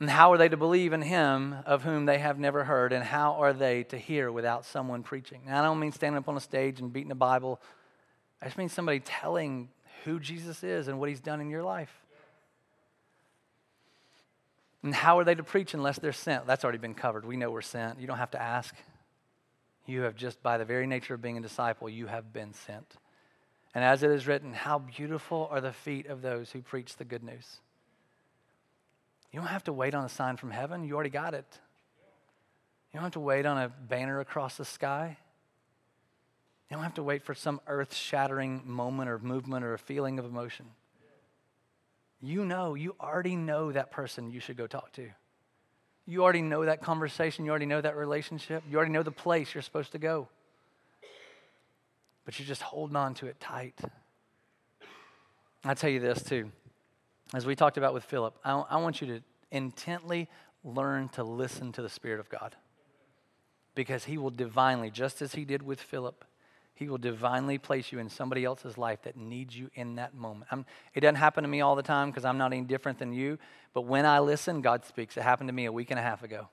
And 0.00 0.10
how 0.10 0.32
are 0.32 0.38
they 0.38 0.48
to 0.48 0.56
believe 0.56 0.92
in 0.92 1.02
him 1.02 1.54
of 1.66 1.84
whom 1.84 2.04
they 2.04 2.18
have 2.18 2.38
never 2.38 2.64
heard? 2.64 2.92
And 2.92 3.04
how 3.04 3.34
are 3.34 3.52
they 3.52 3.84
to 3.84 3.96
hear 3.96 4.32
without 4.32 4.64
someone 4.64 5.04
preaching? 5.04 5.42
Now, 5.46 5.60
I 5.60 5.64
don't 5.64 5.78
mean 5.78 5.92
standing 5.92 6.18
up 6.18 6.28
on 6.28 6.36
a 6.36 6.40
stage 6.40 6.80
and 6.80 6.92
beating 6.92 7.08
the 7.08 7.14
Bible. 7.14 7.60
I 8.42 8.46
just 8.46 8.58
mean 8.58 8.68
somebody 8.68 8.98
telling 8.98 9.68
who 10.04 10.18
Jesus 10.18 10.64
is 10.64 10.88
and 10.88 10.98
what 10.98 11.08
he's 11.08 11.20
done 11.20 11.40
in 11.40 11.48
your 11.48 11.62
life. 11.62 11.94
And 14.82 14.94
how 14.94 15.18
are 15.18 15.24
they 15.24 15.36
to 15.36 15.44
preach 15.44 15.74
unless 15.74 15.98
they're 15.98 16.12
sent? 16.12 16.46
That's 16.46 16.64
already 16.64 16.78
been 16.78 16.94
covered. 16.94 17.24
We 17.24 17.36
know 17.36 17.50
we're 17.50 17.62
sent. 17.62 18.00
You 18.00 18.06
don't 18.06 18.18
have 18.18 18.32
to 18.32 18.42
ask. 18.42 18.74
You 19.86 20.02
have 20.02 20.16
just, 20.16 20.42
by 20.42 20.58
the 20.58 20.64
very 20.64 20.86
nature 20.86 21.14
of 21.14 21.22
being 21.22 21.36
a 21.36 21.42
disciple, 21.42 21.88
you 21.88 22.06
have 22.06 22.32
been 22.32 22.52
sent. 22.54 22.96
And 23.74 23.84
as 23.84 24.02
it 24.02 24.10
is 24.10 24.26
written, 24.26 24.52
how 24.52 24.78
beautiful 24.78 25.48
are 25.50 25.60
the 25.60 25.72
feet 25.72 26.06
of 26.06 26.22
those 26.22 26.50
who 26.50 26.62
preach 26.62 26.96
the 26.96 27.04
good 27.04 27.22
news. 27.22 27.60
You 29.32 29.40
don't 29.40 29.48
have 29.48 29.64
to 29.64 29.72
wait 29.72 29.94
on 29.94 30.04
a 30.04 30.08
sign 30.08 30.36
from 30.36 30.52
heaven, 30.52 30.84
you 30.84 30.94
already 30.94 31.10
got 31.10 31.34
it. 31.34 31.58
You 32.92 32.98
don't 32.98 33.04
have 33.04 33.12
to 33.14 33.20
wait 33.20 33.44
on 33.44 33.58
a 33.58 33.68
banner 33.68 34.20
across 34.20 34.56
the 34.56 34.64
sky. 34.64 35.18
You 36.70 36.76
don't 36.76 36.84
have 36.84 36.94
to 36.94 37.02
wait 37.02 37.24
for 37.24 37.34
some 37.34 37.60
earth 37.66 37.92
shattering 37.92 38.62
moment 38.64 39.10
or 39.10 39.18
movement 39.18 39.64
or 39.64 39.74
a 39.74 39.78
feeling 39.78 40.20
of 40.20 40.24
emotion. 40.24 40.66
You 42.22 42.44
know, 42.44 42.74
you 42.74 42.94
already 43.00 43.36
know 43.36 43.72
that 43.72 43.90
person 43.90 44.30
you 44.30 44.40
should 44.40 44.56
go 44.56 44.66
talk 44.66 44.92
to. 44.92 45.10
You 46.06 46.22
already 46.22 46.42
know 46.42 46.64
that 46.64 46.82
conversation. 46.82 47.44
You 47.44 47.50
already 47.50 47.66
know 47.66 47.80
that 47.80 47.96
relationship. 47.96 48.62
You 48.68 48.76
already 48.76 48.92
know 48.92 49.02
the 49.02 49.10
place 49.10 49.54
you're 49.54 49.62
supposed 49.62 49.92
to 49.92 49.98
go. 49.98 50.28
But 52.24 52.38
you're 52.38 52.46
just 52.46 52.62
holding 52.62 52.96
on 52.96 53.14
to 53.14 53.26
it 53.26 53.40
tight. 53.40 53.78
I 55.64 55.74
tell 55.74 55.90
you 55.90 56.00
this 56.00 56.22
too. 56.22 56.50
As 57.32 57.46
we 57.46 57.54
talked 57.54 57.78
about 57.78 57.94
with 57.94 58.04
Philip, 58.04 58.36
I, 58.44 58.52
I 58.52 58.76
want 58.76 59.00
you 59.00 59.06
to 59.08 59.20
intently 59.50 60.28
learn 60.62 61.08
to 61.10 61.24
listen 61.24 61.72
to 61.72 61.82
the 61.82 61.88
Spirit 61.88 62.20
of 62.20 62.28
God. 62.28 62.54
Because 63.74 64.04
he 64.04 64.18
will 64.18 64.30
divinely, 64.30 64.90
just 64.90 65.20
as 65.22 65.34
he 65.34 65.44
did 65.44 65.62
with 65.62 65.80
Philip, 65.80 66.24
he 66.74 66.88
will 66.88 66.98
divinely 66.98 67.56
place 67.56 67.92
you 67.92 67.98
in 67.98 68.08
somebody 68.08 68.44
else's 68.44 68.76
life 68.76 69.02
that 69.02 69.16
needs 69.16 69.56
you 69.56 69.70
in 69.74 69.94
that 69.94 70.14
moment. 70.14 70.48
I'm, 70.50 70.66
it 70.92 71.00
doesn't 71.00 71.14
happen 71.16 71.42
to 71.42 71.48
me 71.48 71.60
all 71.60 71.76
the 71.76 71.82
time 71.82 72.10
because 72.10 72.24
I'm 72.24 72.36
not 72.36 72.52
any 72.52 72.62
different 72.62 72.98
than 72.98 73.12
you, 73.12 73.38
but 73.72 73.82
when 73.82 74.04
I 74.04 74.18
listen, 74.18 74.60
God 74.60 74.84
speaks. 74.84 75.16
It 75.16 75.22
happened 75.22 75.48
to 75.48 75.52
me 75.54 75.66
a 75.66 75.72
week 75.72 75.90
and 75.90 75.98
a 75.98 76.02
half 76.02 76.22
ago. 76.22 76.48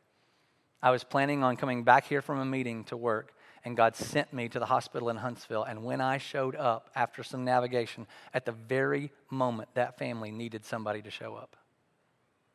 I 0.81 0.91
was 0.91 1.03
planning 1.03 1.43
on 1.43 1.57
coming 1.57 1.84
back 1.84 2.05
here 2.05 2.21
from 2.21 2.39
a 2.39 2.45
meeting 2.45 2.84
to 2.86 2.97
work, 2.97 3.34
and 3.65 3.77
God 3.77 3.95
sent 3.95 4.31
me 4.31 4.47
to 4.49 4.60
the 4.60 4.65
hospital 4.65 5.10
in 5.10 5.17
Huntsville. 5.17 5.63
And 5.63 5.84
when 5.84 6.01
I 6.01 6.17
showed 6.17 6.55
up 6.55 6.89
after 6.95 7.23
some 7.23 7.43
navigation, 7.43 8.07
at 8.34 8.45
the 8.45 8.51
very 8.51 9.12
moment 9.29 9.69
that 9.73 9.97
family 9.97 10.31
needed 10.31 10.65
somebody 10.65 11.01
to 11.01 11.12
show 11.12 11.36
up, 11.36 11.55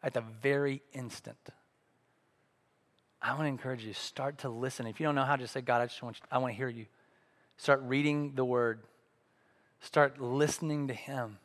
at 0.02 0.14
the 0.14 0.22
very 0.42 0.82
instant. 0.92 1.38
I 3.20 3.30
want 3.30 3.42
to 3.42 3.48
encourage 3.48 3.84
you, 3.84 3.92
start 3.92 4.38
to 4.38 4.48
listen. 4.48 4.86
If 4.86 5.00
you 5.00 5.06
don't 5.06 5.14
know 5.14 5.24
how, 5.24 5.36
just 5.36 5.52
say, 5.52 5.60
God, 5.60 5.80
I 5.80 5.86
just 5.86 6.02
want 6.02 6.16
you, 6.16 6.26
I 6.30 6.38
want 6.38 6.52
to 6.52 6.56
hear 6.56 6.68
you. 6.68 6.86
Start 7.56 7.82
reading 7.82 8.34
the 8.34 8.44
word. 8.44 8.80
Start 9.80 10.20
listening 10.20 10.88
to 10.88 10.94
him. 10.94 11.38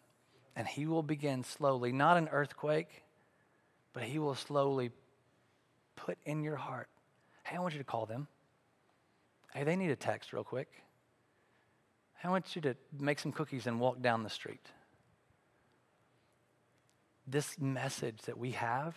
And 0.56 0.68
he 0.68 0.86
will 0.86 1.04
begin 1.04 1.44
slowly, 1.44 1.92
not 1.92 2.18
an 2.18 2.28
earthquake, 2.32 3.04
but 3.94 4.04
he 4.04 4.20
will 4.20 4.36
slowly 4.36 4.92
put 5.96 6.18
in 6.26 6.44
your 6.44 6.58
heart 6.58 6.88
hey, 7.44 7.58
I 7.58 7.60
want 7.60 7.74
you 7.74 7.80
to 7.80 7.86
call 7.86 8.06
them. 8.06 8.28
Hey, 9.54 9.64
they 9.64 9.76
need 9.76 9.92
a 9.92 9.96
text 9.96 10.32
real 10.32 10.44
quick. 10.44 10.70
I 12.24 12.30
want 12.30 12.56
you 12.56 12.62
to 12.62 12.76
make 12.98 13.20
some 13.20 13.32
cookies 13.32 13.68
and 13.68 13.80
walk 13.80 14.02
down 14.02 14.24
the 14.24 14.30
street. 14.30 14.66
This 17.28 17.60
message 17.60 18.22
that 18.22 18.38
we 18.38 18.52
have, 18.52 18.96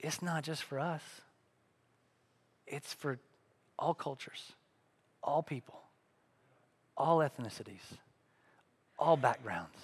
it's 0.00 0.22
not 0.22 0.42
just 0.42 0.62
for 0.64 0.80
us, 0.80 1.02
it's 2.66 2.92
for 2.92 3.18
all 3.78 3.94
cultures, 3.94 4.52
all 5.22 5.42
people 5.42 5.83
all 6.96 7.18
ethnicities, 7.18 7.98
all 8.98 9.16
backgrounds, 9.16 9.76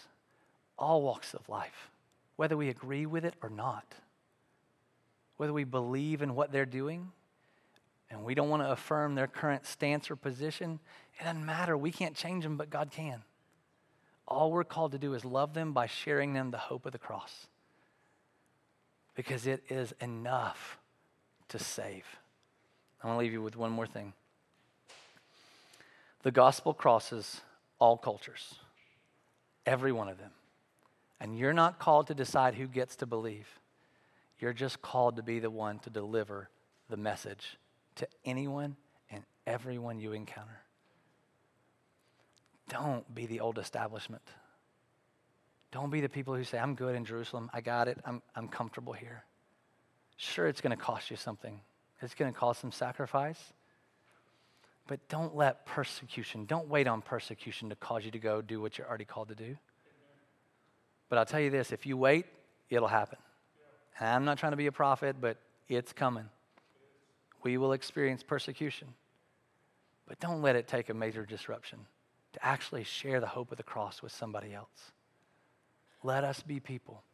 all 0.79 1.03
walks 1.03 1.35
of 1.35 1.49
life, 1.49 1.91
whether 2.37 2.57
we 2.57 2.69
agree 2.69 3.07
with 3.07 3.25
it 3.25 3.35
or 3.43 3.51
not, 3.51 3.85
whether 5.37 5.53
we 5.53 5.65
believe 5.65 6.23
in 6.23 6.35
what 6.35 6.53
they're 6.53 6.67
doing 6.67 7.13
and 8.11 8.25
we 8.25 8.35
don't 8.35 8.49
want 8.49 8.63
to 8.63 8.71
affirm 8.71 9.15
their 9.15 9.27
current 9.27 9.67
stance 9.67 10.11
or 10.11 10.17
position, 10.17 10.81
it 11.19 11.25
doesn't 11.25 11.45
matter. 11.45 11.77
We 11.77 11.93
can't 11.93 12.17
change 12.17 12.45
them, 12.45 12.57
but 12.57 12.71
God 12.71 12.91
can. 12.91 13.23
All 14.27 14.51
we're 14.51 14.65
called 14.65 14.93
to 14.93 14.99
do 14.99 15.15
is 15.15 15.25
love 15.25 15.55
them 15.55 15.73
by 15.73 15.87
sharing 15.87 16.33
them 16.33 16.51
the 16.51 16.59
hope 16.59 16.87
of 16.87 16.93
the 16.93 16.99
cross 16.99 17.47
because 19.15 19.47
it 19.47 19.63
is 19.69 19.93
enough 20.01 20.79
to 21.49 21.59
save. 21.59 22.05
I 23.03 23.07
want 23.07 23.19
to 23.19 23.21
leave 23.21 23.33
you 23.33 23.43
with 23.43 23.57
one 23.57 23.73
more 23.73 23.87
thing. 23.87 24.13
The 26.23 26.31
gospel 26.31 26.75
crosses 26.75 27.41
all 27.79 27.97
cultures, 27.97 28.57
every 29.65 29.93
one 29.93 30.09
of 30.09 30.19
them. 30.19 30.33
And 31.21 31.39
you're 31.39 31.53
not 31.53 31.79
called 31.79 32.07
to 32.09 32.15
decide 32.15 32.55
who 32.55 32.67
gets 32.67 32.97
to 32.97 33.07
believe. 33.07 33.49
You're 34.39 34.53
just 34.53 34.81
called 34.81 35.17
to 35.17 35.23
be 35.23 35.39
the 35.39 35.51
one 35.51 35.79
to 35.81 35.91
deliver 35.91 36.49
the 36.89 36.97
message 36.97 37.59
to 37.97 38.09
anyone 38.25 38.77
and 39.11 39.23
everyone 39.47 40.01
you 40.01 40.13
encounter. 40.13 40.61
Don't 42.69 43.15
be 43.15 43.27
the 43.27 43.41
old 43.41 43.59
establishment. 43.59 44.23
Don't 45.73 45.91
be 45.91 46.01
the 46.01 46.09
people 46.09 46.35
who 46.35 46.45
say, 46.45 46.59
I'm 46.59 46.75
good 46.75 46.95
in 46.95 47.05
Jerusalem. 47.05 47.51
I 47.53 47.61
got 47.61 47.89
it. 47.89 47.99
I'm, 48.05 48.23
I'm 48.35 48.49
comfortable 48.49 48.93
here. 48.93 49.25
Sure, 50.17 50.47
it's 50.47 50.61
going 50.61 50.77
to 50.77 50.83
cost 50.83 51.11
you 51.11 51.17
something, 51.17 51.61
it's 52.03 52.15
going 52.15 52.33
to 52.33 52.39
cost 52.39 52.61
some 52.61 52.73
sacrifice. 52.73 53.41
But 54.91 55.09
don't 55.09 55.37
let 55.37 55.67
persecution, 55.67 56.47
don't 56.47 56.67
wait 56.67 56.89
on 56.89 57.01
persecution 57.01 57.69
to 57.69 57.77
cause 57.77 58.05
you 58.05 58.11
to 58.11 58.19
go 58.19 58.43
do 58.43 58.61
what 58.61 58.77
you're 58.77 58.89
already 58.89 59.05
called 59.05 59.29
to 59.29 59.37
do. 59.37 59.57
But 61.09 61.17
I'll 61.21 61.25
tell 61.25 61.39
you 61.39 61.49
this 61.49 61.71
if 61.71 61.87
you 61.87 61.97
wait, 61.97 62.27
it'll 62.71 62.89
happen. 62.89 63.19
And 64.01 64.09
I'm 64.09 64.25
not 64.25 64.39
trying 64.39 64.51
to 64.51 64.57
be 64.57 64.67
a 64.67 64.73
prophet, 64.73 65.15
but 65.21 65.37
it's 65.69 65.93
coming. 65.93 66.25
We 67.45 67.57
will 67.57 67.73
experience 67.73 68.25
persecution. 68.25 68.89
But 70.09 70.19
don't 70.19 70.43
let 70.43 70.57
it 70.57 70.67
take 70.67 70.89
a 70.89 70.95
major 70.95 71.25
disruption 71.25 71.79
to 72.33 72.45
actually 72.45 72.83
share 72.83 73.21
the 73.21 73.29
hope 73.29 73.53
of 73.53 73.59
the 73.59 73.63
cross 73.63 74.03
with 74.03 74.11
somebody 74.11 74.53
else. 74.53 74.91
Let 76.03 76.25
us 76.25 76.43
be 76.43 76.59
people 76.59 77.05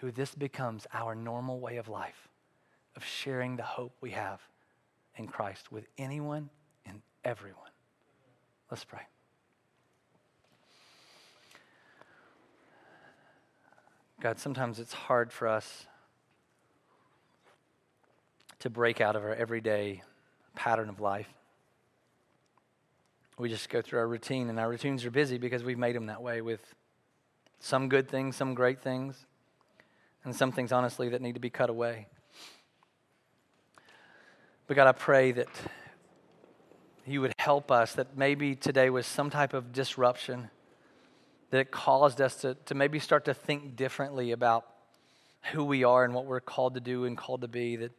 who 0.00 0.12
this 0.12 0.34
becomes 0.34 0.86
our 0.92 1.14
normal 1.14 1.60
way 1.60 1.78
of 1.78 1.88
life, 1.88 2.28
of 2.94 3.06
sharing 3.06 3.56
the 3.56 3.62
hope 3.62 3.94
we 4.02 4.10
have 4.10 4.42
in 5.16 5.28
Christ 5.28 5.72
with 5.72 5.86
anyone 5.96 6.50
everyone. 7.24 7.70
Let's 8.70 8.84
pray. 8.84 9.00
God, 14.20 14.38
sometimes 14.38 14.80
it's 14.80 14.92
hard 14.92 15.32
for 15.32 15.46
us 15.46 15.86
to 18.58 18.68
break 18.68 19.00
out 19.00 19.14
of 19.14 19.22
our 19.22 19.34
everyday 19.34 20.02
pattern 20.56 20.88
of 20.88 20.98
life. 21.00 21.28
We 23.38 23.48
just 23.48 23.68
go 23.68 23.80
through 23.80 24.00
our 24.00 24.08
routine, 24.08 24.50
and 24.50 24.58
our 24.58 24.68
routines 24.68 25.04
are 25.04 25.12
busy 25.12 25.38
because 25.38 25.62
we've 25.62 25.78
made 25.78 25.94
them 25.94 26.06
that 26.06 26.20
way 26.20 26.40
with 26.40 26.74
some 27.60 27.88
good 27.88 28.08
things, 28.08 28.34
some 28.34 28.54
great 28.54 28.80
things, 28.80 29.26
and 30.24 30.34
some 30.34 30.50
things, 30.50 30.72
honestly, 30.72 31.08
that 31.10 31.22
need 31.22 31.34
to 31.34 31.40
be 31.40 31.50
cut 31.50 31.70
away. 31.70 32.08
But 34.66 34.74
God, 34.74 34.88
I 34.88 34.92
pray 34.92 35.30
that 35.32 35.48
you 37.10 37.20
would 37.20 37.34
help 37.38 37.70
us, 37.70 37.92
that 37.94 38.16
maybe 38.16 38.54
today 38.54 38.90
was 38.90 39.06
some 39.06 39.30
type 39.30 39.54
of 39.54 39.72
disruption, 39.72 40.50
that 41.50 41.58
it 41.58 41.70
caused 41.70 42.20
us 42.20 42.36
to, 42.42 42.54
to 42.66 42.74
maybe 42.74 42.98
start 42.98 43.24
to 43.26 43.34
think 43.34 43.76
differently 43.76 44.32
about 44.32 44.66
who 45.52 45.64
we 45.64 45.84
are 45.84 46.04
and 46.04 46.14
what 46.14 46.26
we're 46.26 46.40
called 46.40 46.74
to 46.74 46.80
do 46.80 47.04
and 47.04 47.16
called 47.16 47.40
to 47.42 47.48
be, 47.48 47.76
that 47.76 47.92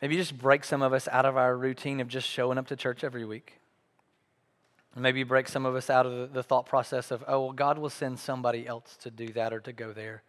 maybe 0.00 0.16
just 0.16 0.38
break 0.38 0.64
some 0.64 0.82
of 0.82 0.92
us 0.92 1.08
out 1.08 1.26
of 1.26 1.36
our 1.36 1.56
routine 1.56 2.00
of 2.00 2.08
just 2.08 2.28
showing 2.28 2.58
up 2.58 2.66
to 2.68 2.76
church 2.76 3.04
every 3.04 3.24
week. 3.24 3.54
Maybe 4.96 5.24
break 5.24 5.48
some 5.48 5.66
of 5.66 5.74
us 5.74 5.90
out 5.90 6.06
of 6.06 6.32
the, 6.32 6.42
thought 6.44 6.66
process 6.66 7.10
of, 7.10 7.24
oh, 7.26 7.46
well, 7.46 7.52
God 7.52 7.78
will 7.78 7.90
send 7.90 8.20
somebody 8.20 8.64
else 8.64 8.96
to 9.02 9.10
do 9.10 9.26
that 9.32 9.52
or 9.52 9.58
to 9.60 9.72
go 9.72 9.92
there. 9.92 10.22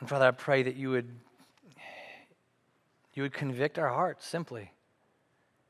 And 0.00 0.08
Father, 0.08 0.26
I 0.26 0.30
pray 0.30 0.62
that 0.62 0.76
you 0.76 0.90
would 0.90 1.10
you 3.14 3.22
would 3.22 3.32
convict 3.32 3.80
our 3.80 3.88
hearts 3.88 4.24
simply. 4.24 4.70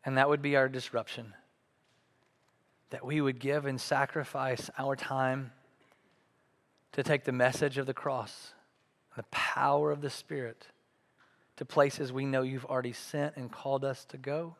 And 0.04 0.16
that 0.16 0.28
would 0.28 0.42
be 0.42 0.56
our 0.56 0.68
disruption. 0.68 1.34
That 2.90 3.04
we 3.04 3.20
would 3.20 3.38
give 3.38 3.66
and 3.66 3.80
sacrifice 3.80 4.70
our 4.78 4.96
time 4.96 5.52
to 6.92 7.02
take 7.02 7.24
the 7.24 7.32
message 7.32 7.78
of 7.78 7.86
the 7.86 7.94
cross, 7.94 8.54
the 9.16 9.24
power 9.24 9.90
of 9.90 10.00
the 10.00 10.10
Spirit, 10.10 10.66
to 11.56 11.64
places 11.64 12.12
we 12.12 12.24
know 12.24 12.42
you've 12.42 12.64
already 12.64 12.92
sent 12.92 13.36
and 13.36 13.50
called 13.50 13.84
us 13.84 14.04
to 14.06 14.16
go. 14.16 14.56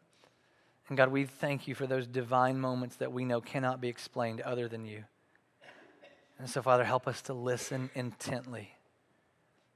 And 0.89 0.97
God, 0.97 1.11
we 1.11 1.25
thank 1.25 1.69
you 1.69 1.75
for 1.75 1.87
those 1.87 2.07
divine 2.07 2.59
moments 2.59 2.97
that 2.97 3.13
we 3.13 3.25
know 3.25 3.41
cannot 3.41 3.81
be 3.81 3.89
explained 3.89 4.41
other 4.41 4.69
than 4.69 4.85
you. 4.85 5.05
And 6.39 6.49
so, 6.49 6.63
Father, 6.63 6.85
help 6.85 7.07
us 7.09 7.23
to 7.23 7.35
listen 7.35 7.91
intently 7.95 8.71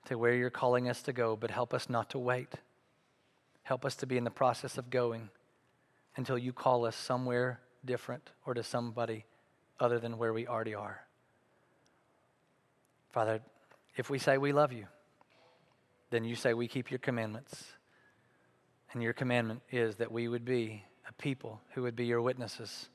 to 0.06 0.16
where 0.16 0.34
you're 0.34 0.50
calling 0.50 0.88
us 0.88 1.02
to 1.02 1.12
go, 1.12 1.36
but 1.36 1.50
help 1.50 1.74
us 1.74 1.88
not 1.88 2.10
to 2.10 2.18
wait. 2.18 2.54
Help 3.62 3.84
us 3.84 3.94
to 3.96 4.06
be 4.06 4.16
in 4.16 4.24
the 4.24 4.30
process 4.30 4.78
of 4.78 4.90
going 4.90 5.30
until 6.16 6.38
you 6.38 6.52
call 6.52 6.84
us 6.84 6.96
somewhere 6.96 7.60
different 7.84 8.30
or 8.46 8.54
to 8.54 8.62
somebody 8.62 9.24
other 9.80 9.98
than 9.98 10.18
where 10.18 10.32
we 10.32 10.46
already 10.46 10.74
are. 10.74 11.02
Father, 13.12 13.40
if 13.96 14.08
we 14.08 14.18
say 14.18 14.38
we 14.38 14.52
love 14.52 14.72
you, 14.72 14.86
then 16.10 16.24
you 16.24 16.34
say 16.34 16.54
we 16.54 16.68
keep 16.68 16.90
your 16.90 16.98
commandments. 16.98 17.64
And 18.92 19.02
your 19.02 19.12
commandment 19.12 19.62
is 19.70 19.96
that 19.96 20.12
we 20.12 20.28
would 20.28 20.44
be 20.44 20.84
a 21.08 21.12
people 21.14 21.60
who 21.74 21.82
would 21.82 21.96
be 21.96 22.04
your 22.04 22.20
witnesses 22.20 22.88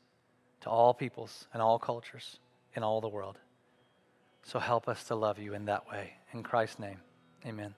to 0.61 0.70
all 0.70 0.93
peoples 0.93 1.47
and 1.53 1.61
all 1.61 1.80
cultures 1.80 2.39
in 2.76 2.84
all 2.84 3.01
the 3.01 3.09
world. 3.09 3.39
So 4.43 4.59
help 4.59 4.88
us 4.88 5.03
to 5.05 5.15
love 5.15 5.39
you 5.39 5.53
in 5.53 5.65
that 5.65 5.89
way. 5.89 6.13
In 6.34 6.43
Christ's 6.43 6.80
name, 6.80 6.99
amen. 7.45 7.74